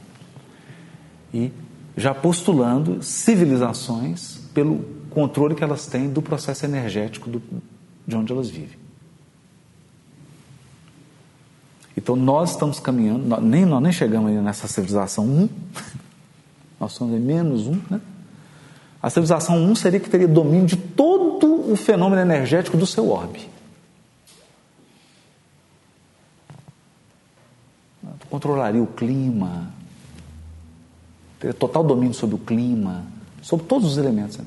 e 1.33 1.51
já 1.97 2.13
postulando 2.13 3.01
civilizações 3.03 4.39
pelo 4.53 4.79
controle 5.09 5.55
que 5.55 5.63
elas 5.63 5.85
têm 5.85 6.09
do 6.09 6.21
processo 6.21 6.65
energético 6.65 7.29
do, 7.29 7.41
de 8.07 8.15
onde 8.15 8.31
elas 8.31 8.49
vivem. 8.49 8.78
Então 11.99 12.15
nós 12.15 12.51
estamos 12.51 12.79
caminhando, 12.79 13.27
nós, 13.27 13.43
nem, 13.43 13.65
nós 13.65 13.83
nem 13.83 13.91
chegamos 13.91 14.29
ainda 14.29 14.41
nessa 14.41 14.69
civilização 14.69 15.25
1, 15.25 15.49
nós 16.79 16.93
somos 16.93 17.13
em 17.13 17.19
menos 17.19 17.67
1, 17.67 17.81
né? 17.89 17.99
A 19.01 19.09
civilização 19.09 19.57
1 19.57 19.75
seria 19.75 19.99
que 19.99 20.09
teria 20.09 20.27
domínio 20.27 20.65
de 20.65 20.77
todo 20.77 21.69
o 21.69 21.75
fenômeno 21.75 22.21
energético 22.21 22.77
do 22.77 22.85
seu 22.85 23.09
orbe. 23.09 23.49
Controlaria 28.29 28.81
o 28.81 28.87
clima, 28.87 29.73
teria 31.39 31.53
total 31.53 31.83
domínio 31.83 32.13
sobre 32.13 32.35
o 32.35 32.39
clima, 32.39 33.03
sobre 33.41 33.65
todos 33.65 33.91
os 33.91 33.97
elementos. 33.97 34.37
Né? 34.37 34.45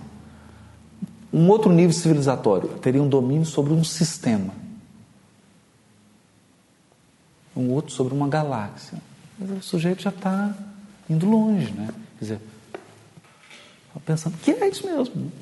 Um 1.33 1.49
outro 1.49 1.71
nível 1.71 1.93
civilizatório 1.93 2.69
teria 2.81 3.03
um 3.03 3.09
domínio 3.09 3.45
sobre 3.45 3.73
um 3.75 3.85
sistema. 3.85 4.62
Um 7.57 7.71
outro 7.71 7.93
sobre 7.93 8.15
uma 8.15 8.29
galáxia. 8.29 8.99
Mas 9.39 9.51
o 9.51 9.63
sujeito 9.63 10.03
já 10.03 10.11
está 10.11 10.55
indo 11.09 11.29
longe, 11.29 11.71
né? 11.73 11.89
Quer 12.19 12.25
dizer, 12.25 12.41
tá 13.93 14.01
pensando 14.05 14.37
que 14.39 14.51
é 14.51 14.69
isso 14.69 14.87
mesmo. 14.87 15.33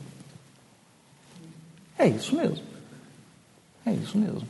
É 1.99 2.09
isso 2.09 2.35
mesmo. 2.35 2.65
É 3.85 3.93
isso 3.93 4.17
mesmo. 4.17 4.49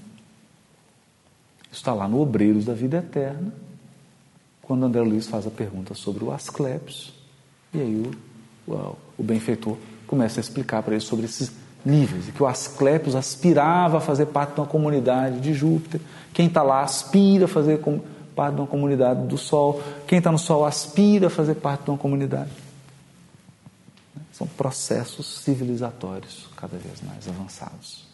Está 1.72 1.94
lá 1.94 2.08
no 2.08 2.20
Obreiros 2.20 2.64
da 2.64 2.74
Vida 2.74 2.98
Eterna, 2.98 3.52
quando 4.62 4.84
André 4.84 5.02
Luiz 5.02 5.26
faz 5.26 5.46
a 5.46 5.50
pergunta 5.50 5.94
sobre 5.94 6.24
o 6.24 6.32
Asclepios, 6.32 7.12
e 7.72 7.80
aí 7.80 8.02
o, 8.66 8.72
o, 8.72 8.96
o 9.18 9.22
benfeitor 9.22 9.76
começa 10.06 10.40
a 10.40 10.42
explicar 10.42 10.82
para 10.82 10.94
ele 10.94 11.00
sobre 11.00 11.26
esses 11.26 11.52
níveis, 11.84 12.28
e 12.28 12.32
que 12.32 12.42
o 12.42 12.46
Asclepios 12.46 13.14
aspirava 13.14 13.98
a 13.98 14.00
fazer 14.00 14.26
parte 14.26 14.54
de 14.54 14.60
uma 14.60 14.66
comunidade 14.66 15.40
de 15.40 15.54
Júpiter, 15.54 16.00
quem 16.32 16.46
está 16.46 16.62
lá 16.62 16.82
aspira 16.82 17.44
a 17.44 17.48
fazer 17.48 17.80
parte 18.34 18.54
de 18.54 18.60
uma 18.60 18.66
comunidade 18.66 19.26
do 19.26 19.36
Sol, 19.36 19.82
quem 20.06 20.18
está 20.18 20.30
no 20.30 20.38
Sol 20.38 20.64
aspira 20.64 21.26
a 21.26 21.30
fazer 21.30 21.56
parte 21.56 21.84
de 21.84 21.90
uma 21.90 21.98
comunidade. 21.98 22.50
São 24.32 24.46
processos 24.46 25.40
civilizatórios 25.40 26.48
cada 26.56 26.78
vez 26.78 27.00
mais 27.02 27.28
avançados. 27.28 28.09